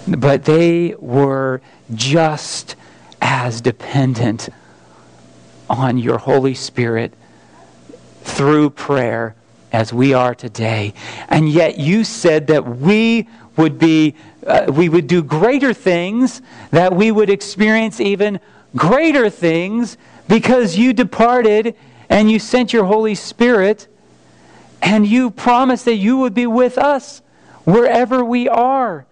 But 0.08 0.44
they 0.44 0.96
were 1.00 1.62
just 1.94 2.76
as 3.22 3.62
dependent 3.62 4.50
on 5.70 5.98
your 5.98 6.18
Holy 6.18 6.54
Spirit 6.54 7.14
through 8.24 8.72
prayer 8.72 9.36
as 9.72 9.94
we 9.94 10.14
are 10.14 10.36
today. 10.36 10.94
And 11.30 11.50
yet 11.50 11.78
you 11.78 12.04
said 12.04 12.48
that 12.48 12.78
we 12.78 13.28
would 13.58 13.78
be 13.78 14.16
uh, 14.46 14.72
we 14.74 14.90
would 14.90 15.08
do 15.08 15.22
greater 15.22 15.74
things, 15.74 16.42
that 16.72 16.94
we 16.94 17.12
would 17.12 17.30
experience 17.30 18.00
even 18.00 18.40
greater 18.76 19.30
things 19.30 19.98
because 20.28 20.78
you 20.78 20.94
departed 20.94 21.76
and 22.10 22.32
you 22.32 22.40
sent 22.40 22.74
your 22.74 22.86
Holy 22.86 23.16
Spirit 23.16 23.88
and 24.82 25.06
you 25.06 25.30
promised 25.30 25.86
that 25.86 25.96
you 25.96 26.18
would 26.18 26.34
be 26.34 26.48
with 26.48 26.78
us 26.78 27.22
wherever 27.66 28.26
we 28.26 28.50
are. 28.50 29.06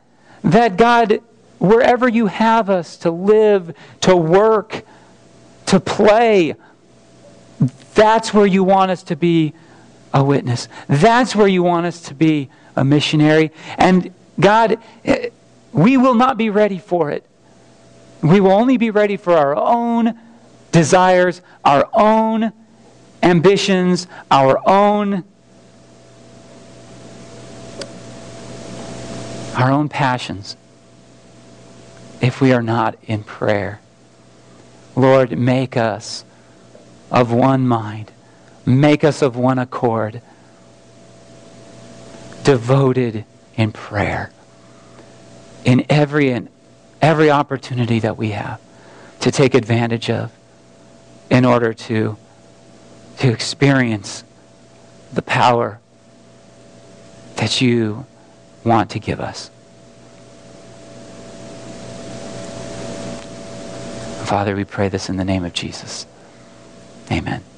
That 0.43 0.77
God, 0.77 1.21
wherever 1.59 2.07
you 2.07 2.27
have 2.27 2.69
us 2.69 2.97
to 2.97 3.11
live, 3.11 3.75
to 4.01 4.15
work, 4.15 4.83
to 5.67 5.79
play, 5.79 6.55
that's 7.93 8.33
where 8.33 8.45
you 8.45 8.63
want 8.63 8.91
us 8.91 9.03
to 9.03 9.15
be 9.15 9.53
a 10.13 10.23
witness. 10.23 10.67
That's 10.87 11.35
where 11.35 11.47
you 11.47 11.63
want 11.63 11.85
us 11.85 12.01
to 12.03 12.13
be 12.13 12.49
a 12.75 12.83
missionary. 12.83 13.51
And 13.77 14.13
God, 14.39 14.79
eh, 15.05 15.29
we 15.73 15.97
will 15.97 16.15
not 16.15 16.37
be 16.37 16.49
ready 16.49 16.79
for 16.79 17.11
it. 17.11 17.25
We 18.21 18.39
will 18.39 18.51
only 18.51 18.77
be 18.77 18.89
ready 18.89 19.17
for 19.17 19.33
our 19.33 19.55
own 19.55 20.17
desires, 20.71 21.41
our 21.63 21.89
own 21.93 22.51
ambitions, 23.21 24.07
our 24.31 24.59
own 24.67 25.23
our 29.55 29.71
own 29.71 29.89
passions 29.89 30.55
if 32.21 32.39
we 32.39 32.53
are 32.53 32.61
not 32.61 32.95
in 33.03 33.23
prayer. 33.23 33.81
Lord, 34.95 35.37
make 35.37 35.75
us 35.75 36.23
of 37.11 37.31
one 37.31 37.67
mind. 37.67 38.11
Make 38.65 39.03
us 39.03 39.21
of 39.21 39.35
one 39.35 39.59
accord. 39.59 40.21
Devoted 42.43 43.25
in 43.55 43.71
prayer 43.71 44.31
in 45.65 45.85
every 45.89 46.31
and 46.31 46.49
every 47.01 47.29
opportunity 47.29 47.99
that 47.99 48.17
we 48.17 48.29
have 48.29 48.59
to 49.19 49.31
take 49.31 49.53
advantage 49.53 50.09
of 50.09 50.31
in 51.29 51.45
order 51.45 51.73
to 51.73 52.17
to 53.17 53.29
experience 53.29 54.23
the 55.11 55.21
power 55.21 55.79
that 57.35 57.59
you 57.59 58.05
want 58.63 58.89
to 58.91 58.99
give 58.99 59.19
us. 59.19 59.49
Father, 64.25 64.55
we 64.55 64.63
pray 64.63 64.87
this 64.89 65.09
in 65.09 65.17
the 65.17 65.25
name 65.25 65.43
of 65.43 65.53
Jesus. 65.53 66.05
Amen. 67.11 67.48